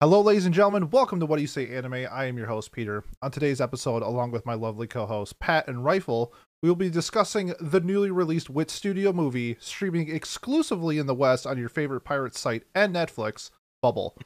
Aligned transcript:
Hello, 0.00 0.20
ladies 0.20 0.44
and 0.44 0.54
gentlemen. 0.54 0.90
Welcome 0.90 1.20
to 1.20 1.26
What 1.26 1.36
Do 1.36 1.42
You 1.42 1.46
Say 1.46 1.68
Anime. 1.68 2.06
I 2.10 2.24
am 2.24 2.36
your 2.36 2.48
host, 2.48 2.72
Peter. 2.72 3.04
On 3.22 3.30
today's 3.30 3.60
episode, 3.60 4.02
along 4.02 4.32
with 4.32 4.44
my 4.44 4.54
lovely 4.54 4.88
co 4.88 5.06
hosts, 5.06 5.32
Pat 5.38 5.68
and 5.68 5.84
Rifle, 5.84 6.34
we 6.60 6.68
will 6.68 6.74
be 6.74 6.90
discussing 6.90 7.54
the 7.60 7.80
newly 7.80 8.10
released 8.10 8.50
Wit 8.50 8.70
Studio 8.70 9.12
movie, 9.12 9.56
streaming 9.60 10.10
exclusively 10.10 10.98
in 10.98 11.06
the 11.06 11.14
West 11.14 11.46
on 11.46 11.58
your 11.58 11.68
favorite 11.68 12.00
pirate 12.00 12.36
site 12.36 12.64
and 12.74 12.92
Netflix, 12.92 13.50
Bubble. 13.82 14.18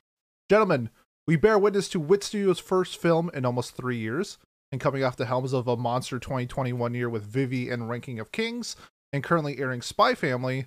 Gentlemen, 0.48 0.88
we 1.26 1.36
bear 1.36 1.58
witness 1.58 1.90
to 1.90 2.00
Wit 2.00 2.24
Studio's 2.24 2.58
first 2.58 2.96
film 2.96 3.30
in 3.34 3.44
almost 3.44 3.76
three 3.76 3.98
years, 3.98 4.38
and 4.72 4.80
coming 4.80 5.04
off 5.04 5.16
the 5.16 5.26
helms 5.26 5.52
of 5.52 5.68
a 5.68 5.76
monster 5.76 6.18
2021 6.18 6.94
year 6.94 7.10
with 7.10 7.24
Vivy 7.24 7.68
and 7.68 7.90
Ranking 7.90 8.18
of 8.18 8.32
Kings, 8.32 8.74
and 9.12 9.22
currently 9.22 9.58
airing 9.58 9.82
Spy 9.82 10.14
Family, 10.14 10.64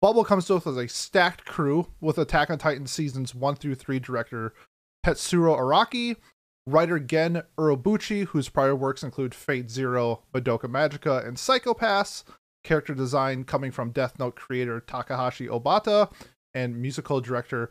Bubble 0.00 0.24
comes 0.24 0.46
to 0.46 0.54
us 0.54 0.66
as 0.66 0.78
a 0.78 0.88
stacked 0.88 1.44
crew 1.44 1.88
with 2.00 2.16
Attack 2.16 2.48
on 2.48 2.56
Titan 2.56 2.86
seasons 2.86 3.34
1 3.34 3.56
through 3.56 3.74
3 3.74 3.98
director 3.98 4.54
Tetsuro 5.04 5.58
Araki, 5.58 6.16
writer 6.66 6.98
Gen 6.98 7.42
Urobuchi, 7.58 8.24
whose 8.26 8.48
prior 8.48 8.74
works 8.74 9.02
include 9.02 9.34
Fate 9.34 9.70
Zero, 9.70 10.22
Madoka 10.32 10.64
Magica, 10.64 11.26
and 11.26 11.38
Psycho-Pass, 11.38 12.24
character 12.64 12.94
design 12.94 13.44
coming 13.44 13.70
from 13.70 13.90
Death 13.90 14.18
Note 14.18 14.36
creator 14.36 14.80
Takahashi 14.80 15.48
Obata, 15.48 16.10
and 16.54 16.80
musical 16.80 17.20
director 17.20 17.70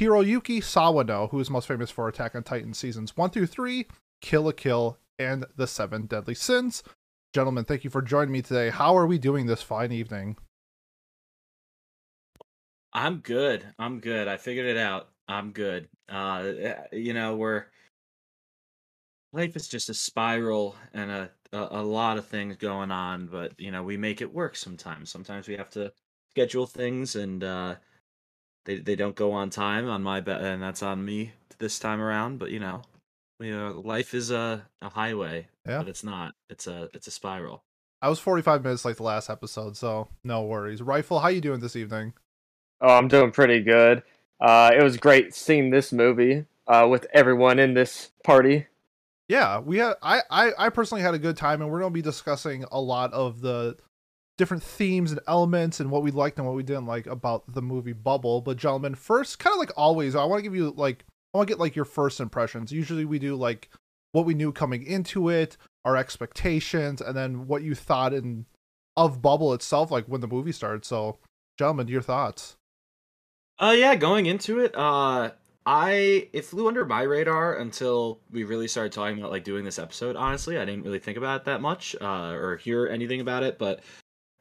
Hiroyuki 0.00 0.58
Sawano, 0.58 1.30
who 1.30 1.38
is 1.38 1.48
most 1.48 1.68
famous 1.68 1.92
for 1.92 2.08
Attack 2.08 2.34
on 2.34 2.42
Titan 2.42 2.74
seasons 2.74 3.16
1 3.16 3.30
through 3.30 3.46
3, 3.46 3.86
Kill 4.20 4.42
la 4.42 4.52
Kill, 4.52 4.98
and 5.16 5.44
The 5.54 5.68
Seven 5.68 6.06
Deadly 6.06 6.34
Sins. 6.34 6.82
Gentlemen, 7.32 7.64
thank 7.64 7.84
you 7.84 7.90
for 7.90 8.02
joining 8.02 8.32
me 8.32 8.42
today. 8.42 8.70
How 8.70 8.96
are 8.96 9.06
we 9.06 9.18
doing 9.18 9.46
this 9.46 9.62
fine 9.62 9.92
evening? 9.92 10.36
I'm 12.92 13.18
good. 13.18 13.64
I'm 13.78 14.00
good. 14.00 14.28
I 14.28 14.36
figured 14.36 14.66
it 14.66 14.76
out. 14.76 15.08
I'm 15.28 15.52
good. 15.52 15.88
Uh, 16.08 16.52
eh, 16.58 16.74
you 16.92 17.12
know, 17.14 17.36
we're 17.36 17.66
life 19.32 19.56
is 19.56 19.68
just 19.68 19.90
a 19.90 19.94
spiral 19.94 20.74
and 20.94 21.10
a, 21.10 21.30
a 21.52 21.68
a 21.70 21.82
lot 21.82 22.16
of 22.18 22.26
things 22.26 22.56
going 22.56 22.90
on, 22.90 23.26
but 23.26 23.52
you 23.58 23.70
know, 23.70 23.82
we 23.82 23.96
make 23.96 24.20
it 24.20 24.32
work 24.32 24.56
sometimes. 24.56 25.10
Sometimes 25.10 25.48
we 25.48 25.56
have 25.56 25.70
to 25.70 25.92
schedule 26.30 26.66
things 26.66 27.16
and 27.16 27.44
uh 27.44 27.74
they 28.64 28.78
they 28.78 28.96
don't 28.96 29.16
go 29.16 29.32
on 29.32 29.50
time 29.50 29.88
on 29.88 30.02
my 30.02 30.20
bet 30.20 30.40
and 30.40 30.62
that's 30.62 30.82
on 30.82 31.04
me 31.04 31.32
this 31.58 31.78
time 31.78 32.00
around, 32.00 32.38
but 32.38 32.50
you 32.50 32.60
know, 32.60 32.82
you 33.40 33.50
know, 33.54 33.82
life 33.84 34.14
is 34.14 34.30
a 34.30 34.66
a 34.80 34.88
highway, 34.88 35.48
Yeah. 35.66 35.78
but 35.78 35.88
it's 35.88 36.04
not. 36.04 36.34
It's 36.48 36.66
a 36.66 36.88
it's 36.94 37.06
a 37.06 37.10
spiral. 37.10 37.64
I 38.00 38.08
was 38.08 38.20
45 38.20 38.62
minutes 38.62 38.84
like 38.84 38.96
the 38.96 39.02
last 39.02 39.28
episode, 39.28 39.76
so 39.76 40.08
no 40.22 40.44
worries. 40.44 40.80
Rifle, 40.80 41.18
how 41.18 41.28
you 41.28 41.40
doing 41.40 41.60
this 41.60 41.74
evening? 41.76 42.14
Oh, 42.80 42.96
I'm 42.96 43.08
doing 43.08 43.30
pretty 43.30 43.60
good. 43.62 44.02
Uh, 44.40 44.70
it 44.76 44.82
was 44.82 44.96
great 44.96 45.34
seeing 45.34 45.70
this 45.70 45.92
movie 45.92 46.44
uh, 46.66 46.86
with 46.88 47.06
everyone 47.12 47.58
in 47.58 47.74
this 47.74 48.12
party. 48.24 48.66
Yeah, 49.28 49.58
we 49.58 49.78
had 49.78 49.96
I, 50.00 50.22
I 50.30 50.52
I 50.58 50.68
personally 50.70 51.02
had 51.02 51.14
a 51.14 51.18
good 51.18 51.36
time 51.36 51.60
and 51.60 51.70
we're 51.70 51.80
going 51.80 51.92
to 51.92 51.94
be 51.94 52.02
discussing 52.02 52.64
a 52.70 52.80
lot 52.80 53.12
of 53.12 53.40
the 53.40 53.76
different 54.38 54.62
themes 54.62 55.10
and 55.10 55.20
elements 55.26 55.80
and 55.80 55.90
what 55.90 56.02
we 56.02 56.10
liked 56.10 56.38
and 56.38 56.46
what 56.46 56.56
we 56.56 56.62
didn't 56.62 56.86
like 56.86 57.06
about 57.06 57.52
the 57.52 57.60
movie 57.60 57.92
Bubble. 57.92 58.40
But 58.40 58.56
gentlemen, 58.56 58.94
first, 58.94 59.38
kind 59.38 59.52
of 59.52 59.58
like 59.58 59.72
always, 59.76 60.14
I 60.14 60.24
want 60.24 60.38
to 60.38 60.42
give 60.42 60.54
you 60.54 60.70
like 60.70 61.04
I 61.34 61.38
want 61.38 61.48
to 61.48 61.52
get 61.52 61.60
like 61.60 61.76
your 61.76 61.84
first 61.84 62.20
impressions. 62.20 62.72
Usually 62.72 63.04
we 63.04 63.18
do 63.18 63.34
like 63.36 63.68
what 64.12 64.24
we 64.24 64.34
knew 64.34 64.52
coming 64.52 64.82
into 64.84 65.28
it, 65.28 65.56
our 65.84 65.96
expectations, 65.96 67.00
and 67.02 67.16
then 67.16 67.46
what 67.46 67.62
you 67.62 67.74
thought 67.74 68.14
in 68.14 68.46
of 68.96 69.20
Bubble 69.20 69.52
itself 69.52 69.90
like 69.90 70.06
when 70.06 70.22
the 70.22 70.26
movie 70.26 70.52
started. 70.52 70.84
So, 70.84 71.18
gentlemen, 71.58 71.88
your 71.88 72.02
thoughts. 72.02 72.56
Uh 73.58 73.74
yeah, 73.76 73.94
going 73.96 74.26
into 74.26 74.60
it, 74.60 74.74
uh 74.76 75.30
I 75.66 76.28
it 76.32 76.44
flew 76.44 76.68
under 76.68 76.84
my 76.84 77.02
radar 77.02 77.56
until 77.58 78.20
we 78.30 78.44
really 78.44 78.68
started 78.68 78.92
talking 78.92 79.18
about 79.18 79.30
like 79.32 79.44
doing 79.44 79.64
this 79.64 79.78
episode. 79.78 80.16
Honestly, 80.16 80.56
I 80.58 80.64
didn't 80.64 80.84
really 80.84 80.98
think 81.00 81.18
about 81.18 81.40
it 81.42 81.44
that 81.46 81.60
much 81.60 81.96
uh 82.00 82.32
or 82.34 82.56
hear 82.56 82.86
anything 82.86 83.20
about 83.20 83.42
it, 83.42 83.58
but 83.58 83.80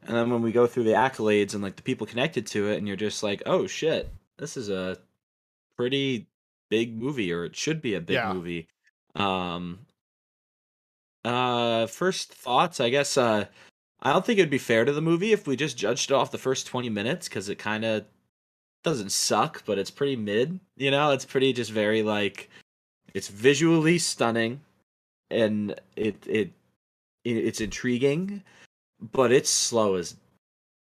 and 0.04 0.16
then 0.16 0.30
when 0.30 0.42
we 0.42 0.52
go 0.52 0.68
through 0.68 0.84
the 0.84 0.92
accolades 0.92 1.54
and 1.54 1.64
like 1.64 1.76
the 1.76 1.82
people 1.84 2.08
connected 2.08 2.46
to 2.48 2.70
it 2.70 2.78
and 2.78 2.88
you're 2.88 2.96
just 2.98 3.24
like, 3.24 3.42
"Oh 3.46 3.68
shit, 3.68 4.10
this 4.38 4.56
is 4.58 4.70
a 4.70 4.98
pretty 5.78 6.28
big 6.70 6.98
movie 6.98 7.32
or 7.34 7.46
it 7.46 7.56
should 7.56 7.82
be 7.82 7.96
a 7.96 8.02
big 8.02 8.16
Yeah. 8.16 8.34
movie." 8.34 8.68
Um 9.16 9.80
uh 11.26 11.88
first 11.88 12.34
thoughts, 12.34 12.80
I 12.80 12.90
guess 12.90 13.18
uh 13.18 13.46
I 14.02 14.14
don't 14.14 14.26
think 14.26 14.40
it'd 14.40 14.52
be 14.52 14.58
fair 14.60 14.86
to 14.86 14.94
the 14.94 15.02
movie 15.02 15.32
if 15.34 15.48
we 15.48 15.56
just 15.56 15.78
judged 15.78 16.12
it 16.12 16.14
off 16.14 16.32
the 16.32 16.38
first 16.38 16.68
20 16.68 16.90
minutes 16.90 17.28
cuz 17.30 17.50
it 17.50 17.56
kind 17.58 17.84
of 17.86 18.06
doesn't 18.84 19.12
suck, 19.12 19.64
but 19.66 19.78
it's 19.78 19.92
pretty 19.92 20.16
mid. 20.16 20.60
You 20.76 20.92
know, 20.92 21.12
it's 21.12 21.26
pretty 21.26 21.54
just 21.54 21.72
very 21.72 22.04
like 22.04 22.50
it's 23.14 23.28
visually 23.28 23.98
stunning 23.98 24.62
and 25.30 25.80
it 25.96 26.16
it, 26.28 26.52
it 27.24 27.32
it's 27.38 27.62
intriguing, 27.62 28.44
but 29.12 29.32
it's 29.32 29.50
slow 29.50 29.96
as 29.96 30.16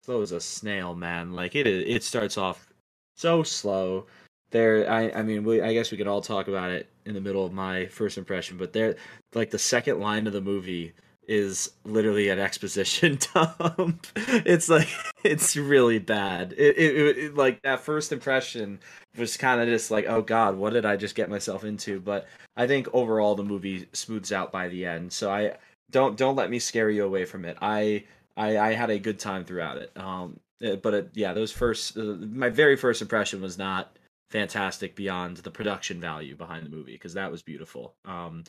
slow 0.04 0.22
as 0.22 0.32
a 0.32 0.42
snail, 0.42 0.96
man. 0.96 1.34
Like 1.34 1.56
it 1.56 1.68
it 1.68 2.04
starts 2.04 2.38
off 2.38 2.74
so 3.16 3.44
slow. 3.44 4.06
There 4.52 4.90
I 4.90 5.12
I 5.12 5.24
mean, 5.24 5.44
we, 5.44 5.62
I 5.62 5.74
guess 5.74 5.92
we 5.92 5.98
could 5.98 6.08
all 6.08 6.22
talk 6.22 6.48
about 6.48 6.72
it 6.72 6.90
in 7.06 7.14
the 7.14 7.22
middle 7.22 7.46
of 7.46 7.54
my 7.54 7.88
first 7.88 8.18
impression, 8.18 8.58
but 8.58 8.74
there 8.74 8.96
like 9.34 9.50
the 9.50 9.60
second 9.60 10.00
line 10.00 10.28
of 10.28 10.34
the 10.34 10.42
movie 10.42 10.94
is 11.28 11.72
literally 11.84 12.30
an 12.30 12.40
exposition 12.40 13.18
dump. 13.34 14.08
it's 14.16 14.70
like 14.70 14.90
it's 15.24 15.56
really 15.56 16.00
bad. 16.00 16.54
It, 16.58 16.78
it, 16.78 17.18
it, 17.18 17.36
like 17.36 17.62
that 17.64 17.82
first 17.82 18.12
impression 18.12 18.80
was 19.18 19.38
kind 19.38 19.62
of 19.62 19.68
just 19.68 19.92
like, 19.92 20.06
oh 20.08 20.22
god, 20.22 20.56
what 20.56 20.74
did 20.74 20.86
I 20.86 20.96
just 20.96 21.16
get 21.16 21.30
myself 21.30 21.64
into? 21.64 22.00
But 22.00 22.28
I 22.56 22.68
think 22.68 22.88
overall 22.94 23.36
the 23.36 23.44
movie 23.44 23.88
smooths 23.94 24.32
out 24.32 24.52
by 24.52 24.68
the 24.68 24.86
end. 24.86 25.12
So 25.14 25.32
I 25.32 25.58
don't 25.92 26.18
don't 26.18 26.36
let 26.36 26.50
me 26.50 26.60
scare 26.60 26.90
you 26.90 27.06
away 27.06 27.26
from 27.26 27.46
it. 27.46 27.58
I 27.62 28.04
I, 28.38 28.58
I 28.58 28.74
had 28.74 28.90
a 28.90 29.00
good 29.00 29.20
time 29.20 29.46
throughout 29.46 29.78
it. 29.78 29.92
Um, 29.96 30.40
uh, 30.66 30.76
but 30.78 30.94
it, 30.94 31.10
yeah, 31.14 31.34
those 31.34 31.52
first 31.52 31.98
uh, 31.98 32.02
my 32.02 32.50
very 32.50 32.76
first 32.76 33.02
impression 33.02 33.42
was 33.42 33.58
not 33.58 33.98
fantastic 34.30 34.96
beyond 34.96 35.38
the 35.38 35.52
production 35.52 36.00
value 36.00 36.36
behind 36.36 36.66
the 36.66 36.70
movie 36.70 36.94
because 36.94 37.14
that 37.14 37.32
was 37.32 37.42
beautiful. 37.42 37.96
Um, 38.06 38.44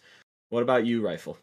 what 0.49 0.63
about 0.63 0.87
you, 0.87 1.05
Rifle? 1.05 1.39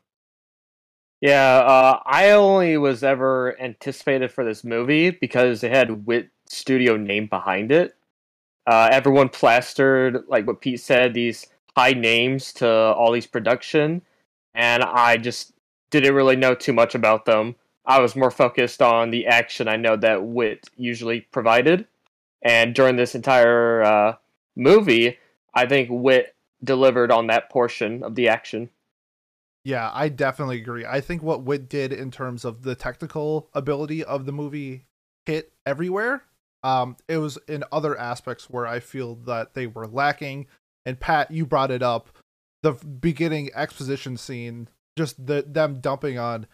Yeah, 1.23 1.59
uh, 1.59 1.99
I 2.05 2.31
only 2.31 2.77
was 2.77 3.01
ever 3.01 3.57
anticipated 3.57 4.29
for 4.29 4.43
this 4.43 4.65
movie 4.65 5.09
because 5.09 5.63
it 5.63 5.71
had 5.71 6.05
Wit 6.05 6.27
Studio 6.49 6.97
name 6.97 7.27
behind 7.27 7.71
it. 7.71 7.95
Uh, 8.67 8.89
everyone 8.91 9.29
plastered, 9.29 10.25
like 10.27 10.45
what 10.45 10.59
Pete 10.59 10.81
said, 10.81 11.13
these 11.13 11.47
high 11.77 11.93
names 11.93 12.51
to 12.55 12.67
all 12.69 13.13
these 13.13 13.25
production, 13.25 14.01
and 14.53 14.83
I 14.83 15.15
just 15.15 15.53
didn't 15.91 16.13
really 16.13 16.35
know 16.35 16.55
too 16.55 16.73
much 16.73 16.93
about 16.93 17.23
them. 17.23 17.55
I 17.85 18.01
was 18.01 18.17
more 18.17 18.29
focused 18.29 18.81
on 18.81 19.09
the 19.09 19.25
action 19.25 19.69
I 19.69 19.77
know 19.77 19.95
that 19.95 20.25
Wit 20.25 20.69
usually 20.75 21.21
provided, 21.21 21.87
and 22.41 22.75
during 22.75 22.97
this 22.97 23.15
entire 23.15 23.81
uh, 23.81 24.15
movie, 24.57 25.17
I 25.53 25.67
think 25.67 25.87
Wit 25.89 26.35
delivered 26.61 27.13
on 27.13 27.27
that 27.27 27.49
portion 27.49 28.03
of 28.03 28.15
the 28.15 28.27
action. 28.27 28.69
Yeah, 29.65 29.89
I 29.93 30.09
definitely 30.09 30.57
agree. 30.57 30.85
I 30.85 30.99
think 30.99 31.23
what 31.23 31.43
Wit 31.43 31.69
did 31.69 31.93
in 31.93 32.11
terms 32.11 32.43
of 32.43 32.63
the 32.63 32.75
technical 32.75 33.49
ability 33.53 34.03
of 34.03 34.25
the 34.25 34.33
movie 34.33 34.85
hit 35.25 35.53
everywhere. 35.65 36.23
Um, 36.63 36.97
it 37.07 37.17
was 37.17 37.37
in 37.47 37.63
other 37.71 37.97
aspects 37.97 38.49
where 38.49 38.67
I 38.67 38.79
feel 38.79 39.15
that 39.15 39.53
they 39.53 39.67
were 39.67 39.87
lacking. 39.87 40.47
And 40.85 40.99
Pat, 40.99 41.31
you 41.31 41.45
brought 41.45 41.71
it 41.71 41.81
up. 41.83 42.09
The 42.61 42.73
beginning 42.73 43.51
exposition 43.53 44.17
scene, 44.17 44.69
just 44.97 45.25
the 45.25 45.43
them 45.45 45.79
dumping 45.79 46.17
on, 46.17 46.47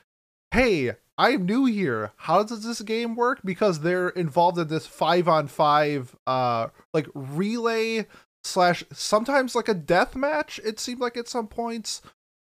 hey, 0.51 0.93
I'm 1.17 1.45
new 1.45 1.65
here. 1.65 2.13
How 2.15 2.43
does 2.43 2.63
this 2.63 2.81
game 2.81 3.15
work? 3.15 3.41
Because 3.43 3.81
they're 3.81 4.09
involved 4.09 4.57
in 4.57 4.67
this 4.67 4.87
five 4.87 5.27
on 5.27 5.47
five 5.47 6.15
uh 6.25 6.67
like 6.93 7.07
relay 7.13 8.07
slash 8.43 8.83
sometimes 8.91 9.53
like 9.53 9.67
a 9.67 9.73
death 9.73 10.15
match, 10.15 10.59
it 10.63 10.79
seemed 10.79 11.01
like 11.01 11.17
at 11.17 11.27
some 11.27 11.47
points 11.47 12.01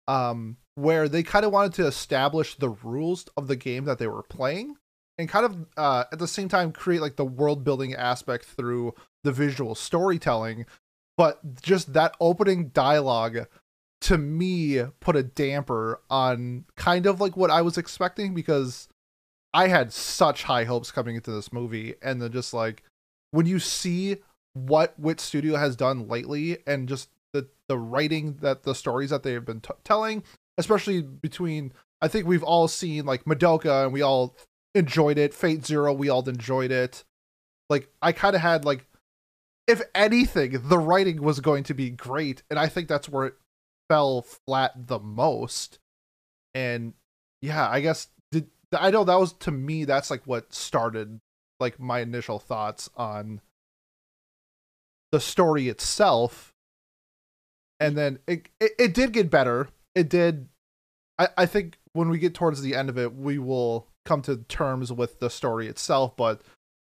um, 0.09 0.57
where 0.75 1.09
they 1.09 1.23
kind 1.23 1.45
of 1.45 1.53
wanted 1.53 1.75
to 1.75 1.87
establish 1.87 2.55
the 2.57 2.69
rules 2.69 3.27
of 3.37 3.49
the 3.49 3.57
game 3.57 3.85
that 3.85 3.99
they 3.99 4.07
were 4.07 4.23
playing 4.23 4.77
and 5.19 5.29
kind 5.29 5.47
of 5.47 5.67
uh, 5.77 6.05
at 6.13 6.19
the 6.19 6.29
same 6.29 6.49
time 6.49 6.73
create 6.73 7.01
like 7.01 7.17
the 7.17 7.25
world 7.25 7.65
building 7.65 7.95
aspect 7.95 8.45
through 8.45 8.95
the 9.25 9.33
visual 9.33 9.75
storytelling. 9.75 10.67
But 11.17 11.63
just 11.63 11.95
that 11.95 12.15
opening 12.21 12.69
dialogue 12.69 13.47
to 14.03 14.19
me 14.19 14.83
put 15.01 15.17
a 15.17 15.23
damper 15.23 16.01
on 16.11 16.67
kind 16.77 17.07
of 17.07 17.21
like 17.21 17.37
what 17.37 17.51
I 17.51 17.63
was 17.63 17.79
expecting 17.79 18.35
because 18.35 18.89
I 19.55 19.69
had 19.69 19.93
such 19.93 20.43
high 20.43 20.65
hopes 20.65 20.93
coming 20.93 21.17
into 21.17 21.33
this 21.33 21.53
movie. 21.53 21.95
And 22.03 22.21
then 22.21 22.33
just 22.33 22.53
like 22.53 22.83
when 23.31 23.47
you 23.47 23.59
see 23.59 24.19
what 24.53 24.99
Wit 24.99 25.21
Studio 25.21 25.57
has 25.57 25.77
done 25.77 26.09
lately 26.09 26.59
and 26.67 26.89
just 26.89 27.09
the 27.37 27.49
the 27.69 27.79
writing 27.79 28.39
that 28.41 28.63
the 28.63 28.75
stories 28.75 29.11
that 29.11 29.23
they 29.23 29.33
have 29.33 29.45
been 29.45 29.61
t- 29.61 29.71
telling, 29.85 30.23
especially 30.59 31.03
between 31.03 31.73
I 32.01 32.09
think 32.09 32.27
we've 32.27 32.43
all 32.43 32.69
seen 32.69 33.05
like 33.05 33.25
Madoka 33.25 33.85
and 33.85 33.93
we 33.93 34.03
all 34.03 34.37
enjoyed 34.75 35.19
it. 35.19 35.35
Fate 35.35 35.65
Zero, 35.65 35.93
we 35.93 36.09
all 36.09 36.27
enjoyed 36.29 36.71
it. 36.71 37.05
Like 37.69 37.89
I 38.01 38.13
kind 38.13 38.37
of 38.37 38.43
had 38.43 38.65
like 38.65 38.87
if 39.67 39.83
anything, 39.95 40.69
the 40.69 40.79
writing 40.79 41.23
was 41.23 41.41
going 41.41 41.65
to 41.65 41.75
be 41.75 41.91
great, 41.91 42.43
and 42.49 42.59
I 42.59 42.69
think 42.69 42.89
that's 42.89 43.09
where 43.09 43.27
it 43.27 43.35
fell 43.89 44.23
flat 44.23 44.87
the 44.87 45.01
most. 45.01 45.79
And 46.55 46.95
yeah, 47.43 47.69
I 47.69 47.81
guess 47.81 48.09
did 48.31 48.49
I 48.73 48.91
know 48.91 49.05
that 49.05 49.19
was 49.19 49.33
to 49.35 49.51
me 49.51 49.85
that's 49.85 50.11
like 50.11 50.23
what 50.25 50.55
started 50.55 51.21
like 51.59 51.81
my 51.81 52.01
initial 52.01 52.39
thoughts 52.39 52.89
on 52.97 53.41
the 55.13 55.21
story 55.21 55.69
itself. 55.69 56.53
And 57.79 57.97
then 57.97 58.19
it, 58.27 58.49
it, 58.61 58.73
it 58.79 58.95
did 58.95 59.13
get 59.13 59.31
better. 59.31 59.69
It 59.95 60.09
did 60.09 60.49
I, 61.19 61.29
I 61.37 61.47
think 61.47 61.79
when 61.93 62.09
we 62.09 62.19
get 62.19 62.35
towards 62.35 62.63
the 62.63 62.75
end 62.75 62.89
of 62.89 62.99
it, 62.99 63.15
we 63.15 63.39
will 63.39 63.89
come 64.05 64.23
to 64.23 64.37
terms 64.49 64.93
with 64.93 65.19
the 65.19 65.31
story 65.31 65.67
itself, 65.67 66.17
but 66.17 66.43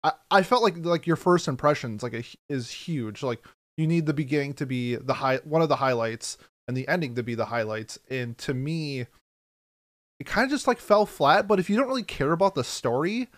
I, 0.03 0.13
I 0.29 0.43
felt 0.43 0.63
like 0.63 0.77
like 0.85 1.07
your 1.07 1.15
first 1.15 1.47
impressions 1.47 2.03
like 2.03 2.13
a, 2.13 2.23
is 2.49 2.69
huge. 2.69 3.23
Like 3.23 3.43
you 3.77 3.87
need 3.87 4.05
the 4.05 4.13
beginning 4.13 4.53
to 4.55 4.65
be 4.65 4.95
the 4.95 5.15
high 5.15 5.37
one 5.37 5.61
of 5.61 5.69
the 5.69 5.77
highlights 5.77 6.37
and 6.67 6.75
the 6.75 6.87
ending 6.87 7.15
to 7.15 7.23
be 7.23 7.35
the 7.35 7.45
highlights. 7.45 7.99
And 8.09 8.37
to 8.39 8.53
me, 8.53 9.07
it 10.19 10.25
kind 10.25 10.45
of 10.45 10.51
just 10.51 10.67
like 10.67 10.79
fell 10.79 11.05
flat. 11.05 11.47
But 11.47 11.59
if 11.59 11.69
you 11.69 11.77
don't 11.77 11.87
really 11.87 12.03
care 12.03 12.31
about 12.31 12.55
the 12.55 12.63
story, 12.63 13.29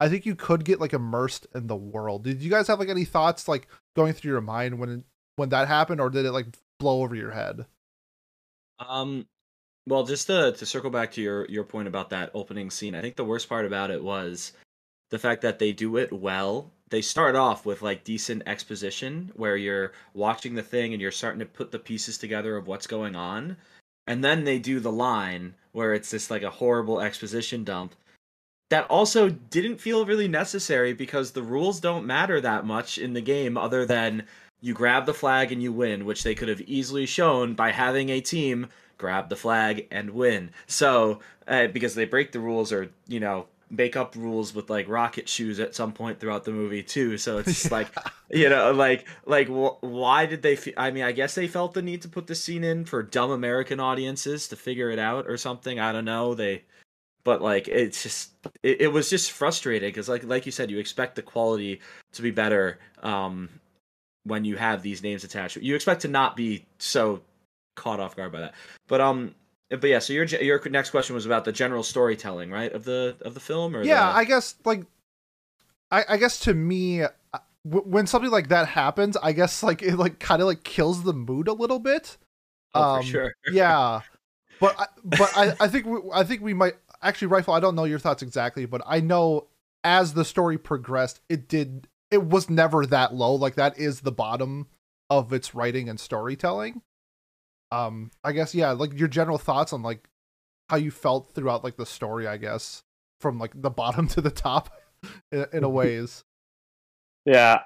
I 0.00 0.08
think 0.08 0.26
you 0.26 0.34
could 0.34 0.64
get 0.64 0.80
like 0.80 0.92
immersed 0.92 1.46
in 1.54 1.66
the 1.68 1.76
world. 1.76 2.24
Did 2.24 2.42
you 2.42 2.50
guys 2.50 2.68
have 2.68 2.78
like 2.78 2.88
any 2.88 3.04
thoughts 3.04 3.48
like 3.48 3.68
going 3.96 4.12
through 4.12 4.32
your 4.32 4.40
mind 4.40 4.78
when 4.78 5.04
when 5.36 5.48
that 5.48 5.68
happened, 5.68 6.00
or 6.00 6.10
did 6.10 6.26
it 6.26 6.32
like 6.32 6.46
blow 6.82 7.02
over 7.02 7.14
your 7.14 7.30
head? 7.30 7.64
Um, 8.78 9.26
well, 9.86 10.04
just 10.04 10.26
to 10.26 10.52
to 10.52 10.66
circle 10.66 10.90
back 10.90 11.12
to 11.12 11.22
your 11.22 11.46
your 11.46 11.64
point 11.64 11.88
about 11.88 12.10
that 12.10 12.30
opening 12.34 12.70
scene, 12.70 12.94
I 12.94 13.00
think 13.00 13.16
the 13.16 13.24
worst 13.24 13.48
part 13.48 13.64
about 13.64 13.90
it 13.90 14.02
was 14.02 14.52
the 15.10 15.18
fact 15.18 15.42
that 15.42 15.58
they 15.58 15.72
do 15.72 15.96
it 15.96 16.12
well. 16.12 16.70
They 16.90 17.02
start 17.02 17.36
off 17.36 17.64
with 17.64 17.82
like 17.82 18.04
decent 18.04 18.42
exposition 18.46 19.30
where 19.34 19.56
you're 19.56 19.92
watching 20.12 20.54
the 20.54 20.62
thing 20.62 20.92
and 20.92 21.00
you're 21.00 21.10
starting 21.10 21.40
to 21.40 21.46
put 21.46 21.70
the 21.70 21.78
pieces 21.78 22.18
together 22.18 22.56
of 22.56 22.66
what's 22.66 22.86
going 22.86 23.16
on. 23.16 23.56
And 24.06 24.22
then 24.22 24.44
they 24.44 24.58
do 24.58 24.80
the 24.80 24.92
line 24.92 25.54
where 25.70 25.94
it's 25.94 26.10
just 26.10 26.30
like 26.30 26.42
a 26.42 26.50
horrible 26.50 27.00
exposition 27.00 27.64
dump 27.64 27.94
that 28.70 28.86
also 28.90 29.28
didn't 29.28 29.80
feel 29.80 30.06
really 30.06 30.28
necessary 30.28 30.92
because 30.92 31.30
the 31.30 31.42
rules 31.42 31.80
don't 31.80 32.06
matter 32.06 32.40
that 32.40 32.66
much 32.66 32.98
in 32.98 33.12
the 33.12 33.20
game 33.20 33.56
other 33.56 33.86
than 33.86 34.26
you 34.62 34.72
grab 34.72 35.04
the 35.04 35.12
flag 35.12 35.52
and 35.52 35.62
you 35.62 35.72
win, 35.72 36.06
which 36.06 36.22
they 36.22 36.34
could 36.34 36.48
have 36.48 36.62
easily 36.62 37.04
shown 37.04 37.52
by 37.52 37.72
having 37.72 38.08
a 38.08 38.20
team 38.20 38.68
grab 38.96 39.28
the 39.28 39.36
flag 39.36 39.86
and 39.90 40.10
win. 40.10 40.50
So, 40.66 41.18
uh, 41.48 41.66
because 41.66 41.94
they 41.94 42.04
break 42.04 42.30
the 42.32 42.38
rules 42.40 42.72
or, 42.72 42.90
you 43.08 43.20
know, 43.20 43.48
make 43.68 43.96
up 43.96 44.14
rules 44.14 44.54
with 44.54 44.70
like 44.70 44.88
rocket 44.88 45.28
shoes 45.28 45.58
at 45.58 45.74
some 45.74 45.92
point 45.92 46.20
throughout 46.20 46.44
the 46.44 46.52
movie 46.52 46.82
too. 46.82 47.18
So 47.18 47.38
it's 47.38 47.72
like, 47.72 47.88
you 48.30 48.48
know, 48.48 48.70
like 48.72 49.08
like 49.26 49.48
wh- 49.48 49.82
why 49.82 50.26
did 50.26 50.42
they? 50.42 50.54
Fe- 50.54 50.74
I 50.76 50.92
mean, 50.92 51.02
I 51.02 51.10
guess 51.12 51.34
they 51.34 51.48
felt 51.48 51.74
the 51.74 51.82
need 51.82 52.02
to 52.02 52.08
put 52.08 52.28
the 52.28 52.34
scene 52.36 52.62
in 52.62 52.84
for 52.84 53.02
dumb 53.02 53.32
American 53.32 53.80
audiences 53.80 54.46
to 54.48 54.56
figure 54.56 54.90
it 54.90 55.00
out 55.00 55.26
or 55.26 55.36
something. 55.36 55.80
I 55.80 55.90
don't 55.90 56.04
know. 56.04 56.34
They, 56.34 56.62
but 57.24 57.42
like 57.42 57.66
it's 57.66 58.02
just 58.04 58.32
it, 58.62 58.82
it 58.82 58.88
was 58.88 59.10
just 59.10 59.32
frustrating 59.32 59.88
because 59.88 60.08
like 60.08 60.22
like 60.22 60.46
you 60.46 60.52
said, 60.52 60.70
you 60.70 60.78
expect 60.78 61.16
the 61.16 61.22
quality 61.22 61.80
to 62.12 62.22
be 62.22 62.30
better 62.30 62.78
um 63.02 63.48
when 64.24 64.44
you 64.44 64.56
have 64.56 64.82
these 64.82 65.02
names 65.02 65.24
attached. 65.24 65.56
You 65.56 65.74
expect 65.74 66.02
to 66.02 66.08
not 66.08 66.36
be 66.36 66.64
so 66.78 67.22
caught 67.74 68.00
off 68.00 68.16
guard 68.16 68.32
by 68.32 68.40
that. 68.40 68.54
But 68.88 69.00
um, 69.00 69.34
but 69.70 69.84
yeah. 69.84 69.98
So 69.98 70.12
your 70.12 70.24
your 70.24 70.60
next 70.68 70.90
question 70.90 71.14
was 71.14 71.26
about 71.26 71.44
the 71.44 71.52
general 71.52 71.82
storytelling, 71.82 72.50
right, 72.50 72.72
of 72.72 72.84
the 72.84 73.16
of 73.22 73.34
the 73.34 73.40
film, 73.40 73.74
or 73.74 73.82
yeah, 73.82 74.12
the... 74.12 74.18
I 74.18 74.24
guess 74.24 74.54
like, 74.64 74.84
I 75.90 76.04
I 76.10 76.16
guess 76.16 76.40
to 76.40 76.54
me, 76.54 77.02
uh, 77.02 77.08
w- 77.68 77.86
when 77.86 78.06
something 78.06 78.30
like 78.30 78.48
that 78.48 78.68
happens, 78.68 79.16
I 79.16 79.32
guess 79.32 79.62
like 79.62 79.82
it 79.82 79.96
like 79.96 80.18
kind 80.18 80.42
of 80.42 80.48
like 80.48 80.64
kills 80.64 81.02
the 81.02 81.14
mood 81.14 81.48
a 81.48 81.52
little 81.52 81.78
bit. 81.78 82.16
Oh, 82.74 82.82
um, 82.82 83.02
for 83.02 83.08
sure. 83.08 83.34
yeah, 83.52 84.00
but 84.60 84.78
I, 84.78 84.86
but 85.04 85.32
I 85.36 85.54
I 85.60 85.68
think 85.68 85.86
we, 85.86 85.98
I 86.12 86.24
think 86.24 86.42
we 86.42 86.54
might 86.54 86.74
actually 87.02 87.28
rifle. 87.28 87.54
I 87.54 87.60
don't 87.60 87.74
know 87.74 87.84
your 87.84 87.98
thoughts 87.98 88.22
exactly, 88.22 88.66
but 88.66 88.82
I 88.86 89.00
know 89.00 89.48
as 89.84 90.14
the 90.14 90.24
story 90.24 90.58
progressed, 90.58 91.20
it 91.28 91.48
did. 91.48 91.88
It 92.12 92.24
was 92.24 92.50
never 92.50 92.86
that 92.86 93.14
low. 93.14 93.34
Like 93.34 93.54
that 93.54 93.78
is 93.78 94.02
the 94.02 94.12
bottom 94.12 94.68
of 95.12 95.32
its 95.32 95.54
writing 95.54 95.88
and 95.88 96.00
storytelling. 96.00 96.82
Um 97.70 98.10
i 98.22 98.32
guess 98.32 98.54
yeah 98.54 98.72
like 98.72 98.98
your 98.98 99.08
general 99.08 99.38
thoughts 99.38 99.72
on 99.72 99.82
like 99.82 100.08
how 100.68 100.76
you 100.76 100.90
felt 100.90 101.32
throughout 101.34 101.64
like 101.64 101.76
the 101.76 101.86
story 101.86 102.26
i 102.26 102.36
guess 102.36 102.82
from 103.20 103.38
like 103.38 103.52
the 103.54 103.70
bottom 103.82 104.08
to 104.08 104.20
the 104.20 104.30
top 104.30 104.70
in, 105.30 105.46
in 105.52 105.64
a 105.64 105.68
ways. 105.80 106.24
Yeah. 107.24 107.60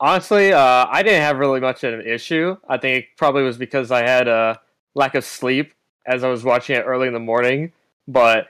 Honestly 0.00 0.52
uh 0.52 0.86
i 0.88 1.02
didn't 1.02 1.22
have 1.22 1.38
really 1.38 1.60
much 1.60 1.82
of 1.84 1.94
an 1.94 2.06
issue. 2.06 2.56
I 2.68 2.78
think 2.78 3.04
it 3.04 3.08
probably 3.16 3.42
was 3.42 3.58
because 3.58 3.90
i 3.90 4.00
had 4.06 4.28
a 4.28 4.60
lack 4.94 5.14
of 5.14 5.24
sleep 5.24 5.72
as 6.06 6.22
i 6.22 6.28
was 6.28 6.44
watching 6.44 6.76
it 6.76 6.82
early 6.82 7.06
in 7.08 7.12
the 7.12 7.20
morning 7.20 7.72
but 8.06 8.48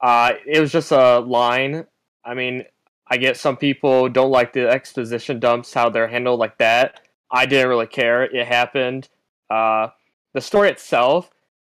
uh 0.00 0.32
it 0.46 0.60
was 0.60 0.72
just 0.72 0.90
a 0.90 1.20
line. 1.20 1.86
I 2.24 2.34
mean 2.34 2.64
i 3.08 3.16
get 3.16 3.36
some 3.36 3.56
people 3.56 4.08
don't 4.08 4.30
like 4.30 4.52
the 4.52 4.68
exposition 4.68 5.38
dumps 5.38 5.72
how 5.74 5.88
they're 5.88 6.08
handled 6.08 6.38
like 6.38 6.58
that 6.58 7.00
i 7.30 7.46
didn't 7.46 7.68
really 7.68 7.86
care 7.86 8.22
it 8.24 8.46
happened 8.46 9.08
uh 9.50 9.88
the 10.34 10.40
story 10.40 10.68
itself, 10.68 11.30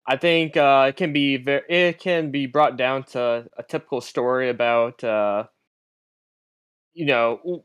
I 0.05 0.17
think 0.17 0.55
uh, 0.55 0.87
it 0.89 0.97
can 0.97 1.11
be 1.11 1.37
very, 1.37 1.63
it 1.69 1.97
can 1.97 2.29
be 2.29 2.45
brought 2.45 2.77
down 2.77 3.03
to 3.05 3.49
a 3.57 3.63
typical 3.63 4.01
story 4.01 4.49
about 4.49 5.03
uh, 5.03 5.45
you 6.93 7.05
know 7.05 7.63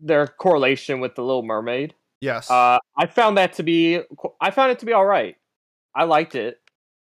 their 0.00 0.26
correlation 0.26 0.98
with 1.00 1.14
the 1.14 1.22
Little 1.22 1.42
Mermaid. 1.42 1.94
Yes. 2.20 2.50
Uh, 2.50 2.78
I 2.96 3.06
found 3.06 3.36
that 3.38 3.52
to 3.54 3.62
be 3.62 4.00
I 4.40 4.50
found 4.50 4.72
it 4.72 4.78
to 4.80 4.86
be 4.86 4.92
all 4.92 5.04
right. 5.04 5.36
I 5.94 6.04
liked 6.04 6.34
it. 6.34 6.58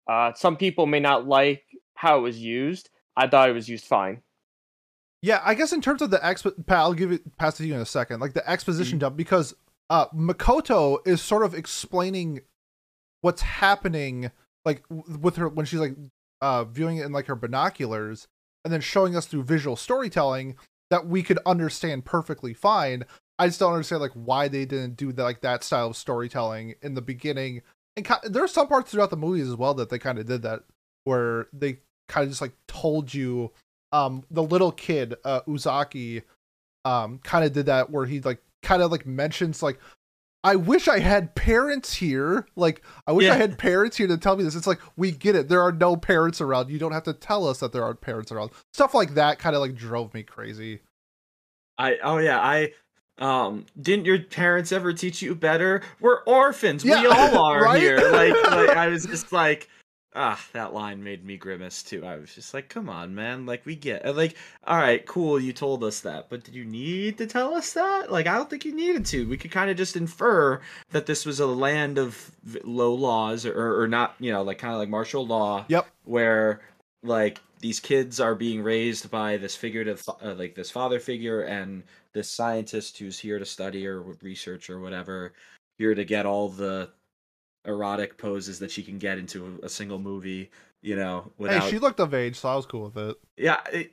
Uh, 0.09 0.33
some 0.35 0.57
people 0.57 0.87
may 0.87 1.01
not 1.01 1.27
like 1.27 1.65
how 1.95 2.19
it 2.19 2.23
was 2.23 2.39
used. 2.39 2.91
I 3.17 3.29
thought 3.29 3.49
it 3.49 3.53
was 3.53 3.69
used 3.69 3.85
fine. 3.85 4.23
Yeah, 5.23 5.41
I 5.45 5.55
guess 5.55 5.73
in 5.73 5.81
terms 5.81 6.03
of 6.03 6.11
the 6.11 6.19
exp, 6.19 6.67
Pat, 6.67 6.79
I'll 6.79 6.95
give 6.95 7.13
it 7.13 7.37
pass 7.39 7.55
it 7.55 7.63
to 7.63 7.69
you 7.69 7.75
in 7.75 7.81
a 7.81 7.87
second. 7.87 8.21
Like 8.21 8.35
the 8.35 8.49
exposition 8.49 8.95
mm-hmm. 8.95 9.07
dump, 9.07 9.17
because 9.17 9.55
uh, 9.89 10.07
Makoto 10.09 10.99
is 11.07 11.23
sort 11.23 11.45
of 11.45 11.55
explaining 11.55 12.41
what's 13.23 13.43
happening 13.43 14.31
like 14.65 14.83
with 14.91 15.37
her 15.37 15.49
when 15.49 15.67
she's 15.67 15.81
like 15.81 15.95
uh 16.41 16.65
viewing 16.65 16.99
it 16.99 17.07
in 17.07 17.13
like 17.13 17.27
her 17.27 17.37
binoculars 17.37 18.29
and 18.65 18.73
then 18.73 18.81
showing 18.81 19.17
us 19.17 19.27
through 19.27 19.43
visual 19.43 19.77
storytelling 19.77 20.57
that 20.91 21.07
we 21.07 21.23
could 21.23 21.39
understand 21.47 22.05
perfectly 22.05 22.53
fine 22.53 23.05
i 23.39 23.47
just 23.47 23.61
don't 23.61 23.73
understand 23.73 24.03
like 24.03 24.13
why 24.13 24.49
they 24.49 24.65
didn't 24.65 24.97
do 24.97 25.13
that 25.13 25.23
like 25.23 25.41
that 25.41 25.65
style 25.65 25.89
of 25.89 25.97
storytelling 25.97 26.75
in 26.83 26.95
the 26.95 27.03
beginning 27.03 27.63
and 27.97 28.07
there's 28.25 28.53
some 28.53 28.69
parts 28.69 28.91
throughout 28.91 29.11
the 29.11 29.17
movies 29.17 29.49
as 29.49 29.57
well 29.57 29.75
that 29.75 29.89
they 29.89 29.99
kind 29.99 30.19
of 30.19 30.27
did 30.27 30.43
that 30.43 30.63
where 31.05 31.49
they 31.53 31.79
kind 32.09 32.25
of 32.25 32.31
just 32.31 32.43
like 32.43 32.55
told 32.67 33.13
you 33.13 33.51
um 33.93 34.25
the 34.31 34.43
little 34.43 34.73
kid 34.73 35.15
uh 35.25 35.41
Usagi 35.43 36.23
um 36.85 37.19
kind 37.19 37.45
of 37.45 37.53
did 37.53 37.67
that 37.67 37.91
where 37.91 38.07
he 38.07 38.21
like 38.21 38.43
kind 38.63 38.83
of 38.83 38.91
like 38.91 39.07
mentions 39.07 39.63
like 39.63 39.79
I 40.45 40.57
wish 40.57 40.89
I 40.89 40.99
had 40.99 41.35
parents 41.35 41.95
here. 41.95 42.47
Like, 42.57 42.83
I 43.07 43.13
wish 43.13 43.27
yeah. 43.27 43.35
I 43.35 43.37
had 43.37 43.59
parents 43.59 43.97
here 43.97 44.09
to 44.09 44.19
tell 44.19 44.37
me 44.37 44.43
this. 44.43 44.57
It's 44.57 44.67
like, 44.67 44.81
we 44.97 45.13
get 45.13 45.37
it. 45.37 45.49
There 45.49 45.63
are 45.63 45.71
no 45.71 45.97
parents 45.97 46.41
around. 46.41 46.69
You 46.69 46.79
don't 46.79 46.93
have 46.93 47.05
to 47.05 47.13
tell 47.13 47.47
us 47.47 47.61
that 47.61 47.73
there 47.73 47.85
aren't 47.85 48.01
parents 48.01 48.33
around. 48.33 48.51
Stuff 48.75 48.93
like 48.93 49.15
that 49.15 49.39
kind 49.39 49.55
of 49.55 49.63
like 49.63 49.77
drove 49.77 50.13
me 50.15 50.25
crazy. 50.25 50.81
I, 51.79 51.97
oh 52.03 52.19
yeah, 52.19 52.41
I, 52.41 52.73
um, 53.19 53.67
didn't 53.81 54.05
your 54.05 54.19
parents 54.19 54.73
ever 54.73 54.93
teach 54.93 55.23
you 55.23 55.37
better? 55.37 55.83
We're 56.01 56.23
orphans. 56.25 56.85
Yeah, 56.85 57.03
we 57.03 57.07
all 57.07 57.39
are 57.45 57.77
here. 57.77 58.11
Like, 58.11 58.35
like, 58.51 58.77
I 58.77 58.89
was 58.89 59.07
just 59.07 59.33
like, 59.33 59.69
ah, 60.15 60.43
that 60.53 60.75
line 60.75 61.03
made 61.03 61.25
me 61.25 61.37
grimace 61.37 61.83
too. 61.83 62.05
I 62.05 62.17
was 62.17 62.35
just 62.35 62.53
like, 62.53 62.69
come 62.69 62.89
on, 62.89 63.15
man. 63.15 63.47
Like, 63.47 63.65
we 63.65 63.77
get, 63.77 64.05
like, 64.15 64.37
all 64.65 64.77
right, 64.77 65.05
cool, 65.07 65.41
you 65.41 65.53
told 65.53 65.83
us 65.85 66.01
that, 66.01 66.29
but 66.29 66.45
did 66.45 66.55
you 66.55 66.65
need 66.65 67.19
to 67.19 67.27
tell 67.27 67.55
us 67.55 67.73
that? 67.73 68.13
Like, 68.13 68.27
I 68.27 68.37
don't 68.37 68.51
think 68.51 68.65
you 68.65 68.75
needed 68.75 69.07
to. 69.07 69.29
We 69.29 69.37
could 69.37 69.51
kind 69.51 69.71
of 69.71 69.77
just 69.77 69.97
infer 69.97 70.61
that 70.91 71.07
this 71.07 71.25
was 71.25 71.41
a 71.41 71.47
land 71.47 71.99
of 71.99 72.31
low 72.65 72.95
laws, 72.95 73.47
or, 73.47 73.81
or 73.83 73.89
not, 73.89 74.15
you 74.21 74.33
know, 74.33 74.43
like 74.43 74.59
kind 74.59 74.75
of 74.75 74.81
like 74.81 74.89
martial 74.89 75.27
law. 75.27 75.65
Yep. 75.69 75.87
Where, 76.05 76.61
like, 77.03 77.41
these 77.61 77.81
kids 77.81 78.21
are 78.21 78.35
being 78.35 78.63
raised 78.63 79.11
by 79.11 79.37
this 79.37 79.57
figurative, 79.57 80.03
uh, 80.09 80.35
like, 80.35 80.55
this 80.55 80.71
father 80.71 81.01
figure 81.01 81.43
and 81.43 81.83
this 82.13 82.29
scientist 82.29 82.99
who's 82.99 83.19
here 83.19 83.39
to 83.39 83.47
study 83.47 83.87
or 83.87 84.03
research 84.21 84.69
or 84.69 84.81
whatever, 84.81 85.33
here 85.79 85.95
to 85.95 86.05
get 86.05 86.27
all 86.27 86.49
the 86.49 86.91
erotic 87.65 88.19
poses 88.19 88.59
that 88.61 88.71
she 88.71 88.83
can 88.83 88.99
get 88.99 89.19
into 89.19 89.59
a, 89.63 89.67
a 89.67 89.69
single 89.69 89.99
movie. 89.99 90.51
You 90.81 90.97
know, 90.97 91.31
without... 91.39 91.63
hey, 91.63 91.71
she 91.71 91.79
looked 91.79 92.01
of 92.01 92.13
age, 92.13 92.39
so 92.39 92.49
I 92.49 92.57
was 92.57 92.67
cool 92.67 92.91
with 92.91 92.97
it. 92.97 93.17
Yeah, 93.37 93.61
it, 93.73 93.93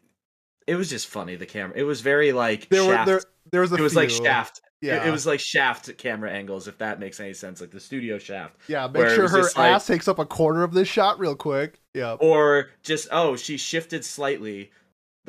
it 0.66 0.76
was 0.76 0.90
just 0.90 1.08
funny. 1.08 1.36
The 1.36 1.46
camera, 1.46 1.78
it 1.78 1.84
was 1.84 2.02
very 2.02 2.32
like 2.32 2.70
there 2.70 2.84
Shaft. 2.84 3.08
were 3.08 3.14
there, 3.14 3.22
there 3.52 3.62
was 3.62 3.72
a 3.72 3.76
it 3.76 3.82
was 3.82 3.94
few. 3.94 4.02
like 4.02 4.10
Shaft. 4.10 4.62
Yeah, 4.82 5.04
it, 5.04 5.10
it, 5.10 5.12
was 5.12 5.28
like 5.28 5.42
Shaft 5.42 5.98
camera 5.98 6.32
angles, 6.32 6.68
if 6.68 6.78
that 6.78 7.00
makes 7.00 7.20
any 7.20 7.34
sense, 7.34 7.60
like 7.60 7.72
the 7.72 7.82
studio 7.82 8.18
Shaft. 8.18 8.56
Yeah, 8.68 8.88
make 8.88 9.10
sure 9.10 9.28
her 9.28 9.42
ass 9.42 9.56
like, 9.58 9.86
takes 9.86 10.08
up 10.08 10.20
a 10.20 10.26
quarter 10.26 10.64
of 10.64 10.74
this 10.74 10.88
shot 10.88 11.20
real 11.20 11.36
quick. 11.36 11.80
Yeah, 11.94 12.14
or 12.14 12.70
just 12.82 13.10
oh, 13.12 13.36
she 13.36 13.58
shifted 13.58 14.04
slightly 14.04 14.72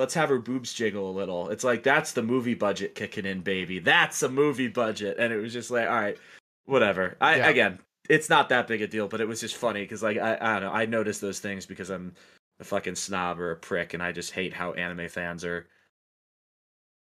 let's 0.00 0.14
have 0.14 0.30
her 0.30 0.38
boobs 0.38 0.72
jiggle 0.72 1.10
a 1.10 1.12
little. 1.12 1.50
It's 1.50 1.62
like 1.62 1.82
that's 1.82 2.12
the 2.12 2.22
movie 2.22 2.54
budget 2.54 2.94
kicking 2.94 3.26
in, 3.26 3.42
baby. 3.42 3.78
That's 3.78 4.22
a 4.22 4.28
movie 4.28 4.68
budget, 4.68 5.18
and 5.18 5.32
it 5.32 5.36
was 5.36 5.52
just 5.52 5.70
like, 5.70 5.88
all 5.88 5.94
right, 5.94 6.18
whatever. 6.64 7.16
I 7.20 7.36
Yeah. 7.36 7.48
again, 7.48 7.78
it's 8.10 8.28
not 8.28 8.48
that 8.48 8.66
big 8.66 8.82
a 8.82 8.86
deal, 8.88 9.06
but 9.08 9.20
it 9.20 9.28
was 9.28 9.40
just 9.40 9.56
funny 9.56 9.82
because 9.82 10.02
like 10.02 10.18
I, 10.18 10.36
I 10.40 10.52
don't 10.54 10.62
know, 10.68 10.72
I 10.72 10.84
noticed 10.86 11.20
those 11.20 11.38
things 11.38 11.64
because 11.64 11.90
I'm 11.90 12.14
a 12.58 12.64
fucking 12.64 12.96
snob 12.96 13.38
or 13.40 13.52
a 13.52 13.56
prick, 13.56 13.94
and 13.94 14.02
I 14.02 14.12
just 14.12 14.32
hate 14.32 14.52
how 14.52 14.72
anime 14.72 15.08
fans 15.08 15.44
are 15.44 15.66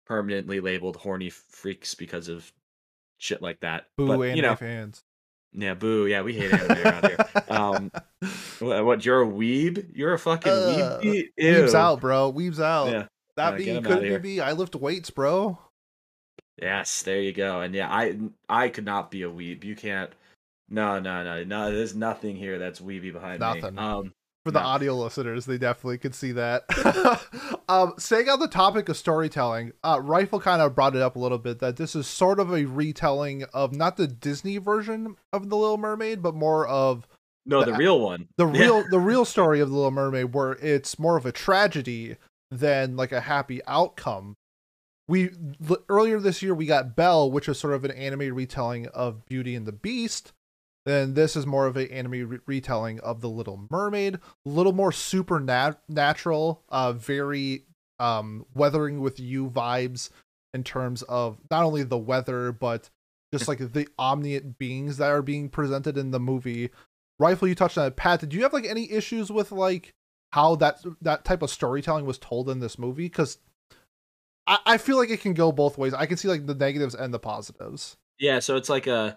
permanently 0.06 0.60
labeled 0.60 0.98
horny 0.98 1.30
freaks 1.30 1.96
because 1.96 2.28
of 2.28 2.52
shit 3.18 3.42
like 3.42 3.60
that. 3.62 3.86
Boo 3.98 4.08
but 4.08 4.22
anime 4.22 4.36
you 4.36 4.42
know, 4.42 4.56
fans. 4.56 5.04
yeah, 5.54 5.74
boo, 5.74 6.06
yeah, 6.08 6.22
we 6.22 6.34
hate 6.34 6.52
anime 6.54 6.78
around 6.86 7.06
here. 7.06 7.18
Um, 7.50 7.92
what? 8.60 9.06
You're 9.06 9.22
a 9.22 9.26
weeb? 9.28 9.96
You're 9.96 10.14
a 10.14 10.20
fucking 10.20 10.52
Uh, 10.52 11.00
weeb? 11.02 11.30
Ew. 11.38 11.76
out, 11.76 12.02
bro. 12.02 12.30
Weaves 12.30 12.60
out. 12.60 12.92
Yeah. 12.92 13.06
That 13.38 13.52
Yeah, 13.52 13.80
be 13.80 13.82
couldn't 13.88 14.22
be 14.22 14.36
me. 14.36 14.40
I 14.42 14.52
lift 14.52 14.76
weights, 14.76 15.10
bro. 15.10 15.58
Yes, 16.62 17.04
there 17.04 17.22
you 17.22 17.32
go. 17.32 17.62
And 17.62 17.74
yeah, 17.74 17.88
I 17.90 18.18
I 18.50 18.68
could 18.70 18.84
not 18.86 19.12
be 19.12 19.24
a 19.24 19.30
weeb. 19.30 19.64
You 19.64 19.76
can't. 19.76 20.12
No, 20.70 21.00
no, 21.00 21.24
no, 21.24 21.44
no. 21.44 21.72
There's 21.72 21.96
nothing 21.96 22.36
here 22.36 22.60
that's 22.60 22.80
weeby 22.80 23.14
behind 23.14 23.40
Nothing. 23.40 23.76
me. 23.76 23.82
Um, 23.82 24.14
For 24.46 24.52
the 24.52 24.60
No. 24.62 24.66
audio 24.66 24.96
listeners, 24.96 25.46
they 25.46 25.58
definitely 25.58 25.98
could 25.98 26.16
see 26.16 26.32
that. 26.34 26.64
um, 27.70 27.94
staying 27.98 28.30
on 28.30 28.40
the 28.40 28.48
topic 28.48 28.88
of 28.90 28.96
storytelling, 28.98 29.74
uh, 29.84 30.00
Rifle 30.02 30.40
kind 30.40 30.62
of 30.62 30.74
brought 30.76 30.96
it 30.96 31.02
up 31.02 31.16
a 31.16 31.20
little 31.20 31.38
bit 31.38 31.60
that 31.60 31.76
this 31.78 31.96
is 31.96 32.08
sort 32.08 32.40
of 32.40 32.52
a 32.54 32.66
retelling 32.66 33.44
of 33.54 33.76
not 33.76 33.98
the 33.98 34.08
Disney 34.08 34.58
version 34.58 35.16
of 35.34 35.50
The 35.50 35.56
Little 35.58 35.78
Mermaid, 35.78 36.22
but 36.22 36.34
more 36.36 36.66
of 36.68 37.08
no, 37.46 37.64
the 37.64 37.72
The- 37.72 37.78
real 37.78 38.00
one. 38.00 38.28
the 38.38 38.46
real 38.48 38.84
the 38.90 39.00
real 39.12 39.26
story 39.26 39.60
of 39.60 39.70
the 39.70 39.76
Little 39.76 39.92
Mermaid, 39.92 40.34
where 40.34 40.54
it's 40.54 40.98
more 41.00 41.18
of 41.18 41.26
a 41.26 41.32
tragedy 41.32 42.18
than 42.52 42.96
like 42.96 43.12
a 43.12 43.22
happy 43.22 43.62
outcome. 43.68 44.36
We 45.10 45.30
l- 45.70 45.78
earlier 45.90 46.20
this 46.20 46.42
year 46.42 46.54
we 46.54 46.66
got 46.66 46.96
Belle, 46.96 47.30
which 47.32 47.48
is 47.50 47.58
sort 47.60 47.74
of 47.74 47.84
an 47.86 47.92
anime 47.92 48.34
retelling 48.34 48.88
of 48.88 49.26
Beauty 49.26 49.56
and 49.56 49.66
the 49.66 49.72
Beast. 49.74 50.32
Then 50.88 51.16
this 51.16 51.36
is 51.36 51.46
more 51.46 51.68
of 51.68 51.76
an 51.76 51.92
anime 51.92 52.30
re- 52.30 52.40
retelling 52.46 53.02
of 53.02 53.20
the 53.20 53.28
Little 53.28 53.68
Mermaid, 53.70 54.16
a 54.16 54.20
little 54.46 54.72
more 54.72 54.94
supernatural, 54.94 56.64
uh, 56.70 56.94
very 56.94 57.66
um, 58.00 58.46
weathering 58.56 59.02
with 59.02 59.20
you 59.20 59.50
vibes 59.50 60.12
in 60.54 60.64
terms 60.64 61.02
of 61.04 61.40
not 61.52 61.66
only 61.66 61.84
the 61.84 61.98
weather 61.98 62.54
but 62.54 62.90
just 63.34 63.50
like 63.50 63.58
the 63.58 63.86
omniscient 64.00 64.58
beings 64.58 64.96
that 64.96 65.12
are 65.12 65.22
being 65.22 65.50
presented 65.50 65.98
in 65.98 66.12
the 66.12 66.22
movie. 66.22 66.70
Rifle 67.20 67.50
you 67.50 67.56
touched 67.56 67.78
on 67.78 67.88
it. 67.88 67.98
Pat 67.98 68.22
did 68.22 68.34
you 68.34 68.44
have 68.44 68.54
like 68.54 68.66
any 68.66 68.90
issues 68.90 69.30
with 69.30 69.52
like 69.52 69.94
how 70.32 70.56
that 70.56 70.80
that 71.02 71.26
type 71.26 71.42
of 71.42 71.50
storytelling 71.50 72.06
was 72.06 72.18
told 72.18 72.50
in 72.50 72.62
this 72.62 72.80
movie? 72.80 73.08
Because 73.10 73.40
I, 74.48 74.60
I 74.66 74.78
feel 74.78 74.96
like 74.96 75.10
it 75.10 75.20
can 75.20 75.34
go 75.34 75.52
both 75.52 75.78
ways. 75.78 75.94
I 75.94 76.06
can 76.06 76.16
see 76.16 76.30
like 76.30 76.46
the 76.46 76.56
negatives 76.56 76.96
and 76.96 77.14
the 77.14 77.20
positives. 77.20 77.98
Yeah, 78.20 78.40
so 78.40 78.56
it's 78.56 78.70
like 78.70 78.88
a, 78.88 79.16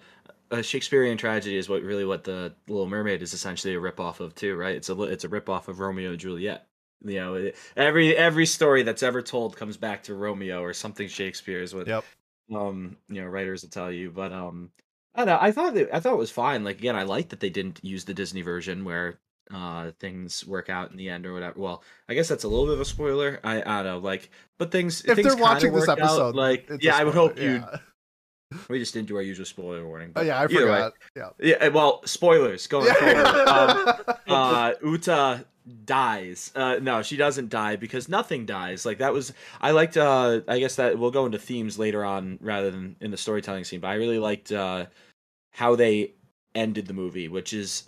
a 0.51 0.63
Shakespearean 0.63 1.17
tragedy 1.17 1.57
is 1.57 1.69
what 1.69 1.83
really 1.83 2.05
what 2.05 2.25
the 2.25 2.53
Little 2.69 2.87
Mermaid 2.87 3.23
is 3.23 3.33
essentially 3.35 3.75
a 3.75 3.81
ripoff 3.81 4.21
of 4.21 4.35
too, 4.35 4.57
right? 4.57 4.75
It's 4.77 4.89
a 4.89 5.03
it's 5.03 5.25
a 5.25 5.29
ripoff 5.29 5.69
of 5.69 5.81
Romeo 5.81 6.11
and 6.11 6.19
Juliet. 6.19 6.67
You 7.03 7.15
know, 7.15 7.35
it, 7.35 7.57
every 7.77 8.17
every 8.17 8.47
story 8.47 8.83
that's 8.83 9.03
ever 9.03 9.23
told 9.23 9.57
comes 9.57 9.77
back 9.77 10.03
to 10.05 10.15
Romeo 10.15 10.63
or 10.63 10.73
something 10.75 11.09
Shakespeare 11.09 11.63
is 11.63 11.75
what 11.75 11.87
Yep. 11.87 12.05
um 12.55 12.97
you 13.09 13.23
know 13.23 13.29
writers 13.29 13.63
will 13.63 13.71
tell 13.71 13.91
you. 13.93 14.11
But 14.11 14.33
um, 14.33 14.71
I 15.15 15.25
don't 15.25 15.29
know. 15.29 15.39
I 15.41 15.53
thought 15.53 15.75
that, 15.75 15.95
I 15.95 16.01
thought 16.01 16.15
it 16.15 16.19
was 16.19 16.31
fine. 16.31 16.65
Like 16.65 16.79
again, 16.79 16.97
I 16.97 17.05
like 17.05 17.31
that 17.31 17.41
they 17.41 17.51
didn't 17.51 17.81
use 17.83 18.05
the 18.05 18.15
Disney 18.15 18.43
version 18.43 18.85
where 18.85 19.19
uh 19.53 19.91
things 19.99 20.47
work 20.47 20.69
out 20.69 20.91
in 20.93 20.97
the 20.97 21.09
end 21.09 21.27
or 21.27 21.33
whatever. 21.33 21.59
Well, 21.59 21.83
I 22.09 22.15
guess 22.15 22.29
that's 22.29 22.45
a 22.45 22.49
little 22.49 22.67
bit 22.67 22.75
of 22.75 22.81
a 22.81 22.85
spoiler. 22.85 23.41
I 23.43 23.61
I 23.63 23.83
don't 23.83 23.85
know. 23.85 23.99
Like, 23.99 24.31
but 24.59 24.71
things 24.71 25.05
if 25.05 25.17
things 25.17 25.27
they're 25.27 25.37
watching 25.37 25.73
this 25.73 25.87
work 25.87 25.99
out, 25.99 25.99
episode 26.01 26.35
like 26.35 26.71
yeah, 26.81 26.97
I 26.97 27.05
would 27.05 27.15
hope 27.15 27.39
you. 27.39 27.65
Yeah. 28.53 28.59
We 28.69 28.79
just 28.79 28.95
didn't 28.95 29.09
do 29.09 29.17
our 29.17 29.23
usual 29.23 29.47
spoiler 29.47 29.87
warning. 29.87 30.13
oh 30.17 30.23
yeah 30.23 30.39
i 30.39 30.45
either 30.45 30.55
way. 30.55 30.63
forgot 30.63 30.93
yeah 31.17 31.29
Yeah, 31.41 31.57
eh, 31.61 31.69
well, 31.69 32.03
spoilers 32.05 32.67
going 32.67 32.93
forward. 32.95 33.27
Um, 33.27 33.95
uh, 34.29 34.73
Uta 34.85 35.45
dies. 35.85 36.53
Uh, 36.55 36.79
no, 36.81 37.03
she 37.03 37.17
doesn't 37.17 37.49
die 37.49 37.77
because 37.77 38.09
nothing 38.09 38.47
dies. 38.47 38.85
Like 38.85 38.99
that 38.99 39.13
was 39.13 39.33
I 39.61 39.71
liked. 39.71 39.97
Uh, 39.97 40.41
I 40.49 40.59
guess 40.59 40.77
that 40.77 40.99
we'll 40.99 41.11
go 41.11 41.27
into 41.27 41.39
themes 41.39 41.79
later 41.79 42.05
on 42.05 42.39
rather 42.41 42.71
than 42.71 42.97
in 43.01 43.11
the 43.11 43.17
storytelling 43.17 43.65
scene. 43.65 43.81
But 43.81 43.89
I 43.89 43.95
really 43.95 44.19
liked 44.19 44.53
uh, 44.53 44.87
how 45.53 45.77
they 45.77 46.13
ended 46.55 46.87
the 46.87 46.95
movie, 46.95 47.29
which 47.29 47.53
is 47.53 47.85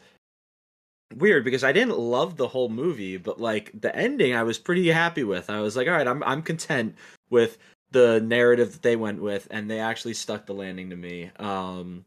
weird 1.16 1.44
because 1.44 1.64
I 1.64 1.72
didn't 1.72 1.98
love 1.98 2.36
the 2.36 2.48
whole 2.48 2.68
movie, 2.68 3.16
but 3.16 3.40
like 3.40 3.70
the 3.78 3.94
ending, 3.94 4.34
I 4.34 4.42
was 4.42 4.58
pretty 4.58 4.88
happy 4.88 5.24
with. 5.24 5.50
I 5.50 5.60
was 5.60 5.76
like, 5.76 5.88
all 5.88 5.94
right, 5.94 6.06
I'm 6.06 6.22
I'm 6.24 6.42
content 6.42 6.94
with 7.30 7.58
the 7.92 8.20
narrative 8.20 8.72
that 8.72 8.82
they 8.82 8.96
went 8.96 9.22
with, 9.22 9.46
and 9.50 9.70
they 9.70 9.80
actually 9.80 10.14
stuck 10.14 10.46
the 10.46 10.54
landing 10.54 10.90
to 10.90 10.96
me. 10.96 11.30
Um, 11.38 12.04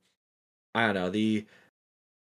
I 0.73 0.85
don't 0.85 0.95
know 0.95 1.09
the. 1.09 1.45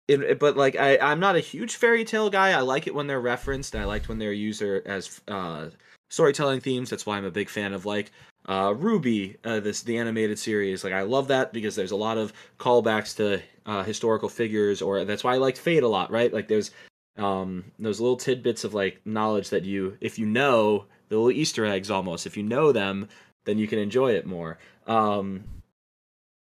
It, 0.09 0.39
but 0.39 0.57
like 0.57 0.77
I, 0.77 0.99
I'm 0.99 1.21
not 1.21 1.37
a 1.37 1.41
huge 1.41 1.77
fairy 1.77 2.05
tale 2.05 2.29
guy. 2.29 2.51
I 2.51 2.61
like 2.61 2.87
it 2.87 2.95
when 2.95 3.07
they're 3.07 3.21
referenced, 3.21 3.77
I 3.77 3.85
liked 3.85 4.09
when 4.09 4.19
they're 4.19 4.33
used 4.33 4.61
as 4.61 5.21
uh, 5.29 5.69
storytelling 6.11 6.61
themes. 6.61 6.91
That's 6.91 7.07
why 7.07 7.17
I'm 7.17 7.25
a 7.25 7.31
big 7.31 7.49
fan 7.49 7.73
of 7.73 7.87
like 7.87 8.11
uh, 8.47 8.71
RWBY, 8.71 9.37
uh, 9.45 9.61
this 9.61 9.83
the 9.83 9.99
animated 9.99 10.39
series. 10.39 10.85
Like 10.85 10.93
I 10.93 11.03
love 11.03 11.29
that 11.29 11.53
because 11.53 11.77
there's 11.77 11.93
a 11.93 11.97
lot 11.97 12.19
of 12.19 12.33
callbacks 12.59 13.17
to 13.17 13.41
uh, 13.67 13.85
historical 13.85 14.29
figures, 14.29 14.83
or 14.83 15.05
that's 15.05 15.25
why 15.25 15.35
I 15.35 15.39
liked 15.39 15.59
Fate 15.59 15.83
a 15.83 15.89
lot. 15.89 16.11
Right? 16.11 16.33
Like 16.33 16.49
there's 16.49 16.73
um, 17.17 17.65
those 17.79 18.01
little 18.01 18.17
tidbits 18.17 18.65
of 18.65 18.75
like 18.75 19.01
knowledge 19.05 19.51
that 19.51 19.65
you, 19.65 19.97
if 20.01 20.19
you 20.19 20.27
know 20.27 20.87
the 21.09 21.17
little 21.17 21.31
Easter 21.31 21.65
eggs, 21.65 21.91
almost 21.91 22.27
if 22.27 22.37
you 22.37 22.43
know 22.43 22.73
them, 22.73 23.09
then 23.45 23.59
you 23.59 23.67
can 23.69 23.79
enjoy 23.79 24.13
it 24.13 24.27
more. 24.27 24.59
Um, 24.87 25.45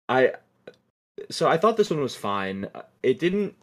I 0.07 0.33
so 1.29 1.47
I 1.47 1.57
thought 1.57 1.77
this 1.77 1.89
one 1.89 2.01
was 2.01 2.15
fine. 2.15 2.67
It 3.03 3.19
didn't 3.19 3.55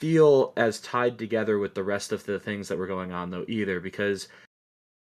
feel 0.00 0.52
as 0.56 0.80
tied 0.80 1.18
together 1.18 1.58
with 1.58 1.74
the 1.74 1.84
rest 1.84 2.10
of 2.12 2.24
the 2.24 2.40
things 2.40 2.68
that 2.68 2.78
were 2.78 2.86
going 2.86 3.12
on 3.12 3.30
though 3.30 3.44
either 3.48 3.80
because 3.80 4.28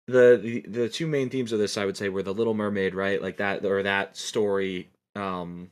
the, 0.08 0.38
the 0.44 0.62
the 0.68 0.90
two 0.90 1.08
main 1.08 1.30
themes 1.30 1.54
of 1.54 1.60
this 1.60 1.78
I 1.78 1.86
would 1.86 1.96
say 1.96 2.10
were 2.10 2.24
the 2.24 2.34
Little 2.34 2.54
Mermaid, 2.54 2.94
right? 2.94 3.22
Like 3.22 3.38
that 3.38 3.64
or 3.66 3.84
that 3.84 4.18
story 4.18 4.90
um 5.16 5.70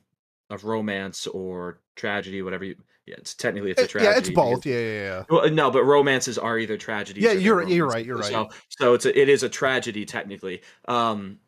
of 0.49 0.63
romance 0.63 1.27
or 1.27 1.79
tragedy, 1.95 2.41
whatever 2.41 2.63
you 2.65 2.75
yeah, 3.05 3.15
it's 3.17 3.33
technically 3.33 3.71
it's 3.71 3.81
a 3.81 3.87
tragedy. 3.87 4.11
yeah 4.13 4.17
it's 4.19 4.29
both 4.29 4.65
yeah 4.65 4.79
yeah 4.79 5.01
yeah 5.03 5.23
well, 5.29 5.49
no, 5.49 5.71
but 5.71 5.83
romances 5.83 6.37
are 6.37 6.57
either 6.57 6.77
tragedies. 6.77 7.23
Yeah, 7.23 7.31
or 7.31 7.33
they're 7.33 7.41
you're- 7.43 7.73
you're 7.73 7.87
right, 7.87 8.05
you're 8.05 8.21
So, 8.23 8.43
right. 8.43 8.51
so 8.69 8.93
it's 8.93 9.05
a, 9.05 9.19
it 9.19 9.27
is 9.27 9.43
a 9.43 9.49
tragedy 9.49 10.05
technically. 10.05 10.61
Um, 10.87 11.39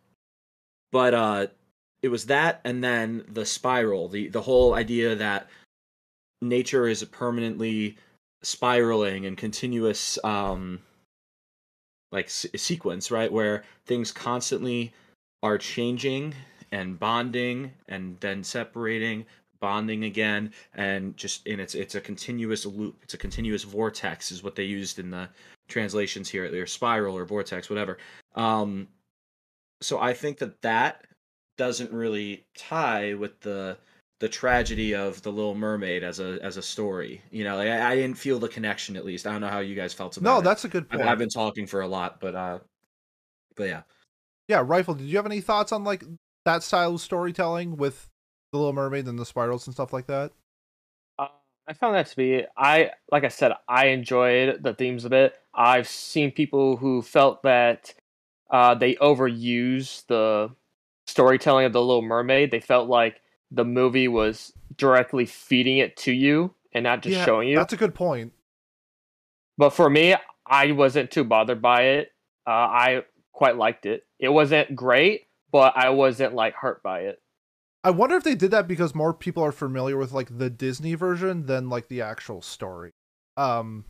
but 0.94 1.14
uh, 1.16 1.48
it 2.04 2.10
was 2.10 2.28
that, 2.28 2.62
and 2.64 2.84
then 2.84 3.26
the 3.28 3.46
spiral, 3.46 4.08
the 4.08 4.30
the 4.30 4.44
whole 4.44 4.76
idea 4.76 5.16
that 5.16 5.48
nature 6.42 6.88
is 6.88 7.04
permanently 7.06 7.98
spiraling 8.44 9.26
and 9.26 9.36
continuous, 9.36 10.20
um, 10.24 10.80
like 12.12 12.30
se- 12.30 12.56
sequence, 12.58 13.10
right, 13.10 13.32
where 13.32 13.64
things 13.88 14.12
constantly 14.12 14.94
are 15.42 15.58
changing 15.58 16.36
and 16.72 17.00
bonding 17.00 17.72
and 17.90 18.18
then 18.20 18.44
separating 18.44 19.26
bonding 19.60 20.04
again 20.04 20.52
and 20.74 21.16
just 21.16 21.48
and 21.48 21.62
it's 21.62 21.74
it's 21.74 21.96
a 21.96 22.02
continuous 22.02 22.66
loop. 22.68 22.98
It's 23.02 23.14
a 23.16 23.18
continuous 23.18 23.64
vortex 23.64 24.32
is 24.32 24.44
what 24.44 24.56
they 24.56 24.66
used 24.66 25.00
in 25.00 25.10
the 25.10 25.28
translations 25.70 26.30
here. 26.30 26.46
Or 26.54 26.68
spiral 26.68 27.18
or 27.18 27.26
vortex 27.26 27.70
whatever. 27.70 27.98
Um 28.36 28.88
so 29.84 30.00
i 30.00 30.14
think 30.14 30.38
that 30.38 30.62
that 30.62 31.06
doesn't 31.58 31.92
really 31.92 32.46
tie 32.56 33.14
with 33.14 33.40
the 33.42 33.78
the 34.20 34.30
tragedy 34.30 34.96
of 34.96 35.22
the 35.22 35.32
little 35.32 35.56
mermaid 35.56 36.04
as 36.04 36.20
a 36.20 36.40
as 36.42 36.58
a 36.58 36.62
story 36.62 37.22
you 37.30 37.44
know 37.44 37.58
like, 37.58 37.68
I, 37.68 37.92
I 37.92 37.96
didn't 37.96 38.18
feel 38.18 38.40
the 38.40 38.48
connection 38.48 38.96
at 38.96 39.06
least. 39.06 39.28
I 39.28 39.32
don't 39.32 39.42
know 39.42 39.50
how 39.50 39.60
you 39.60 39.76
guys 39.76 39.94
felt 39.94 40.18
about 40.18 40.30
no 40.30 40.40
it. 40.40 40.44
that's 40.44 40.66
a 40.66 40.70
good 40.70 40.86
I've, 40.90 40.98
point. 40.98 41.10
I've 41.10 41.18
been 41.18 41.30
talking 41.30 41.68
for 41.68 41.82
a 41.82 41.88
lot 41.88 42.20
but 42.20 42.36
uh 42.36 42.60
but 43.56 43.66
yeah. 43.66 43.82
Yeah 44.48 44.64
rifle 44.66 44.94
did 44.94 45.08
you 45.08 45.18
have 45.18 45.26
any 45.26 45.42
thoughts 45.42 45.72
on 45.72 45.84
like 45.84 46.04
that 46.46 46.64
style 46.64 46.96
of 46.96 47.02
storytelling 47.02 47.78
with 47.78 48.10
the 48.52 48.58
little 48.60 48.74
mermaid 48.74 49.08
and 49.08 49.20
the 49.20 49.26
spirals 49.26 49.68
and 49.68 49.74
stuff 49.74 49.94
like 49.94 50.08
that? 50.08 50.32
Uh, 51.20 51.28
I 51.68 51.74
found 51.74 51.96
that 51.96 52.08
to 52.08 52.16
be 52.16 52.46
I 52.58 52.92
like 53.12 53.24
I 53.24 53.30
said 53.30 53.54
I 53.68 53.88
enjoyed 53.88 54.64
the 54.64 54.74
themes 54.74 55.06
of 55.06 55.14
it. 55.14 55.36
I've 55.54 55.88
seen 55.88 56.32
people 56.32 56.78
who 56.78 57.02
felt 57.02 57.44
that 57.44 57.94
uh, 58.54 58.76
they 58.76 58.96
overused 58.96 60.08
the 60.08 60.52
storytelling 61.08 61.66
of 61.66 61.74
the 61.74 61.82
Little 61.82 62.02
Mermaid. 62.02 62.52
They 62.52 62.62
felt 62.62 62.88
like 62.88 63.20
the 63.52 63.66
movie 63.66 64.08
was 64.08 64.54
directly 64.78 65.26
feeding 65.26 65.80
it 65.80 65.98
to 65.98 66.14
you 66.14 66.54
and 66.74 66.84
not 66.84 67.02
just 67.04 67.18
Yeah, 67.18 67.26
showing 67.26 67.50
you. 67.50 67.58
that's 67.58 67.74
a 67.74 67.78
good 67.78 67.94
point 67.94 68.32
But 69.58 69.72
for 69.72 69.90
me, 69.90 70.16
I 70.48 70.72
wasn't 70.72 71.12
too 71.12 71.24
bothered 71.24 71.62
by 71.62 71.82
it. 71.84 72.12
Uh, 72.48 72.52
I 72.52 73.04
quite 73.32 73.58
liked 73.58 73.86
it. 73.86 74.06
It 74.20 74.30
wasn't 74.30 74.76
great, 74.76 75.28
but 75.52 75.74
I 75.76 75.90
wasn't 75.90 76.34
like 76.34 76.56
hurt 76.56 76.82
by 76.84 77.02
it. 77.02 77.22
I 77.84 77.92
wonder 77.92 78.16
if 78.16 78.24
they 78.24 78.36
did 78.36 78.52
that 78.52 78.68
because 78.68 78.96
more 78.96 79.14
people 79.14 79.44
are 79.44 79.52
familiar 79.52 79.98
with 79.98 80.14
like 80.14 80.38
the 80.38 80.50
Disney 80.50 80.94
version 80.96 81.46
than 81.48 81.70
like 81.70 81.90
the 81.90 82.02
actual 82.02 82.42
story. 82.42 82.92
Um 83.36 83.86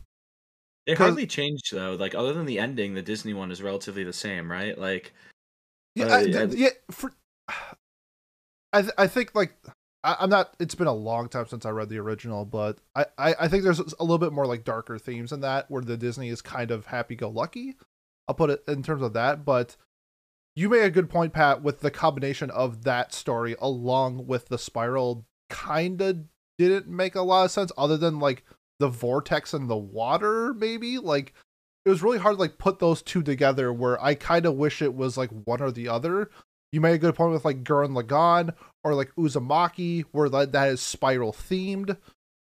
It 0.86 0.96
'Cause- 0.96 1.06
hardly 1.06 1.26
changed 1.26 1.72
though. 1.72 1.94
Like 1.94 2.14
other 2.14 2.32
than 2.32 2.46
the 2.46 2.58
ending, 2.58 2.94
the 2.94 3.02
Disney 3.02 3.32
one 3.34 3.50
is 3.50 3.62
relatively 3.62 4.04
the 4.04 4.12
same, 4.12 4.50
right? 4.50 4.76
Like 4.78 5.12
Yeah, 5.94 6.06
Uh, 6.06 6.16
I, 6.16 6.20
yeah. 6.22 6.44
yeah. 6.50 6.68
For, 6.90 7.12
I 8.72 8.82
th- 8.82 8.94
I 8.98 9.06
think 9.06 9.34
like 9.34 9.54
I, 10.02 10.16
I'm 10.20 10.30
not. 10.30 10.54
It's 10.58 10.74
been 10.74 10.86
a 10.88 10.92
long 10.92 11.28
time 11.28 11.46
since 11.46 11.64
I 11.64 11.70
read 11.70 11.88
the 11.88 11.98
original, 11.98 12.44
but 12.44 12.78
I, 12.94 13.06
I 13.16 13.34
I 13.40 13.48
think 13.48 13.62
there's 13.64 13.78
a 13.80 14.02
little 14.02 14.18
bit 14.18 14.32
more 14.32 14.46
like 14.46 14.64
darker 14.64 14.98
themes 14.98 15.32
in 15.32 15.40
that, 15.40 15.70
where 15.70 15.82
the 15.82 15.96
Disney 15.96 16.28
is 16.28 16.42
kind 16.42 16.70
of 16.70 16.86
happy-go-lucky. 16.86 17.76
I'll 18.28 18.34
put 18.34 18.50
it 18.50 18.62
in 18.68 18.82
terms 18.82 19.02
of 19.02 19.12
that, 19.14 19.44
but 19.44 19.76
you 20.56 20.68
made 20.68 20.82
a 20.84 20.90
good 20.90 21.08
point, 21.10 21.32
Pat, 21.32 21.62
with 21.62 21.80
the 21.80 21.90
combination 21.90 22.50
of 22.50 22.84
that 22.84 23.12
story 23.14 23.54
along 23.60 24.26
with 24.26 24.48
the 24.48 24.58
spiral. 24.58 25.24
Kind 25.50 26.00
of 26.02 26.24
didn't 26.58 26.88
make 26.88 27.14
a 27.14 27.22
lot 27.22 27.44
of 27.44 27.50
sense, 27.50 27.70
other 27.78 27.96
than 27.96 28.18
like 28.18 28.44
the 28.80 28.88
vortex 28.88 29.54
and 29.54 29.68
the 29.68 29.76
water, 29.76 30.54
maybe 30.54 30.98
like 30.98 31.34
it 31.84 31.90
was 31.90 32.02
really 32.02 32.18
hard 32.18 32.36
to 32.36 32.40
like 32.40 32.58
put 32.58 32.78
those 32.78 33.02
two 33.02 33.22
together 33.22 33.72
where 33.72 34.02
I 34.02 34.14
kind 34.14 34.46
of 34.46 34.54
wish 34.54 34.80
it 34.82 34.94
was 34.94 35.16
like 35.16 35.30
one 35.30 35.60
or 35.60 35.70
the 35.70 35.88
other. 35.88 36.30
You 36.72 36.80
made 36.80 36.94
a 36.94 36.98
good 36.98 37.14
point 37.14 37.32
with 37.32 37.44
like 37.44 37.62
Gurren 37.62 38.00
Lagann 38.00 38.54
or 38.82 38.94
like 38.94 39.12
Uzumaki 39.16 40.04
where 40.12 40.28
that, 40.28 40.52
that 40.52 40.68
is 40.68 40.80
spiral 40.80 41.32
themed 41.32 41.96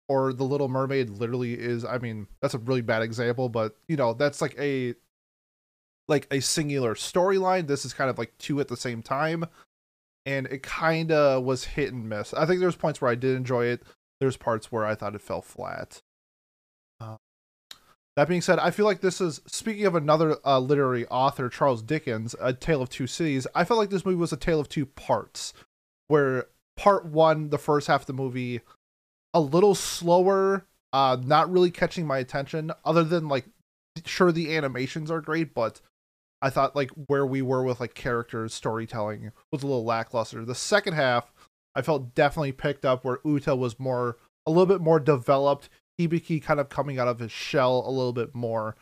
or 0.10 0.34
the 0.34 0.44
Little 0.44 0.70
Mermaid 0.70 1.10
literally 1.10 1.54
is 1.54 1.86
I 1.86 1.98
mean 2.00 2.28
that's 2.42 2.54
a 2.54 2.60
really 2.60 2.82
bad 2.82 3.04
example 3.04 3.50
but 3.50 3.76
you 3.88 3.96
know 3.96 4.14
that's 4.14 4.42
like 4.42 4.56
a 4.58 4.96
like 6.08 6.28
a 6.32 6.42
singular 6.42 6.96
storyline 6.96 7.68
this 7.68 7.86
is 7.86 7.94
kind 7.94 8.10
of 8.10 8.18
like 8.18 8.38
two 8.38 8.60
at 8.60 8.68
the 8.68 8.76
same 8.76 9.02
time 9.02 9.46
and 10.26 10.48
it 10.48 10.64
kind 10.64 11.12
of 11.12 11.44
was 11.44 11.66
hit 11.66 11.94
and 11.94 12.08
miss. 12.08 12.34
I 12.34 12.46
think 12.46 12.60
there's 12.60 12.76
points 12.76 13.02
where 13.02 13.12
I 13.12 13.16
did 13.16 13.36
enjoy 13.36 13.66
it. 13.66 13.84
There's 14.20 14.38
parts 14.38 14.72
where 14.72 14.86
I 14.86 14.96
thought 14.96 15.16
it 15.16 15.22
fell 15.22 15.42
flat. 15.42 16.02
That 18.16 18.28
being 18.28 18.42
said, 18.42 18.60
I 18.60 18.70
feel 18.70 18.86
like 18.86 19.02
this 19.02 19.20
is 19.20 19.42
speaking 19.48 19.86
of 19.86 19.96
another 19.96 20.38
uh, 20.46 20.60
literary 20.60 21.08
author, 21.08 21.50
Charles 21.50 21.82
Dickens, 21.82 22.36
A 22.40 22.54
Tale 22.54 22.82
of 22.84 22.90
Two 22.90 23.08
Cities. 23.08 23.48
I 23.56 23.64
felt 23.64 23.80
like 23.80 23.90
this 23.90 24.06
movie 24.06 24.18
was 24.18 24.32
a 24.32 24.38
tale 24.38 24.60
of 24.60 24.70
two 24.70 24.86
parts, 24.86 25.54
where 26.10 26.46
part 26.78 27.06
one, 27.06 27.50
the 27.50 27.58
first 27.58 27.88
half 27.88 28.02
of 28.02 28.08
the 28.08 28.14
movie, 28.14 28.62
a 29.34 29.42
little 29.42 29.74
slower, 29.74 30.68
uh, 30.92 31.18
not 31.24 31.52
really 31.52 31.72
catching 31.72 32.06
my 32.06 32.20
attention. 32.20 32.72
Other 32.86 33.04
than 33.04 33.28
like, 33.28 33.46
sure 34.06 34.32
the 34.32 34.56
animations 34.56 35.10
are 35.10 35.22
great, 35.22 35.56
but 35.56 35.82
I 36.40 36.52
thought 36.52 36.76
like 36.76 36.92
where 37.08 37.26
we 37.26 37.42
were 37.42 37.64
with 37.64 37.80
like 37.80 37.96
characters, 37.96 38.54
storytelling 38.54 39.32
was 39.52 39.64
a 39.64 39.68
little 39.68 39.86
lackluster. 39.86 40.46
The 40.46 40.54
second 40.54 40.94
half, 40.94 41.34
I 41.74 41.82
felt 41.82 42.14
definitely 42.14 42.52
picked 42.52 42.86
up 42.86 43.04
where 43.04 43.20
Uta 43.26 43.56
was 43.56 43.80
more 43.80 44.18
a 44.46 44.52
little 44.52 44.68
bit 44.68 44.82
more 44.82 45.00
developed. 45.00 45.70
Hibiki 46.00 46.42
kind 46.42 46.60
of 46.60 46.70
coming 46.70 47.00
out 47.00 47.08
of 47.08 47.20
his 47.20 47.32
shell 47.32 47.84
a 47.86 47.92
little 47.92 48.14
bit 48.14 48.34
more, 48.36 48.76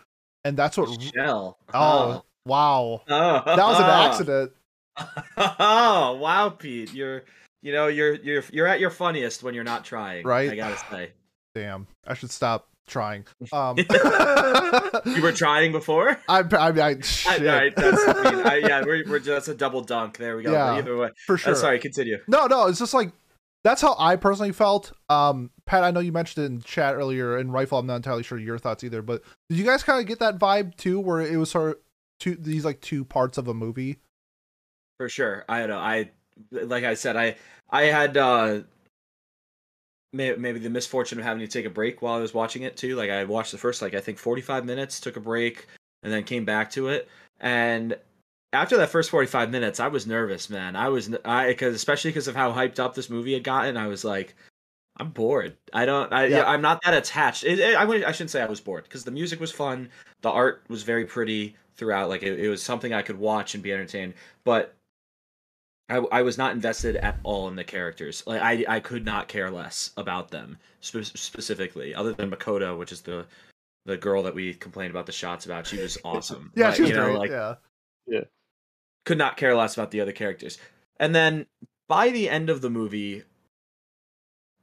and 0.44 0.56
that's 0.58 0.77
what. 0.77 0.89
shell. 1.01 1.58
Oh 1.74 2.24
wow, 2.46 3.01
Oh. 3.08 3.41
that 3.46 3.58
was 3.58 3.80
an 3.80 3.86
accident. 3.89 4.51
oh 5.38 6.18
wow, 6.22 6.50
Pete, 6.50 6.94
you're 6.94 7.24
you 7.62 7.72
know 7.74 7.88
you're 7.88 8.15
you're 8.15 8.44
you're 8.51 8.68
at 8.68 8.80
your 8.80 8.89
funniest 8.89 9.44
when 9.44 9.53
you're 9.53 9.63
not 9.63 9.86
trying. 9.86 10.25
Right. 10.25 10.51
I 10.51 10.56
gotta 10.56 10.77
say. 10.89 11.12
Damn, 11.56 11.88
I 12.08 12.13
should 12.13 12.32
stop 12.32 12.68
trying. 12.88 13.25
Um, 13.51 13.77
You 15.06 15.22
were 15.22 15.32
trying 15.34 15.72
before. 15.72 16.18
I, 16.30 16.39
I 16.39 16.72
mean, 16.72 16.82
I, 16.82 17.00
shit, 17.01 17.48
I, 17.48 17.70
that's 17.70 18.08
I 18.08 18.32
mean, 18.36 18.46
I, 18.48 18.56
yeah, 18.58 18.84
we're, 18.86 19.03
we're 19.08 19.20
that's 19.20 19.48
a 19.50 19.56
double 19.56 19.82
dunk. 19.82 20.18
There 20.18 20.38
we 20.38 20.44
go. 20.44 20.51
Yeah. 20.53 20.72
Either 20.74 20.96
way, 20.98 21.10
for 21.25 21.36
Uh, 21.36 21.38
sure. 21.38 21.56
sorry, 21.56 21.80
continue. 21.80 22.20
No, 22.27 22.48
no, 22.48 22.68
it's 22.68 22.80
just 22.80 22.94
like 22.94 23.12
that's 23.63 23.82
how 23.82 23.96
I 23.98 24.15
personally 24.15 24.51
felt. 24.51 24.91
Um, 25.10 25.51
Pat, 25.65 25.84
I 25.84 25.91
know 25.91 26.00
you 26.00 26.12
mentioned 26.12 26.44
it 26.44 26.51
in 26.51 26.62
chat 26.62 26.96
earlier, 26.96 27.38
and 27.38 27.53
Rifle, 27.53 27.77
I'm 27.77 27.88
not 27.88 27.98
entirely 27.98 28.24
sure 28.24 28.38
your 28.38 28.58
thoughts 28.58 28.84
either, 28.84 29.01
but 29.01 29.22
did 29.50 29.58
you 29.58 29.65
guys 29.65 29.84
kind 29.84 30.00
of 30.00 30.08
get 30.08 30.20
that 30.20 30.39
vibe 30.39 30.75
too, 30.75 31.00
where 31.00 31.22
it 31.22 31.38
was 31.38 31.51
sort 31.51 31.72
of 31.72 31.77
two 32.20 32.36
these 32.36 32.65
like 32.65 32.82
two 32.82 33.06
parts 33.06 33.38
of 33.38 33.48
a 33.48 33.53
movie? 33.53 33.98
For 34.98 35.10
sure. 35.10 35.46
I 35.48 35.60
don't 35.60 35.70
know. 35.70 35.77
I 35.77 36.12
like 36.51 36.84
I 36.84 36.94
said, 36.96 37.15
I 37.15 37.36
I 37.70 37.84
had 37.84 38.18
uh 38.18 38.62
may, 40.13 40.36
maybe 40.36 40.60
the 40.60 40.70
misfortune 40.70 41.20
of 41.20 41.25
having 41.25 41.41
to 41.41 41.48
take 41.48 41.65
a 41.65 41.70
break 41.70 42.01
while 42.01 42.15
I 42.15 42.20
was 42.20 42.34
watching 42.34 42.63
it 42.63 42.77
too. 42.77 42.96
Like 42.96 43.10
I 43.10 43.24
watched 43.24 43.52
the 43.52 43.58
first 43.58 43.82
like 43.82 43.93
I 43.93 44.02
think 44.02 44.17
45 44.17 44.65
minutes, 44.65 45.00
took 45.00 45.17
a 45.17 45.21
break, 45.21 45.67
and 46.04 46.12
then 46.12 46.24
came 46.24 46.45
back 46.45 46.71
to 46.71 46.89
it. 46.89 47.08
And 47.39 47.97
after 48.53 48.77
that 48.77 48.89
first 48.89 49.09
45 49.09 49.49
minutes, 49.49 49.79
I 49.79 49.87
was 49.87 50.05
nervous, 50.07 50.49
man. 50.49 50.75
I 50.75 50.89
was 50.89 51.13
I 51.25 51.47
because 51.47 51.75
especially 51.75 52.11
because 52.11 52.27
of 52.27 52.35
how 52.35 52.51
hyped 52.51 52.79
up 52.79 52.93
this 52.95 53.09
movie 53.09 53.33
had 53.33 53.43
gotten, 53.43 53.77
I 53.77 53.87
was 53.87 54.03
like 54.03 54.35
I'm 54.97 55.09
bored. 55.09 55.55
I 55.73 55.85
don't. 55.85 56.11
I, 56.11 56.25
Yeah. 56.25 56.37
yeah. 56.39 56.49
I'm 56.49 56.61
not 56.61 56.81
that 56.83 56.93
attached. 56.93 57.43
It, 57.45 57.59
it- 57.59 57.75
I, 57.75 57.83
I 57.85 58.11
shouldn't 58.11 58.29
say 58.29 58.41
I 58.41 58.45
was 58.45 58.59
bored 58.59 58.83
because 58.83 59.03
the 59.05 59.11
music 59.11 59.39
was 59.39 59.51
fun. 59.51 59.89
The 60.21 60.29
art 60.29 60.63
was 60.67 60.83
very 60.83 61.05
pretty 61.05 61.55
throughout. 61.75 62.09
Like 62.09 62.23
it, 62.23 62.39
it 62.39 62.49
was 62.49 62.61
something 62.61 62.93
I 62.93 63.01
could 63.01 63.17
watch 63.17 63.53
and 63.55 63.63
be 63.63 63.71
entertained. 63.71 64.13
But 64.43 64.75
I, 65.89 65.97
I 66.11 66.21
was 66.21 66.37
not 66.37 66.51
invested 66.53 66.97
at 66.97 67.17
all 67.23 67.47
in 67.47 67.55
the 67.55 67.63
characters. 67.63 68.23
Like 68.27 68.41
I, 68.41 68.65
I 68.67 68.79
could 68.81 69.05
not 69.05 69.27
care 69.29 69.49
less 69.49 69.91
about 69.97 70.29
them 70.29 70.57
spe- 70.81 71.03
specifically, 71.17 71.95
other 71.95 72.13
than 72.13 72.29
Makoto, 72.29 72.77
which 72.77 72.91
is 72.91 73.01
the 73.01 73.25
the 73.85 73.97
girl 73.97 74.21
that 74.23 74.35
we 74.35 74.53
complained 74.53 74.91
about 74.91 75.05
the 75.05 75.11
shots 75.11 75.45
about. 75.45 75.65
She 75.65 75.77
was 75.79 75.97
awesome. 76.05 76.51
Yeah, 76.55 76.67
But, 76.67 76.75
she 76.75 76.81
was 76.83 76.91
you 76.91 76.97
know, 76.97 77.17
great. 77.17 77.31
like 77.31 77.55
yeah, 78.07 78.21
could 79.05 79.17
not 79.17 79.37
care 79.37 79.55
less 79.55 79.75
about 79.75 79.91
the 79.91 80.01
other 80.01 80.11
characters. 80.11 80.57
And 80.97 81.15
then 81.15 81.47
by 81.87 82.09
the 82.09 82.29
end 82.29 82.49
of 82.49 82.61
the 82.61 82.69
movie, 82.69 83.23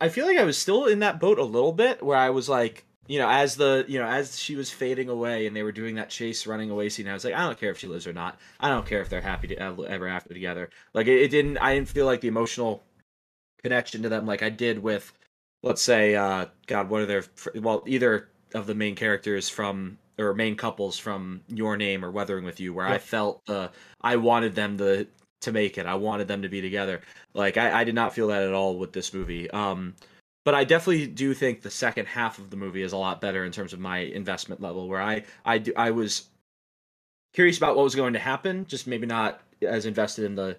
I 0.01 0.09
feel 0.09 0.27
like 0.27 0.39
I 0.39 0.45
was 0.45 0.57
still 0.57 0.87
in 0.87 1.01
that 1.01 1.21
boat 1.21 1.39
a 1.39 1.45
little 1.45 1.73
bit 1.73 2.03
where 2.03 2.17
I 2.17 2.31
was 2.31 2.49
like, 2.49 2.85
you 3.09 3.19
know, 3.19 3.29
as 3.29 3.57
the, 3.57 3.85
you 3.89 3.99
know, 3.99 4.07
as 4.07 4.39
she 4.39 4.55
was 4.55 4.71
fading 4.71 5.09
away 5.09 5.47
and 5.47 5.57
they 5.57 5.63
were 5.63 5.73
doing 5.73 5.97
that 5.97 6.11
chase 6.11 6.47
running 6.47 6.71
away 6.71 6.89
scene, 6.89 7.09
I 7.09 7.15
was 7.15 7.25
like, 7.25 7.35
I 7.35 7.41
don't 7.41 7.59
care 7.59 7.71
if 7.71 7.79
she 7.79 7.87
lives 7.87 8.07
or 8.07 8.13
not. 8.13 8.39
I 8.61 8.69
don't 8.69 8.87
care 8.87 9.01
if 9.01 9.09
they're 9.09 9.21
happy 9.21 9.49
to 9.49 9.57
ever 9.57 10.07
after 10.07 10.35
together. 10.35 10.71
Like 10.95 11.07
it, 11.07 11.23
it 11.23 11.31
didn't, 11.31 11.59
I 11.59 11.75
didn't 11.75 11.89
feel 11.89 12.07
like 12.07 12.21
the 12.21 12.29
emotional 12.29 12.85
connection 13.63 14.03
to 14.03 14.09
them 14.09 14.27
like 14.27 14.43
I 14.43 14.51
did 14.51 14.83
with, 14.83 15.13
let's 15.63 15.83
say, 15.83 16.15
uh, 16.15 16.47
God, 16.67 16.91
what 16.91 17.01
are 17.01 17.07
their, 17.07 17.25
well, 17.57 17.83
either 17.87 18.29
of 18.55 18.67
the 18.67 18.75
main 18.75 18.95
characters 18.95 19.49
from, 19.49 19.99
or 20.19 20.35
main 20.35 20.57
couples 20.57 20.99
from 20.99 21.43
Your 21.49 21.77
Name 21.77 22.05
or 22.05 22.11
Weathering 22.11 22.45
with 22.45 22.61
You, 22.61 22.75
where 22.75 22.87
I 22.87 22.93
Yep. 22.93 23.03
felt 23.03 23.43
uh, 23.49 23.69
I 24.01 24.17
wanted 24.17 24.55
them 24.55 24.79
to 24.79 25.07
to 25.43 25.53
make 25.53 25.79
it. 25.79 25.87
I 25.87 25.95
wanted 25.95 26.27
them 26.29 26.43
to 26.43 26.49
be 26.49 26.61
together. 26.61 27.01
Like 27.35 27.57
I, 27.57 27.81
I 27.81 27.85
did 27.85 27.95
not 27.95 28.15
feel 28.15 28.29
that 28.29 28.43
at 28.43 28.53
all 28.53 28.77
with 28.79 28.93
this 28.93 29.15
movie. 29.15 29.51
Um, 29.51 29.95
but 30.45 30.55
I 30.55 30.65
definitely 30.65 31.07
do 31.07 31.35
think 31.35 31.63
the 31.63 31.71
second 31.71 32.07
half 32.07 32.39
of 32.39 32.51
the 32.51 32.57
movie 32.57 32.83
is 32.83 32.93
a 32.93 32.97
lot 32.97 33.21
better 33.21 33.45
in 33.45 33.53
terms 33.53 33.73
of 33.73 33.81
my 33.81 33.99
investment 33.99 34.61
level. 34.61 34.89
Where 34.89 35.01
I 35.01 35.25
I 35.45 35.59
do, 35.59 35.73
I 35.77 35.91
was 35.91 36.29
curious 37.35 37.59
about 37.59 37.77
what 37.77 37.85
was 37.85 37.95
going 37.95 38.15
to 38.15 38.19
happen, 38.19 38.67
just 38.67 38.87
maybe 38.87 39.07
not 39.07 39.41
as 39.63 39.87
invested 39.87 40.25
in 40.25 40.35
the 40.35 40.57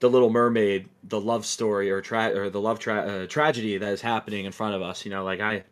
the 0.00 0.08
Little 0.10 0.30
Mermaid, 0.30 0.88
the 1.04 1.20
love 1.20 1.44
story 1.44 1.90
or 1.90 2.00
tra- 2.00 2.34
or 2.36 2.50
the 2.50 2.60
love 2.60 2.78
tra- 2.78 3.02
uh, 3.24 3.26
tragedy 3.26 3.78
that 3.78 3.92
is 3.92 4.00
happening 4.00 4.44
in 4.44 4.52
front 4.52 4.74
of 4.74 4.82
us. 4.82 5.04
You 5.04 5.10
know, 5.10 5.24
like 5.24 5.40
I 5.40 5.64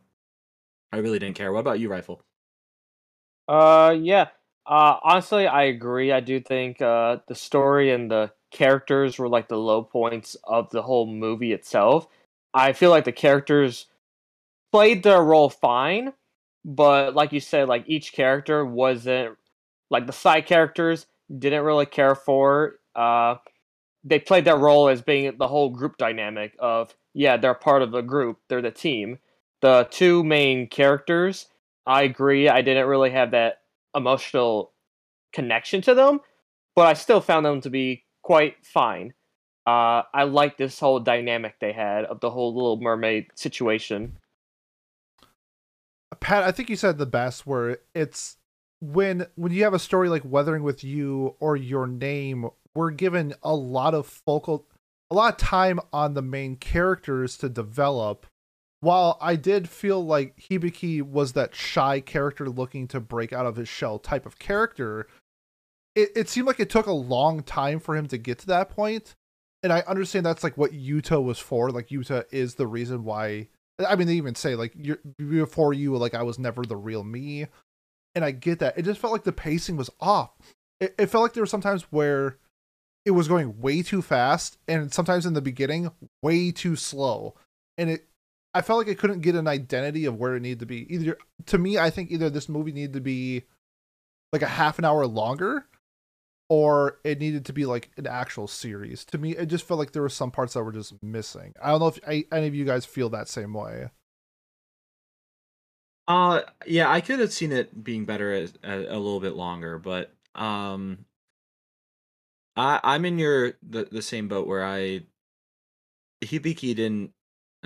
I 0.93 0.99
really 0.99 1.19
didn't 1.19 1.37
care. 1.37 1.53
What 1.53 1.61
about 1.61 1.81
you, 1.81 1.89
Rifle? 1.89 2.21
Uh, 3.49 3.97
yeah. 4.01 4.29
Uh, 4.67 4.97
honestly, 5.03 5.47
I 5.47 5.65
agree. 5.65 6.13
I 6.13 6.21
do 6.21 6.41
think 6.41 6.83
uh, 6.83 7.19
the 7.29 7.35
story 7.35 7.93
and 7.93 8.11
the 8.11 8.33
characters 8.51 9.19
were 9.19 9.29
like 9.29 9.49
the 9.49 9.57
low 9.59 9.83
points 9.83 10.37
of 10.45 10.71
the 10.71 10.83
whole 10.83 11.07
movie 11.07 11.53
itself. 11.53 12.09
I 12.53 12.73
feel 12.73 12.91
like 12.91 13.05
the 13.05 13.13
characters 13.13 13.87
played 14.73 15.03
their 15.03 15.23
role 15.23 15.51
fine, 15.51 16.13
but 16.65 17.15
like 17.15 17.33
you 17.33 17.41
said, 17.41 17.69
like 17.69 17.85
each 17.89 18.13
character 18.13 18.65
wasn't 18.65 19.37
like 19.91 20.07
the 20.07 20.13
side 20.13 20.47
characters 20.47 21.07
didn't 21.39 21.65
really 21.65 21.87
care 21.87 22.15
for. 22.15 22.77
Uh, 22.95 23.37
they 24.05 24.19
played 24.19 24.45
their 24.45 24.57
role 24.57 24.89
as 24.89 25.03
being 25.03 25.37
the 25.39 25.49
whole 25.49 25.71
group 25.71 25.97
dynamic 25.99 26.55
of 26.59 26.95
yeah, 27.15 27.37
they're 27.37 27.55
part 27.55 27.83
of 27.83 27.93
the 27.93 28.03
group, 28.03 28.39
they're 28.49 28.63
the 28.63 28.71
team. 28.71 29.19
The 29.63 29.89
two 29.91 30.23
main 30.25 30.69
characters 30.69 31.47
I 31.87 32.03
agree. 32.03 32.49
I 32.49 32.63
didn't 32.63 32.87
really 32.87 33.11
have 33.11 33.31
that 33.31 33.61
emotional 33.95 34.73
connection 35.33 35.83
to 35.83 35.95
them, 35.95 36.21
but 36.75 36.87
I 36.87 36.95
still 36.95 37.21
found 37.21 37.47
them 37.47 37.61
to 37.63 37.71
be 37.71 38.05
quite 38.23 38.57
fine. 38.65 39.15
Uh, 39.67 40.03
I 40.15 40.25
like 40.25 40.57
this 40.57 40.79
whole 40.79 41.01
dynamic 41.01 41.55
they 41.61 41.73
had 41.73 42.05
of 42.05 42.21
the 42.21 42.31
whole 42.31 42.55
Little 42.55 42.81
Mermaid 42.81 43.27
situation. 43.35 44.19
Pat, 46.21 46.45
I 46.45 46.53
think 46.53 46.71
you 46.71 46.77
said 46.77 46.99
the 46.99 47.07
best 47.07 47.47
where 47.47 47.79
it's 47.95 48.37
when 48.81 49.27
when 49.35 49.53
you 49.53 49.65
have 49.65 49.75
a 49.75 49.79
story 49.79 50.09
like 50.09 50.23
Weathering 50.25 50.63
with 50.63 50.85
You 50.85 51.35
or 51.41 51.57
Your 51.57 51.87
Name, 51.87 52.49
we're 52.75 52.91
given 52.91 53.35
a 53.43 53.55
lot 53.55 53.95
of 53.95 54.07
focal 54.07 54.67
a 55.11 55.15
lot 55.15 55.35
of 55.35 55.39
time 55.39 55.81
on 55.93 56.15
the 56.15 56.23
main 56.23 56.57
characters 56.57 57.37
to 57.39 57.49
develop. 57.49 58.27
While 58.81 59.19
I 59.21 59.37
did 59.37 59.69
feel 59.69 60.05
like 60.05 60.37
Hibiki 60.39 61.03
was 61.03 61.33
that 61.33 61.55
shy 61.55 62.01
character 62.01 62.49
looking 62.49 62.87
to 62.89 63.01
break 63.01 63.33
out 63.33 63.47
of 63.47 63.57
his 63.57 63.69
shell 63.69 63.99
type 63.99 64.27
of 64.27 64.39
character, 64.39 65.09
it, 65.95 66.11
it 66.15 66.29
seemed 66.29 66.47
like 66.47 66.61
it 66.61 66.71
took 66.71 66.87
a 66.87 66.93
long 66.93 67.43
time 67.43 67.81
for 67.81 67.97
him 67.97 68.07
to 68.09 68.19
get 68.19 68.39
to 68.41 68.47
that 68.49 68.71
point. 68.71 69.15
And 69.63 69.73
I 69.73 69.81
understand 69.89 70.27
that's 70.27 70.45
like 70.45 70.57
what 70.57 70.73
Yuta 70.73 71.23
was 71.23 71.39
for. 71.39 71.71
Like 71.71 71.89
Yuta 71.89 72.25
is 72.31 72.55
the 72.55 72.67
reason 72.67 73.05
why 73.05 73.49
I 73.79 73.97
mean, 73.97 74.07
they 74.07 74.15
even 74.15 74.35
say 74.35 74.55
like 74.55 74.75
before 75.19 75.75
you, 75.75 75.97
like 75.97 76.15
I 76.15 76.23
was 76.23 76.39
never 76.39 76.63
the 76.63 76.77
real 76.77 77.05
me. 77.05 77.47
and 78.15 78.25
I 78.25 78.31
get 78.31 78.61
that. 78.61 78.79
It 78.79 78.87
just 78.87 79.01
felt 79.01 79.13
like 79.13 79.25
the 79.25 79.33
pacing 79.33 79.77
was 79.77 79.91
off. 80.01 80.31
It, 80.81 80.95
it 80.99 81.07
felt 81.07 81.23
like 81.23 81.35
there 81.35 81.43
were 81.43 81.47
sometimes 81.47 81.83
where 81.93 82.39
it 83.05 83.11
was 83.13 83.29
going 83.29 83.61
way 83.61 83.83
too 83.83 84.03
fast, 84.03 84.59
and 84.67 84.93
sometimes 84.93 85.27
in 85.27 85.35
the 85.35 85.43
beginning 85.43 85.91
way 86.23 86.51
too 86.51 86.77
slow, 86.77 87.35
and 87.79 87.91
it. 87.91 88.07
I 88.57 88.63
felt 88.63 88.79
like 88.79 88.89
I 88.89 88.99
couldn't 88.99 89.21
get 89.21 89.35
an 89.35 89.47
identity 89.47 90.07
of 90.07 90.17
where 90.17 90.35
it 90.35 90.41
needed 90.41 90.61
to 90.61 90.67
be. 90.67 90.91
Either 90.91 91.19
to 91.45 91.59
me, 91.59 91.77
I 91.77 91.91
think 91.91 92.11
either 92.11 92.31
this 92.31 92.49
movie 92.49 92.73
needed 92.73 92.95
to 92.95 93.03
be 93.03 93.43
like 94.33 94.41
a 94.41 94.47
half 94.47 94.79
an 94.79 94.87
hour 94.87 95.07
longer, 95.07 95.67
or 96.49 96.99
it 97.05 97.19
needed 97.19 97.45
to 97.45 97.53
be 97.53 97.67
like 97.67 97.91
an 97.99 98.07
actual 98.07 98.49
series. 98.49 99.05
To 99.07 99.19
me, 99.19 99.37
it 99.37 99.47
just 99.47 99.69
felt 99.69 99.77
like 99.77 99.93
there 99.93 100.01
were 100.01 100.09
some 100.09 100.31
parts 100.31 100.55
that 100.55 100.65
were 100.65 100.73
just 100.73 100.95
missing. 101.03 101.53
I 101.63 101.69
don't 101.69 101.81
know 101.81 101.89
if 101.89 101.99
I, 102.09 102.25
any 102.33 102.47
of 102.47 102.55
you 102.55 102.65
guys 102.65 102.87
feel 102.87 103.11
that 103.11 103.29
same 103.29 103.53
way. 103.53 103.91
Uh, 106.09 106.41
yeah, 106.67 106.91
I 106.91 107.03
could 107.03 107.21
have 107.21 107.35
seen 107.35 107.53
it 107.53 107.85
being 107.85 108.07
better 108.07 108.33
as, 108.33 108.55
a, 108.65 108.73
a 108.73 108.97
little 108.97 109.21
bit 109.21 109.35
longer, 109.35 109.79
but 109.79 110.15
um, 110.35 111.05
I 112.57 112.81
I'm 112.83 113.05
in 113.05 113.19
your 113.19 113.53
the 113.63 113.87
the 113.93 114.01
same 114.01 114.29
boat 114.29 114.47
where 114.47 114.65
I 114.65 115.03
Hibiki 116.25 116.75
didn't 116.75 117.13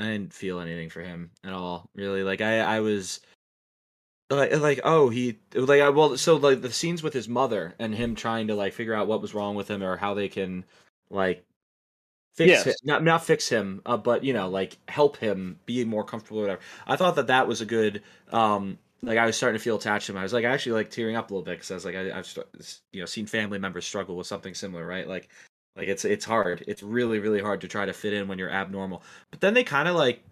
I 0.00 0.04
didn't 0.06 0.32
feel 0.32 0.58
anything 0.60 0.90
for 0.90 1.00
him 1.02 1.30
at 1.44 1.52
all, 1.52 1.88
really. 1.94 2.22
Like 2.24 2.40
I 2.40 2.58
I 2.60 2.80
was 2.80 3.20
like 4.30 4.56
like 4.58 4.80
oh 4.84 5.08
he 5.08 5.38
like 5.54 5.80
I 5.80 5.88
well 5.90 6.16
so 6.16 6.36
like 6.36 6.62
the 6.62 6.72
scenes 6.72 7.02
with 7.02 7.12
his 7.12 7.28
mother 7.28 7.74
and 7.78 7.94
him 7.94 8.14
trying 8.14 8.46
to 8.48 8.54
like 8.54 8.72
figure 8.72 8.94
out 8.94 9.08
what 9.08 9.20
was 9.20 9.34
wrong 9.34 9.56
with 9.56 9.68
him 9.68 9.82
or 9.82 9.96
how 9.96 10.14
they 10.14 10.28
can 10.28 10.64
like 11.10 11.44
fix 12.36 12.50
Yes. 12.50 12.66
him 12.66 12.74
not 12.84 13.04
not 13.04 13.24
fix 13.24 13.48
him 13.48 13.82
uh, 13.86 13.96
but 13.96 14.24
you 14.24 14.32
know 14.34 14.48
like 14.48 14.78
help 14.88 15.16
him 15.18 15.58
be 15.66 15.84
more 15.84 16.04
comfortable 16.04 16.40
or 16.40 16.42
whatever 16.44 16.62
i 16.86 16.96
thought 16.96 17.16
that 17.16 17.28
that 17.28 17.48
was 17.48 17.60
a 17.60 17.66
good 17.66 18.02
um 18.32 18.78
like 19.02 19.18
i 19.18 19.26
was 19.26 19.36
starting 19.36 19.58
to 19.58 19.62
feel 19.64 19.76
attached 19.76 20.06
to 20.06 20.12
him 20.12 20.18
i 20.18 20.22
was 20.22 20.32
like 20.32 20.44
I 20.44 20.50
actually 20.50 20.72
like 20.72 20.90
tearing 20.90 21.16
up 21.16 21.30
a 21.30 21.34
little 21.34 21.44
bit 21.44 21.52
because 21.58 21.70
i 21.72 21.74
was 21.74 21.84
like 21.84 21.96
I, 21.96 22.18
i've 22.18 22.38
you 22.92 23.00
know 23.00 23.06
seen 23.06 23.26
family 23.26 23.58
members 23.58 23.86
struggle 23.86 24.16
with 24.16 24.26
something 24.28 24.54
similar 24.54 24.86
right 24.86 25.08
like 25.08 25.28
like 25.80 25.88
it's 25.88 26.04
it's 26.04 26.24
hard 26.24 26.62
it's 26.66 26.82
really 26.82 27.18
really 27.18 27.40
hard 27.40 27.60
to 27.62 27.68
try 27.68 27.84
to 27.86 27.92
fit 27.92 28.12
in 28.12 28.28
when 28.28 28.38
you're 28.38 28.50
abnormal 28.50 29.02
but 29.30 29.40
then 29.40 29.54
they 29.54 29.64
kind 29.64 29.88
of 29.88 29.96
like 29.96 30.22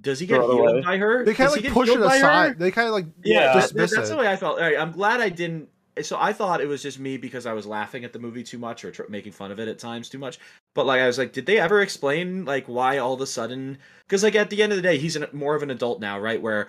does 0.00 0.18
he 0.18 0.26
get 0.26 0.36
Throw 0.36 0.52
healed 0.56 0.70
away. 0.70 0.82
by 0.82 0.96
her 0.96 1.24
They 1.24 1.34
kind 1.34 1.48
of 1.48 1.62
like 1.62 1.72
push 1.72 1.88
it 1.88 1.92
healed 1.92 2.04
by 2.04 2.18
her? 2.18 2.24
aside. 2.24 2.58
They 2.58 2.70
kind 2.72 2.88
of 2.88 2.94
like 2.94 3.06
Yeah, 3.22 3.54
that- 3.54 3.62
dismiss 3.62 3.94
that's 3.94 4.08
it. 4.08 4.12
the 4.12 4.18
way 4.18 4.26
I 4.26 4.34
felt. 4.36 4.58
All 4.58 4.64
right, 4.64 4.76
I'm 4.78 4.90
glad 4.90 5.20
I 5.20 5.28
didn't. 5.28 5.68
So 6.02 6.16
I 6.18 6.32
thought 6.32 6.60
it 6.60 6.66
was 6.66 6.82
just 6.82 6.98
me 6.98 7.18
because 7.18 7.46
I 7.46 7.52
was 7.52 7.66
laughing 7.66 8.02
at 8.04 8.12
the 8.12 8.18
movie 8.18 8.42
too 8.42 8.58
much 8.58 8.84
or 8.84 8.90
tr- 8.90 9.02
making 9.08 9.30
fun 9.32 9.52
of 9.52 9.60
it 9.60 9.68
at 9.68 9.78
times 9.78 10.08
too 10.08 10.18
much. 10.18 10.40
But 10.74 10.86
like 10.86 11.00
I 11.00 11.06
was 11.06 11.18
like, 11.18 11.32
did 11.32 11.46
they 11.46 11.58
ever 11.58 11.82
explain 11.82 12.44
like 12.44 12.66
why 12.66 12.98
all 12.98 13.12
of 13.14 13.20
a 13.20 13.26
sudden? 13.26 13.78
Because 14.08 14.24
like 14.24 14.34
at 14.34 14.50
the 14.50 14.60
end 14.62 14.72
of 14.72 14.76
the 14.76 14.82
day, 14.82 14.98
he's 14.98 15.14
an, 15.14 15.26
more 15.32 15.54
of 15.54 15.62
an 15.62 15.70
adult 15.70 16.00
now, 16.00 16.18
right? 16.18 16.40
Where 16.42 16.68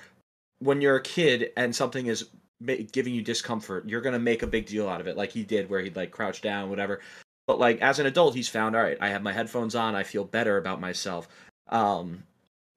when 0.60 0.80
you're 0.82 0.98
a 0.98 1.02
kid 1.02 1.52
and 1.58 1.76
something 1.76 2.06
is 2.06 2.28
ma- 2.60 2.74
giving 2.92 3.16
you 3.16 3.24
discomfort, 3.24 3.88
you're 3.90 4.02
gonna 4.02 4.20
make 4.20 4.44
a 4.44 4.48
big 4.48 4.68
deal 4.68 4.88
out 4.88 5.02
of 5.02 5.08
it, 5.08 5.18
like 5.18 5.32
he 5.32 5.44
did, 5.44 5.70
where 5.72 5.80
he'd 5.80 5.96
like 5.96 6.12
crouch 6.12 6.42
down, 6.42 6.70
whatever. 6.70 7.00
But 7.48 7.60
like 7.60 7.82
as 7.82 8.00
an 8.00 8.06
adult, 8.06 8.36
he's 8.36 8.50
found 8.50 8.76
all 8.76 8.84
right. 8.84 8.98
I 9.02 9.10
have 9.10 9.22
my 9.22 9.34
headphones 9.34 9.76
on. 9.76 9.96
I 9.96 10.04
feel 10.04 10.24
better 10.24 10.58
about 10.58 10.80
myself, 10.80 11.28
um, 11.70 12.24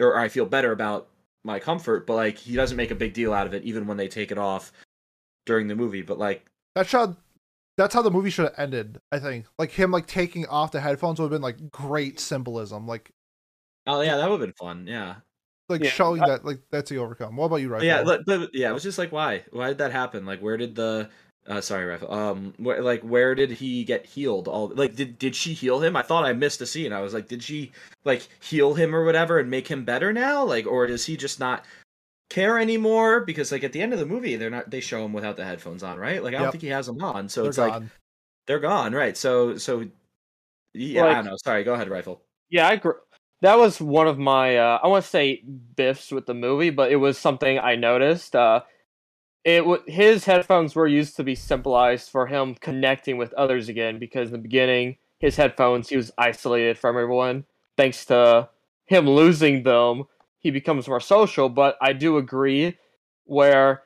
or 0.00 0.18
I 0.18 0.28
feel 0.28 0.46
better 0.46 0.72
about 0.72 1.08
my 1.44 1.58
comfort. 1.58 2.06
But 2.06 2.14
like 2.14 2.38
he 2.38 2.56
doesn't 2.56 2.76
make 2.76 2.90
a 2.90 2.96
big 2.96 3.14
deal 3.14 3.32
out 3.32 3.46
of 3.46 3.54
it, 3.54 3.64
even 3.64 3.86
when 3.86 3.96
they 3.96 4.08
take 4.08 4.30
it 4.30 4.38
off 4.38 4.72
during 5.44 5.68
the 5.68 5.76
movie. 5.76 6.02
But 6.02 6.18
like 6.18 6.44
That 6.74 6.88
should 6.88 7.16
that's 7.76 7.94
how 7.94 8.02
the 8.02 8.10
movie 8.10 8.30
should 8.30 8.46
have 8.46 8.58
ended, 8.58 8.98
I 9.12 9.18
think. 9.18 9.46
Like 9.58 9.70
him 9.70 9.90
like 9.90 10.06
taking 10.06 10.46
off 10.46 10.72
the 10.72 10.80
headphones 10.80 11.20
would 11.20 11.26
have 11.26 11.30
been 11.30 11.42
like 11.42 11.70
great 11.70 12.18
symbolism. 12.18 12.86
Like 12.86 13.10
oh 13.86 14.00
yeah, 14.00 14.16
that 14.16 14.28
would 14.28 14.40
have 14.40 14.48
been 14.48 14.54
fun. 14.54 14.86
Yeah, 14.88 15.16
like 15.68 15.84
Yeah, 15.84 15.90
showing 15.90 16.22
that 16.22 16.44
like 16.44 16.60
that's 16.70 16.90
the 16.90 16.98
overcome. 16.98 17.36
What 17.36 17.46
about 17.46 17.56
you, 17.56 17.68
right? 17.68 17.84
yeah, 17.84 18.02
but, 18.02 18.24
but 18.24 18.54
yeah, 18.54 18.70
it 18.70 18.72
was 18.72 18.82
just 18.82 18.98
like 18.98 19.12
why? 19.12 19.44
Why 19.50 19.68
did 19.68 19.78
that 19.78 19.92
happen? 19.92 20.24
Like 20.24 20.40
where 20.40 20.56
did 20.56 20.74
the 20.74 21.10
uh, 21.48 21.60
sorry, 21.60 21.84
Raphael. 21.86 22.12
Um, 22.12 22.54
where, 22.58 22.82
like 22.82 23.02
where 23.02 23.34
did 23.34 23.50
he 23.50 23.84
get 23.84 24.06
healed? 24.06 24.48
All 24.48 24.68
like 24.74 24.96
did 24.96 25.18
did 25.18 25.36
she 25.36 25.52
heal 25.54 25.80
him? 25.80 25.96
I 25.96 26.02
thought 26.02 26.24
I 26.24 26.32
missed 26.32 26.60
a 26.60 26.66
scene. 26.66 26.92
I 26.92 27.00
was 27.00 27.14
like, 27.14 27.28
did 27.28 27.42
she 27.42 27.72
like 28.04 28.28
heal 28.40 28.74
him 28.74 28.94
or 28.94 29.04
whatever 29.04 29.38
and 29.38 29.50
make 29.50 29.68
him 29.68 29.84
better 29.84 30.12
now? 30.12 30.44
Like, 30.44 30.66
or 30.66 30.86
does 30.86 31.06
he 31.06 31.16
just 31.16 31.40
not 31.40 31.64
care 32.30 32.58
anymore? 32.58 33.20
Because 33.20 33.52
like 33.52 33.64
at 33.64 33.72
the 33.72 33.82
end 33.82 33.92
of 33.92 33.98
the 33.98 34.06
movie, 34.06 34.36
they're 34.36 34.50
not 34.50 34.70
they 34.70 34.80
show 34.80 35.04
him 35.04 35.12
without 35.12 35.36
the 35.36 35.44
headphones 35.44 35.82
on, 35.82 35.98
right? 35.98 36.22
Like 36.22 36.34
I 36.34 36.38
don't 36.38 36.44
Yep. 36.46 36.52
think 36.52 36.62
he 36.62 36.68
has 36.68 36.86
them 36.86 37.02
on, 37.02 37.28
so 37.28 37.42
They're 37.42 37.48
it's 37.48 37.58
like 37.58 37.72
gone. 37.72 37.90
they're 38.46 38.60
gone, 38.60 38.92
right? 38.92 39.16
So 39.16 39.56
so 39.56 39.86
yeah, 40.74 41.04
I 41.04 41.14
don't 41.14 41.24
know. 41.26 41.36
Sorry, 41.44 41.64
go 41.64 41.74
ahead, 41.74 41.88
Rifle. 41.88 42.22
Yeah, 42.50 42.68
I 42.68 42.72
agree. 42.72 42.92
That 43.42 43.58
was 43.58 43.80
one 43.80 44.08
of 44.08 44.18
my 44.18 44.56
uh, 44.58 44.80
I 44.82 44.88
want 44.88 45.04
to 45.04 45.10
say 45.10 45.42
biffs 45.76 46.10
with 46.10 46.26
the 46.26 46.34
movie, 46.34 46.70
but 46.70 46.90
it 46.90 46.96
was 46.96 47.18
something 47.18 47.58
I 47.58 47.76
noticed. 47.76 48.34
Uh, 48.34 48.62
it 49.46 49.60
w- 49.60 49.82
his 49.86 50.24
headphones 50.24 50.74
were 50.74 50.88
used 50.88 51.14
to 51.16 51.22
be 51.22 51.36
symbolized 51.36 52.10
for 52.10 52.26
him 52.26 52.56
connecting 52.56 53.16
with 53.16 53.32
others 53.34 53.68
again 53.68 54.00
because 54.00 54.28
in 54.28 54.32
the 54.32 54.38
beginning 54.38 54.96
his 55.20 55.36
headphones 55.36 55.88
he 55.88 55.96
was 55.96 56.10
isolated 56.18 56.76
from 56.76 56.96
everyone. 56.96 57.44
Thanks 57.76 58.04
to 58.06 58.48
him 58.86 59.08
losing 59.08 59.62
them, 59.62 60.04
he 60.40 60.50
becomes 60.50 60.88
more 60.88 61.00
social. 61.00 61.48
But 61.48 61.78
I 61.80 61.92
do 61.92 62.16
agree 62.16 62.76
where 63.24 63.84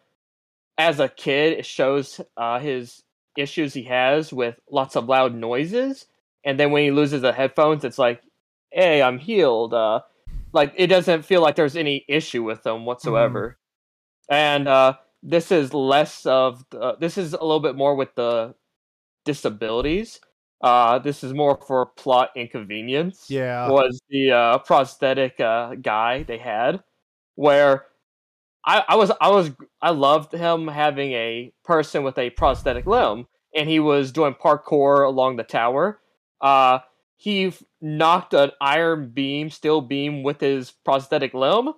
as 0.78 0.98
a 0.98 1.10
kid 1.10 1.58
it 1.58 1.66
shows 1.66 2.22
uh, 2.38 2.58
his 2.58 3.02
issues 3.36 3.74
he 3.74 3.82
has 3.82 4.32
with 4.32 4.58
lots 4.70 4.96
of 4.96 5.10
loud 5.10 5.34
noises, 5.34 6.06
and 6.42 6.58
then 6.58 6.70
when 6.70 6.84
he 6.84 6.90
loses 6.90 7.20
the 7.20 7.34
headphones, 7.34 7.84
it's 7.84 7.98
like 7.98 8.22
hey, 8.70 9.02
I'm 9.02 9.18
healed. 9.18 9.74
Uh, 9.74 10.00
like 10.54 10.72
it 10.76 10.86
doesn't 10.86 11.26
feel 11.26 11.42
like 11.42 11.56
there's 11.56 11.76
any 11.76 12.06
issue 12.08 12.42
with 12.42 12.62
them 12.62 12.86
whatsoever. 12.86 13.58
And 14.30 14.66
uh, 14.66 14.94
this 15.22 15.52
is 15.52 15.74
less 15.74 16.24
of 16.26 16.64
the, 16.70 16.96
this 17.00 17.18
is 17.18 17.32
a 17.32 17.42
little 17.42 17.60
bit 17.60 17.76
more 17.76 17.94
with 17.94 18.14
the 18.14 18.54
disabilities. 19.24 20.20
Uh, 20.62 20.98
this 20.98 21.24
is 21.24 21.32
more 21.32 21.58
for 21.66 21.86
plot 21.86 22.30
inconvenience. 22.36 23.26
Yeah. 23.28 23.68
was 23.70 24.00
the 24.10 24.30
uh, 24.30 24.58
prosthetic 24.58 25.40
uh, 25.40 25.74
guy 25.76 26.22
they 26.22 26.38
had, 26.38 26.82
where 27.34 27.86
I, 28.64 28.84
I 28.88 28.96
was 28.96 29.10
I 29.20 29.30
was 29.30 29.50
I 29.80 29.90
loved 29.90 30.32
him 30.32 30.68
having 30.68 31.12
a 31.12 31.52
person 31.64 32.02
with 32.02 32.18
a 32.18 32.30
prosthetic 32.30 32.86
limb, 32.86 33.26
and 33.54 33.68
he 33.68 33.80
was 33.80 34.12
doing 34.12 34.34
parkour 34.34 35.06
along 35.06 35.36
the 35.36 35.44
tower. 35.44 36.00
Uh, 36.40 36.80
he 37.16 37.52
knocked 37.80 38.34
an 38.34 38.50
iron 38.60 39.10
beam, 39.10 39.50
steel 39.50 39.80
beam, 39.80 40.22
with 40.22 40.40
his 40.40 40.70
prosthetic 40.70 41.34
limb, 41.34 41.72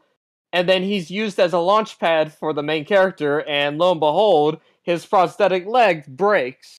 and 0.53 0.69
then 0.69 0.83
he's 0.83 1.11
used 1.11 1.39
as 1.41 1.53
a 1.53 1.59
launch 1.59 1.99
pad 1.99 2.33
for 2.33 2.53
the 2.53 2.63
main 2.63 2.85
character. 2.85 3.41
And 3.49 3.79
lo 3.79 3.93
and 3.93 4.01
behold, 4.01 4.61
his 4.83 5.07
prosthetic 5.07 5.67
leg 5.67 6.07
breaks. 6.07 6.77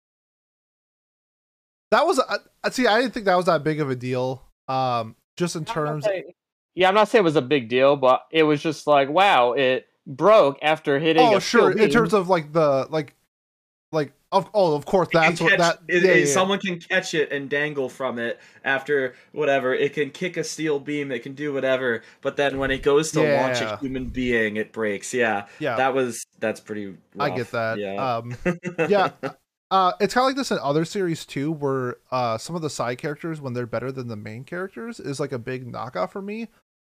That 1.92 2.06
was 2.06 2.20
uh, 2.20 2.38
uh, 2.64 2.70
see, 2.70 2.88
I 2.88 3.00
didn't 3.02 3.14
think 3.14 3.26
that 3.28 3.36
was 3.36 3.46
that 3.46 3.64
big 3.64 3.80
of 3.80 3.90
a 3.90 3.96
deal. 3.96 4.44
Um, 4.68 5.16
just 5.38 5.56
in 5.56 5.66
terms, 5.66 6.06
saying- 6.06 6.32
yeah, 6.76 6.88
I'm 6.88 6.96
not 6.96 7.08
saying 7.10 7.22
it 7.22 7.26
was 7.26 7.36
a 7.36 7.42
big 7.42 7.70
deal, 7.70 7.96
but 7.96 8.26
it 8.32 8.44
was 8.44 8.62
just 8.62 8.88
like, 8.88 9.10
wow, 9.10 9.52
it 9.54 9.88
broke 10.08 10.58
after 10.62 11.00
hitting. 11.00 11.24
oh 11.26 11.40
sure, 11.40 11.72
in 11.72 11.90
terms 11.90 12.14
of 12.14 12.30
like 12.30 12.52
the 12.52 12.88
like, 12.90 13.16
like 13.94 14.12
of 14.32 14.50
oh 14.54 14.76
of 14.76 14.86
course 14.86 15.08
that's 15.14 15.38
can 15.38 15.46
what 15.46 15.52
catch- 15.52 15.60
that 15.60 15.80
it- 15.88 16.04
yeah, 16.04 16.10
it- 16.12 16.18
yeah, 16.20 16.26
yeah. 16.26 16.34
someone 16.34 16.60
can 16.60 16.80
catch 16.80 17.14
it 17.14 17.32
and 17.32 17.50
dangle 17.50 17.88
from 17.88 18.18
it 18.20 18.40
after 18.66 19.14
whatever 19.32 19.74
it 19.74 19.94
can 19.94 20.10
kick 20.10 20.36
a 20.38 20.44
steel 20.44 20.80
beam 20.80 21.12
it 21.12 21.20
can 21.24 21.34
do 21.36 21.54
whatever 21.54 22.02
but 22.22 22.36
then 22.36 22.58
when 22.58 22.72
it 22.72 22.82
goes 22.84 23.12
to 23.12 23.22
launch 23.22 23.62
a 23.62 23.78
human 23.78 24.08
being 24.08 24.56
it 24.58 24.72
breaks 24.74 25.14
yeah 25.14 25.46
yeah. 25.60 25.76
that 25.76 25.94
was 25.94 26.26
that's 26.40 26.60
pretty 26.60 26.96
I 27.20 27.30
get 27.30 27.52
that. 27.52 27.78
yeah 27.78 28.16
Um, 28.18 28.36
yeah. 28.90 29.12
Uh, 29.72 29.92
it's 30.00 30.14
kind 30.14 30.24
of 30.24 30.28
like 30.28 30.36
this 30.36 30.52
in 30.52 30.60
other 30.62 30.86
series 30.86 31.26
too, 31.26 31.52
where 31.52 31.96
uh, 32.12 32.38
some 32.38 32.56
of 32.56 32.62
the 32.62 32.70
side 32.70 33.00
characters, 33.00 33.42
when 33.42 33.54
they're 33.54 33.66
better 33.66 33.92
than 33.92 34.08
the 34.08 34.16
main 34.16 34.44
characters, 34.44 35.00
is 35.00 35.20
like 35.20 35.32
a 35.32 35.40
big 35.40 35.66
knockoff 35.72 36.12
for 36.12 36.22
me. 36.22 36.48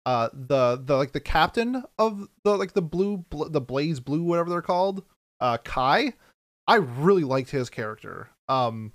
Uh, 0.06 0.30
the 0.32 0.82
the 0.82 0.96
like 0.96 1.12
the 1.12 1.20
captain 1.20 1.84
of 1.98 2.30
the 2.46 2.58
like 2.58 2.72
the 2.74 2.82
blue 2.82 3.18
bl- 3.30 3.50
the 3.50 3.60
blaze 3.60 4.00
blue 4.00 4.24
whatever 4.24 4.50
they're 4.50 4.62
called, 4.62 5.04
uh, 5.42 5.58
Kai. 5.58 6.14
I 6.70 6.76
really 6.76 7.24
liked 7.24 7.50
his 7.50 7.68
character. 7.68 8.30
Um, 8.48 8.94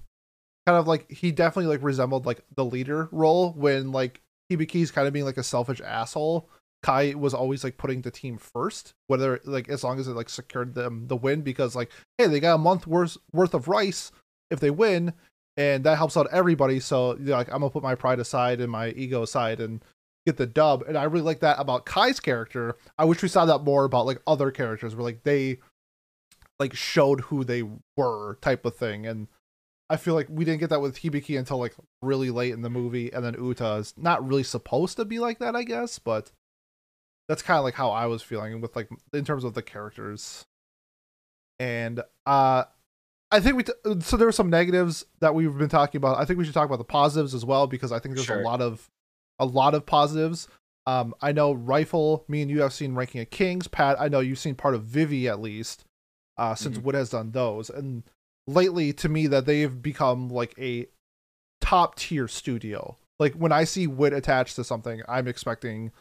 kind 0.64 0.78
of 0.78 0.86
like 0.86 1.10
he 1.10 1.32
definitely 1.32 1.74
like 1.74 1.82
resembled 1.82 2.24
like 2.24 2.40
the 2.54 2.64
leader 2.64 3.08
role 3.10 3.52
when 3.52 3.90
like 3.90 4.20
Hibiki's 4.50 4.92
kind 4.92 5.08
of 5.08 5.12
being 5.12 5.24
like 5.24 5.38
a 5.38 5.42
selfish 5.42 5.80
asshole. 5.80 6.48
Kai 6.84 7.14
was 7.14 7.34
always 7.34 7.64
like 7.64 7.76
putting 7.76 8.02
the 8.02 8.12
team 8.12 8.38
first, 8.38 8.94
whether 9.08 9.40
like 9.44 9.68
as 9.68 9.82
long 9.82 9.98
as 9.98 10.06
it 10.06 10.12
like 10.12 10.28
secured 10.28 10.74
them 10.74 11.08
the 11.08 11.16
win 11.16 11.40
because 11.40 11.74
like 11.74 11.90
hey 12.16 12.28
they 12.28 12.38
got 12.38 12.54
a 12.54 12.58
month 12.58 12.86
worth 12.86 13.16
worth 13.32 13.54
of 13.54 13.66
rice 13.66 14.12
if 14.52 14.60
they 14.60 14.70
win 14.70 15.12
and 15.56 15.82
that 15.82 15.98
helps 15.98 16.16
out 16.16 16.28
everybody 16.30 16.78
so 16.78 17.16
you 17.16 17.24
know, 17.24 17.32
like 17.32 17.48
I'm 17.48 17.58
gonna 17.58 17.70
put 17.70 17.82
my 17.82 17.96
pride 17.96 18.20
aside 18.20 18.60
and 18.60 18.70
my 18.70 18.90
ego 18.90 19.22
aside 19.22 19.60
and 19.60 19.82
get 20.26 20.36
the 20.36 20.46
dub 20.46 20.84
and 20.86 20.96
I 20.96 21.04
really 21.04 21.24
like 21.24 21.40
that 21.40 21.58
about 21.58 21.86
Kai's 21.86 22.20
character. 22.20 22.76
I 22.96 23.04
wish 23.04 23.20
we 23.20 23.28
saw 23.28 23.46
that 23.46 23.64
more 23.64 23.84
about 23.84 24.06
like 24.06 24.22
other 24.28 24.52
characters 24.52 24.94
where 24.94 25.02
like 25.04 25.24
they 25.24 25.58
like 26.58 26.74
showed 26.74 27.20
who 27.22 27.44
they 27.44 27.62
were 27.96 28.38
type 28.40 28.64
of 28.64 28.76
thing 28.76 29.06
and 29.06 29.28
I 29.90 29.96
feel 29.96 30.14
like 30.14 30.28
we 30.30 30.44
didn't 30.44 30.60
get 30.60 30.70
that 30.70 30.80
with 30.80 30.98
Hibiki 31.00 31.38
until 31.38 31.58
like 31.58 31.74
really 32.00 32.30
late 32.30 32.52
in 32.54 32.62
the 32.62 32.70
movie 32.70 33.12
and 33.12 33.24
then 33.24 33.34
Uta 33.34 33.74
is 33.74 33.94
not 33.96 34.26
really 34.26 34.42
supposed 34.42 34.96
to 34.96 35.04
be 35.04 35.18
like 35.18 35.38
that 35.40 35.54
I 35.56 35.62
guess 35.64 35.98
but 35.98 36.30
that's 37.28 37.42
kind 37.42 37.58
of 37.58 37.64
like 37.64 37.74
how 37.74 37.90
I 37.90 38.06
was 38.06 38.22
feeling 38.22 38.60
with 38.60 38.76
like 38.76 38.88
in 39.12 39.24
terms 39.24 39.44
of 39.44 39.54
the 39.54 39.62
characters. 39.62 40.44
and 41.58 42.00
uh, 42.26 42.64
I 43.30 43.40
think 43.40 43.56
we 43.56 43.62
t- 43.64 43.72
so 44.00 44.16
there 44.16 44.26
were 44.26 44.32
some 44.32 44.50
negatives 44.50 45.06
that 45.20 45.34
we've 45.34 45.56
been 45.56 45.68
talking 45.68 45.98
about. 45.98 46.18
I 46.18 46.24
think 46.24 46.38
we 46.38 46.44
should 46.44 46.54
talk 46.54 46.66
about 46.66 46.78
the 46.78 46.84
positives 46.84 47.34
as 47.34 47.44
well 47.44 47.66
because 47.66 47.92
I 47.92 47.98
think 47.98 48.14
there's 48.14 48.26
Sure. 48.26 48.40
a 48.40 48.44
lot 48.44 48.60
of 48.60 48.88
a 49.38 49.46
lot 49.46 49.74
of 49.74 49.86
positives. 49.86 50.48
Um, 50.86 51.14
I 51.22 51.32
know 51.32 51.52
Rifle, 51.52 52.24
me 52.28 52.42
and 52.42 52.50
you 52.50 52.60
have 52.60 52.74
seen 52.74 52.94
Ranking 52.94 53.22
of 53.22 53.30
Kings. 53.30 53.66
Pat, 53.68 53.98
I 53.98 54.08
know 54.08 54.20
you've 54.20 54.38
seen 54.38 54.54
part 54.54 54.74
of 54.74 54.84
Vivy 54.84 55.26
at 55.28 55.40
least, 55.40 55.84
uh, 56.36 56.54
since 56.54 56.78
Mhm. 56.78 56.82
Wit 56.82 56.94
has 56.96 57.10
done 57.10 57.30
those. 57.32 57.70
And 57.70 58.02
lately, 58.46 58.92
to 58.94 59.08
me, 59.08 59.26
that 59.28 59.46
they've 59.46 59.80
become 59.82 60.28
like 60.28 60.54
a 60.58 60.86
top 61.60 61.96
tier 61.96 62.28
studio. 62.28 62.96
Like 63.18 63.34
when 63.34 63.52
I 63.52 63.64
see 63.64 63.86
Wit 63.86 64.12
attached 64.12 64.56
to 64.56 64.64
something, 64.64 65.02
I'm 65.08 65.28
expecting 65.28 65.92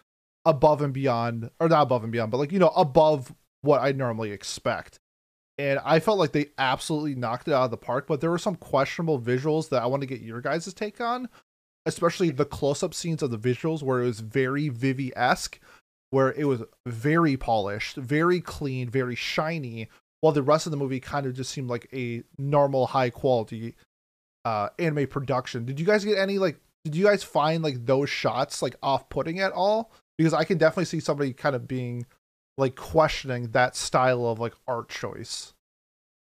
above 0.45 0.81
and 0.81 0.93
beyond, 0.93 1.51
or 1.59 1.69
not 1.69 1.83
above 1.83 2.03
and 2.03 2.11
beyond, 2.11 2.31
but 2.31 2.37
like 2.37 2.51
you 2.51 2.59
know 2.59 2.69
above 2.69 3.33
what 3.61 3.81
I 3.81 3.91
normally 3.91 4.31
expect. 4.31 4.99
And 5.57 5.79
I 5.85 5.99
felt 5.99 6.17
like 6.17 6.31
they 6.31 6.47
absolutely 6.57 7.13
knocked 7.15 7.47
it 7.47 7.53
out 7.53 7.65
of 7.65 7.71
the 7.71 7.77
park. 7.77 8.07
But 8.07 8.19
there 8.21 8.31
were 8.31 8.39
some 8.39 8.55
questionable 8.55 9.21
visuals 9.21 9.69
that 9.69 9.83
I 9.83 9.85
want 9.85 10.01
to 10.01 10.07
get 10.07 10.19
your 10.21 10.41
guys' 10.41 10.73
take 10.73 10.99
on, 10.99 11.29
especially 11.85 12.31
the 12.31 12.43
close-up 12.43 12.93
scenes 12.93 13.21
of 13.21 13.29
the 13.29 13.37
visuals 13.37 13.83
where 13.83 14.01
it 14.01 14.05
was 14.05 14.19
very 14.19 14.69
Vivy 14.69 15.15
esque, 15.15 15.59
where 16.09 16.33
it 16.33 16.45
was 16.45 16.63
very 16.87 17.37
polished, 17.37 17.95
very 17.97 18.41
clean, 18.41 18.89
very 18.89 19.15
shiny, 19.15 19.89
while 20.23 20.31
the 20.31 20.41
rest 20.41 20.65
of 20.65 20.71
the 20.71 20.77
movie 20.77 21.01
kind 21.01 21.25
of 21.25 21.33
just 21.33 21.51
seemed 21.51 21.69
like 21.69 21.89
a 21.91 22.23
normal, 22.37 22.87
high 22.87 23.09
quality 23.09 23.75
uh 24.45 24.69
anime 24.79 25.05
production. 25.05 25.65
Did 25.65 25.81
you 25.81 25.85
guys 25.85 26.05
get 26.05 26.17
any 26.17 26.37
like 26.37 26.61
did 26.85 26.95
you 26.95 27.03
guys 27.03 27.23
find 27.23 27.61
like 27.61 27.85
those 27.85 28.09
shots 28.09 28.61
like 28.61 28.75
off-putting 28.81 29.41
at 29.41 29.51
all? 29.51 29.91
Because 30.17 30.33
I 30.33 30.45
can 30.45 30.57
definitely 30.57 30.85
see 30.85 31.01
somebody 31.01 31.33
kind 31.33 31.57
of 31.57 31.67
being 31.67 32.05
like 32.57 32.77
questioning 32.77 33.51
that 33.51 33.75
style 33.75 34.25
of 34.25 34.39
like 34.39 34.53
art 34.65 34.87
choice. 34.87 35.53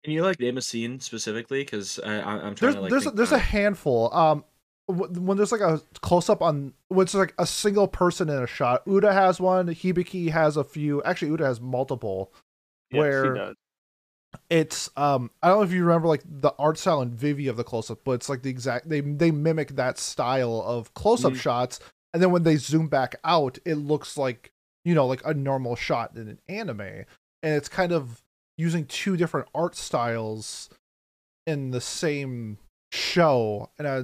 Can 0.02 0.12
you 0.12 0.22
like 0.22 0.40
name 0.40 0.57
a 0.57 0.62
scene 0.62 0.98
specifically? 0.98 1.61
Because 1.61 2.00
I, 2.04 2.14
I, 2.14 2.33
I'm 2.46 2.54
trying 2.54 2.57
There's 2.57 2.74
to 2.74 2.80
like. 2.80 2.90
there's 2.90 3.07
a, 3.07 3.11
there's 3.12 3.33
a 3.33 3.38
handful. 3.38 4.12
Um, 4.12 4.44
when 4.88 5.37
there's 5.37 5.52
like 5.52 5.61
a 5.61 5.80
close 6.02 6.28
up 6.28 6.42
on 6.42 6.74
when 6.88 7.04
it's 7.04 7.14
like 7.14 7.33
a 7.38 7.46
single 7.46 7.87
person 7.87 8.28
in 8.28 8.42
a 8.42 8.46
shot. 8.46 8.83
Uta 8.87 9.12
has 9.12 9.40
one. 9.40 9.68
Hibiki 9.68 10.30
has 10.30 10.57
a 10.57 10.64
few. 10.64 11.00
Actually, 11.04 11.30
Uta 11.30 11.44
has 11.44 11.61
multiple. 11.61 12.33
Yes, 12.90 12.98
where- 12.98 13.35
he 13.35 13.38
does. 13.38 13.54
It's 14.51 14.90
um 14.97 15.31
I 15.42 15.49
don't 15.49 15.59
know 15.59 15.62
if 15.64 15.73
you 15.73 15.85
remember 15.85 16.09
like 16.09 16.23
the 16.25 16.53
art 16.59 16.79
style 16.79 17.01
and 17.01 17.12
Vivy 17.14 17.49
of 17.49 17.57
the 17.57 17.64
close 17.64 17.90
up, 17.90 18.01
but 18.05 18.12
it's 18.12 18.29
like 18.29 18.42
the 18.42 18.51
exact 18.51 18.88
they 18.88 19.01
they 19.01 19.31
mimic 19.31 19.77
that 19.77 19.99
style 19.99 20.62
of 20.66 20.92
close 20.94 21.25
up 21.25 21.33
Mhm. 21.33 21.37
shots, 21.40 21.81
and 22.12 22.23
then 22.23 22.31
when 22.31 22.42
they 22.42 22.57
zoom 22.57 22.88
back 22.88 23.16
out, 23.25 23.59
it 23.64 23.77
looks 23.77 24.16
like 24.16 24.53
you 24.85 24.94
know 24.94 25.07
like 25.07 25.23
a 25.25 25.35
normal 25.35 25.77
shot 25.77 26.16
in 26.16 26.29
an 26.29 26.40
anime, 26.49 26.81
and 26.81 27.07
it's 27.42 27.68
kind 27.68 27.92
of 27.92 28.23
using 28.57 28.87
two 28.87 29.16
different 29.16 29.49
art 29.55 29.75
styles 29.75 30.70
in 31.47 31.70
the 31.70 31.81
same 31.81 32.59
show, 32.92 33.70
and 33.79 33.87
uh, 33.87 34.03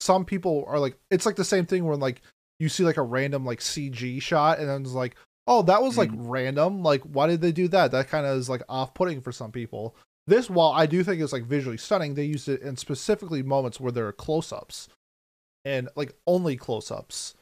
some 0.00 0.24
people 0.24 0.64
are 0.66 0.78
like 0.80 0.96
it's 1.10 1.26
like 1.26 1.36
the 1.36 1.44
same 1.44 1.66
thing 1.66 1.84
where 1.84 1.96
like 1.96 2.20
you 2.58 2.68
see 2.68 2.84
like 2.84 2.96
a 2.96 3.02
random 3.02 3.44
like 3.44 3.60
CG 3.60 4.20
shot, 4.20 4.58
and 4.58 4.68
then 4.68 4.82
it's 4.82 4.92
like 4.92 5.14
oh 5.46 5.62
that 5.62 5.82
was 5.82 5.98
like 5.98 6.10
random 6.14 6.82
like 6.82 7.02
why 7.02 7.26
did 7.26 7.40
they 7.40 7.52
do 7.52 7.68
that 7.68 7.90
that 7.90 8.08
kind 8.08 8.26
of 8.26 8.36
is 8.38 8.48
like 8.48 8.62
off-putting 8.68 9.20
for 9.20 9.32
some 9.32 9.50
people 9.50 9.94
this 10.26 10.48
while 10.48 10.72
i 10.72 10.86
do 10.86 11.02
think 11.02 11.20
it's 11.20 11.32
like 11.32 11.44
visually 11.44 11.76
stunning 11.76 12.14
they 12.14 12.24
used 12.24 12.48
it 12.48 12.62
in 12.62 12.76
specifically 12.76 13.42
moments 13.42 13.80
where 13.80 13.92
there 13.92 14.06
are 14.06 14.12
close-ups 14.12 14.88
and 15.64 15.88
like 15.96 16.14
only 16.26 16.56
close-ups 16.56 17.34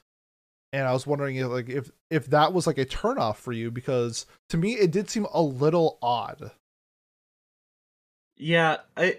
and 0.72 0.86
i 0.86 0.92
was 0.92 1.06
wondering 1.06 1.36
if 1.36 1.46
like 1.48 1.68
if 1.68 1.90
if 2.10 2.26
that 2.26 2.52
was 2.52 2.66
like 2.66 2.78
a 2.78 2.86
turnoff 2.86 3.36
for 3.36 3.52
you 3.52 3.70
because 3.70 4.24
to 4.48 4.56
me 4.56 4.72
it 4.74 4.90
did 4.90 5.10
seem 5.10 5.26
a 5.32 5.42
little 5.42 5.98
odd 6.02 6.50
Yeah, 8.38 8.78
I. 8.96 9.18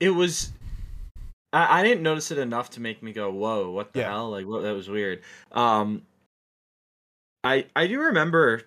It 0.00 0.08
was. 0.10 0.52
I, 1.52 1.80
I 1.80 1.82
didn't 1.82 2.02
notice 2.02 2.30
it 2.30 2.38
enough 2.38 2.70
to 2.70 2.80
make 2.80 3.02
me 3.02 3.12
go, 3.12 3.30
"Whoa, 3.30 3.70
what 3.70 3.92
the 3.92 4.00
Yeah. 4.00 4.10
hell?" 4.10 4.30
Like, 4.30 4.46
what? 4.46 4.62
That 4.62 4.72
was 4.72 4.88
weird. 4.88 5.22
Um. 5.52 6.00
I 7.44 7.66
I 7.76 7.86
do 7.86 8.00
remember 8.00 8.62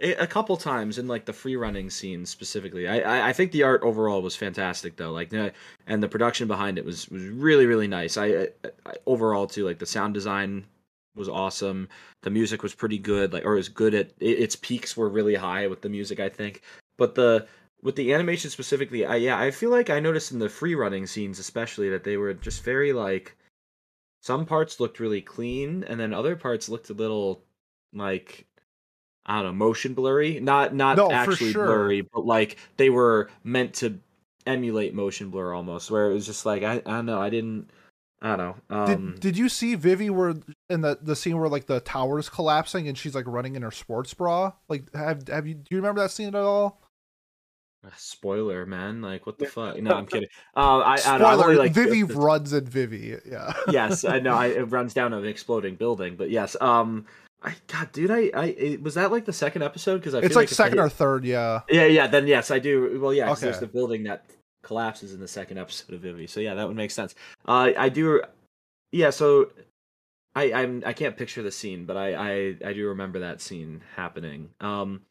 a, 0.00 0.26
couple 0.26 0.56
times 0.56 0.98
in 0.98 1.08
like 1.08 1.24
the 1.24 1.32
free 1.32 1.56
running 1.56 1.90
scene 1.90 2.24
specifically. 2.26 2.86
I, 2.86 3.00
I 3.00 3.28
I 3.28 3.32
think 3.32 3.52
the 3.52 3.62
art 3.62 3.82
overall 3.82 4.22
was 4.22 4.36
fantastic 4.36 4.96
though. 4.96 5.12
Like, 5.12 5.32
and 5.32 6.02
the 6.02 6.08
production 6.08 6.48
behind 6.48 6.78
it 6.78 6.84
was 6.84 7.08
was 7.08 7.24
really 7.24 7.66
really 7.66 7.88
nice. 7.88 8.16
I, 8.16 8.26
I, 8.26 8.48
I 8.86 8.94
overall 9.06 9.46
too 9.46 9.64
like 9.64 9.78
the 9.78 9.86
sound 9.86 10.14
design 10.14 10.64
was 11.16 11.28
awesome. 11.28 11.88
The 12.22 12.30
music 12.30 12.62
was 12.62 12.74
pretty 12.74 12.98
good. 12.98 13.32
Like, 13.32 13.44
or 13.44 13.54
was 13.54 13.68
good 13.68 13.94
at 13.94 14.10
it, 14.20 14.38
its 14.38 14.56
peaks 14.56 14.96
were 14.96 15.08
really 15.08 15.34
high 15.34 15.66
with 15.66 15.82
the 15.82 15.88
music. 15.88 16.20
I 16.20 16.28
think, 16.28 16.62
but 16.96 17.14
the 17.14 17.46
with 17.82 17.96
the 17.96 18.12
animation 18.12 18.50
specifically, 18.50 19.04
I 19.04 19.16
yeah, 19.16 19.38
I 19.38 19.50
feel 19.50 19.70
like 19.70 19.90
I 19.90 20.00
noticed 20.00 20.32
in 20.32 20.38
the 20.38 20.48
free 20.48 20.74
running 20.74 21.06
scenes 21.06 21.38
especially 21.38 21.90
that 21.90 22.04
they 22.04 22.16
were 22.16 22.34
just 22.34 22.62
very 22.64 22.92
like 22.92 23.36
some 24.22 24.46
parts 24.46 24.80
looked 24.80 25.00
really 25.00 25.22
clean 25.22 25.84
and 25.84 25.98
then 25.98 26.12
other 26.12 26.36
parts 26.36 26.68
looked 26.68 26.90
a 26.90 26.94
little 26.94 27.42
like 27.92 28.46
I 29.26 29.36
don't 29.42 29.44
know, 29.58 29.64
motion 29.66 29.94
blurry. 29.94 30.40
Not 30.40 30.74
not 30.74 30.96
No, 30.96 31.10
actually 31.10 31.52
sure. 31.52 31.66
blurry, 31.66 32.00
but 32.00 32.24
like 32.24 32.56
they 32.76 32.90
were 32.90 33.30
meant 33.44 33.74
to 33.74 33.98
emulate 34.46 34.94
motion 34.94 35.28
blur 35.30 35.52
almost, 35.52 35.90
where 35.90 36.10
it 36.10 36.14
was 36.14 36.26
just 36.26 36.46
like 36.46 36.62
I, 36.62 36.74
I 36.74 36.80
don't 36.80 37.06
know, 37.06 37.20
I 37.20 37.28
didn't 37.28 37.70
I 38.22 38.36
don't 38.36 38.38
know. 38.70 38.76
Um 38.76 39.10
did, 39.12 39.20
did 39.20 39.38
you 39.38 39.48
see 39.48 39.74
Vivy 39.74 40.10
where 40.10 40.34
in 40.70 40.80
the 40.80 40.98
the 41.00 41.14
scene 41.14 41.38
where 41.38 41.48
like 41.48 41.66
the 41.66 41.80
tower's 41.80 42.28
collapsing 42.28 42.88
and 42.88 42.96
she's 42.96 43.14
like 43.14 43.26
running 43.26 43.54
in 43.54 43.62
her 43.62 43.70
sports 43.70 44.14
bra 44.14 44.52
like 44.68 44.92
have 44.94 45.28
have 45.28 45.46
you 45.46 45.54
do 45.54 45.66
you 45.70 45.76
remember 45.76 46.00
that 46.00 46.10
scene 46.10 46.28
at 46.28 46.34
all 46.34 46.80
spoiler, 47.96 48.66
man. 48.66 49.00
Like 49.00 49.24
what 49.24 49.38
the 49.38 49.46
fuck? 49.46 49.80
No, 49.80 49.92
I'm 49.92 50.06
kidding. 50.08 50.28
Um 50.54 50.82
I, 50.82 50.84
I, 50.84 50.92
I've 50.94 51.00
spoiler 51.00 51.44
only, 51.44 51.56
like 51.56 51.72
Vivy 51.72 52.02
runs 52.02 52.52
in 52.52 52.64
Vivy 52.64 53.16
yeah 53.26 53.52
yes, 53.70 54.04
I 54.04 54.18
know. 54.18 54.34
I, 54.34 54.46
it 54.58 54.70
runs 54.70 54.94
down 54.94 55.12
an 55.12 55.26
exploding 55.26 55.76
building, 55.76 56.16
but 56.16 56.30
yes. 56.30 56.56
Um, 56.60 57.06
I 57.42 57.54
God, 57.68 57.92
dude, 57.92 58.10
I, 58.10 58.30
I 58.34 58.44
it, 58.46 58.82
was 58.82 58.94
that 58.94 59.12
like 59.12 59.24
the 59.24 59.32
second 59.32 59.62
episode 59.62 59.98
because 59.98 60.14
I 60.14 60.18
it's 60.18 60.28
feel 60.28 60.36
like 60.38 60.48
I 60.48 60.52
second 60.52 60.78
or 60.80 60.88
third 60.88 61.24
yeah 61.24 61.60
yeah, 61.70 61.86
yeah. 61.86 62.06
Then 62.08 62.26
yes, 62.26 62.50
I 62.50 62.58
do. 62.58 62.98
Well, 63.00 63.14
yeah, 63.14 63.28
'cause 63.28 63.40
there's 63.40 63.56
Okay. 63.56 63.66
the 63.66 63.72
building 63.72 64.04
that 64.04 64.24
collapses 64.62 65.14
in 65.14 65.20
the 65.20 65.28
second 65.28 65.58
episode 65.58 65.94
of 65.94 66.00
Vivy. 66.00 66.26
So 66.26 66.40
yeah, 66.40 66.54
that 66.54 66.66
would 66.66 66.76
make 66.76 66.90
sense. 66.90 67.14
Uh, 67.46 67.70
I 67.76 67.88
do. 67.88 68.22
Yeah, 68.90 69.10
so 69.10 69.50
I 70.34 70.52
I'm 70.52 70.82
I 70.84 70.92
can't 70.92 71.16
picture 71.16 71.42
the 71.42 71.52
scene, 71.52 71.84
but 71.84 71.96
I 71.96 72.14
I 72.14 72.56
I 72.64 72.72
do 72.72 72.88
remember 72.88 73.20
that 73.20 73.40
scene 73.40 73.82
happening. 73.96 74.50
Um, 74.60 75.02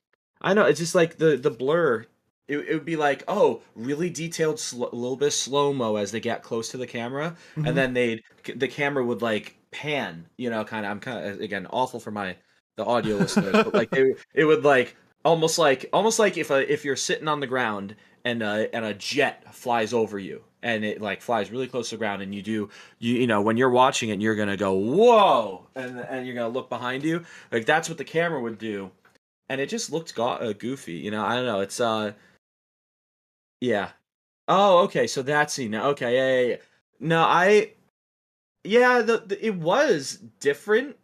I 0.41 0.53
know 0.53 0.65
it's 0.65 0.79
just 0.79 0.95
like 0.95 1.17
the 1.17 1.37
the 1.37 1.51
blur. 1.51 2.05
It, 2.47 2.59
it 2.59 2.73
would 2.75 2.85
be 2.85 2.95
like, 2.95 3.25
oh, 3.27 3.61
really 3.75 4.09
detailed, 4.09 4.57
sl- 4.57 4.85
little 4.93 5.17
bit 5.17 5.31
slow 5.31 5.73
mo 5.73 5.97
as 5.97 6.11
they 6.13 6.21
get 6.21 6.43
close 6.43 6.69
to 6.69 6.77
the 6.77 6.87
camera, 6.87 7.35
Mhm. 7.57 7.67
and 7.67 7.77
then 7.77 7.93
they'd 7.93 8.23
the 8.55 8.69
camera 8.69 9.03
would 9.05 9.21
like 9.21 9.56
pan 9.71 10.25
you 10.37 10.49
know 10.49 10.63
kind 10.63 10.85
of 10.85 10.91
i'm 10.91 10.99
kind 10.99 11.25
of 11.25 11.39
again 11.39 11.67
awful 11.69 11.99
for 11.99 12.11
my 12.11 12.35
the 12.77 12.85
audio 12.85 13.15
listeners 13.17 13.51
but 13.51 13.73
like 13.73 13.89
they, 13.89 14.13
it 14.33 14.45
would 14.45 14.63
like 14.63 14.95
almost 15.25 15.57
like 15.57 15.89
almost 15.91 16.19
like 16.19 16.37
if 16.37 16.49
a, 16.51 16.71
if 16.71 16.85
you're 16.85 16.95
sitting 16.95 17.27
on 17.27 17.39
the 17.39 17.47
ground 17.47 17.95
and 18.23 18.41
uh 18.41 18.65
and 18.73 18.85
a 18.85 18.93
jet 18.93 19.53
flies 19.53 19.93
over 19.93 20.17
you 20.17 20.43
and 20.63 20.83
it 20.83 21.01
like 21.01 21.21
flies 21.21 21.51
really 21.51 21.67
close 21.67 21.89
to 21.89 21.95
the 21.95 21.99
ground 21.99 22.21
and 22.21 22.33
you 22.33 22.41
do 22.41 22.69
you 22.99 23.15
you 23.15 23.27
know 23.27 23.41
when 23.41 23.57
you're 23.57 23.69
watching 23.69 24.09
it 24.09 24.19
you're 24.19 24.35
gonna 24.35 24.57
go 24.57 24.73
whoa! 24.73 25.67
and 25.75 25.99
and 25.99 26.25
you're 26.25 26.35
gonna 26.35 26.49
look 26.49 26.69
behind 26.69 27.03
you. 27.03 27.23
Like 27.51 27.65
that's 27.65 27.89
what 27.89 27.97
the 27.97 28.03
camera 28.03 28.41
would 28.41 28.57
do. 28.57 28.91
And 29.49 29.61
it 29.61 29.69
just 29.69 29.91
looked 29.91 30.13
go- 30.15 30.29
uh, 30.29 30.53
goofy 30.53 30.93
you 30.93 31.11
know 31.11 31.23
i 31.23 31.35
don't 31.35 31.45
know 31.45 31.61
it's 31.61 31.79
uh 31.79 32.13
yeah. 33.59 33.89
Oh 34.47 34.79
okay 34.83 35.07
so 35.07 35.21
that 35.23 35.51
scene 35.51 35.73
okay 35.75 36.15
yeah 36.15 36.41
yeah, 36.41 36.47
yeah. 36.49 36.61
no 36.99 37.21
i 37.21 37.71
yeah, 38.67 39.01
the, 39.01 39.23
the 39.25 39.45
it 39.45 39.55
was 39.55 40.19
different, 40.39 40.95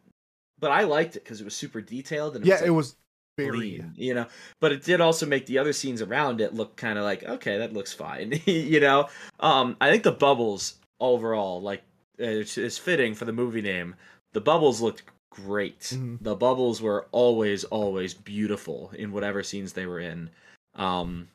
but 0.59 0.71
I 0.71 0.83
liked 0.83 1.15
it 1.15 1.23
because 1.23 1.41
it 1.41 1.45
was 1.45 1.55
super 1.55 1.81
detailed 1.81 2.35
and 2.35 2.45
yeah 2.45 2.55
was, 2.55 2.61
it 2.61 2.69
was 2.69 2.95
very 3.37 3.57
clean, 3.57 3.93
you 3.95 4.13
know. 4.13 4.27
But 4.59 4.71
it 4.71 4.83
did 4.83 5.01
also 5.01 5.25
make 5.25 5.45
the 5.45 5.57
other 5.57 5.73
scenes 5.73 6.01
around 6.01 6.41
it 6.41 6.53
look 6.53 6.75
kind 6.75 6.97
of 6.97 7.03
like 7.03 7.23
okay, 7.23 7.57
that 7.57 7.73
looks 7.73 7.93
fine, 7.93 8.39
you 8.45 8.79
know. 8.79 9.07
Um, 9.39 9.77
I 9.81 9.89
think 9.89 10.03
the 10.03 10.11
bubbles 10.11 10.75
overall, 10.99 11.61
like, 11.61 11.83
it's, 12.17 12.57
it's 12.57 12.77
fitting 12.77 13.15
for 13.15 13.25
the 13.25 13.33
movie 13.33 13.61
name. 13.61 13.95
The 14.33 14.41
bubbles 14.41 14.81
looked 14.81 15.03
great. 15.31 15.81
Mhm. 15.81 16.19
The 16.21 16.35
bubbles 16.35 16.81
were 16.81 17.07
always, 17.11 17.63
always 17.65 18.13
beautiful 18.13 18.91
in 18.95 19.11
whatever 19.11 19.43
scenes 19.43 19.73
they 19.73 19.85
were 19.85 19.99
in. 19.99 20.29
Um, 20.75 21.27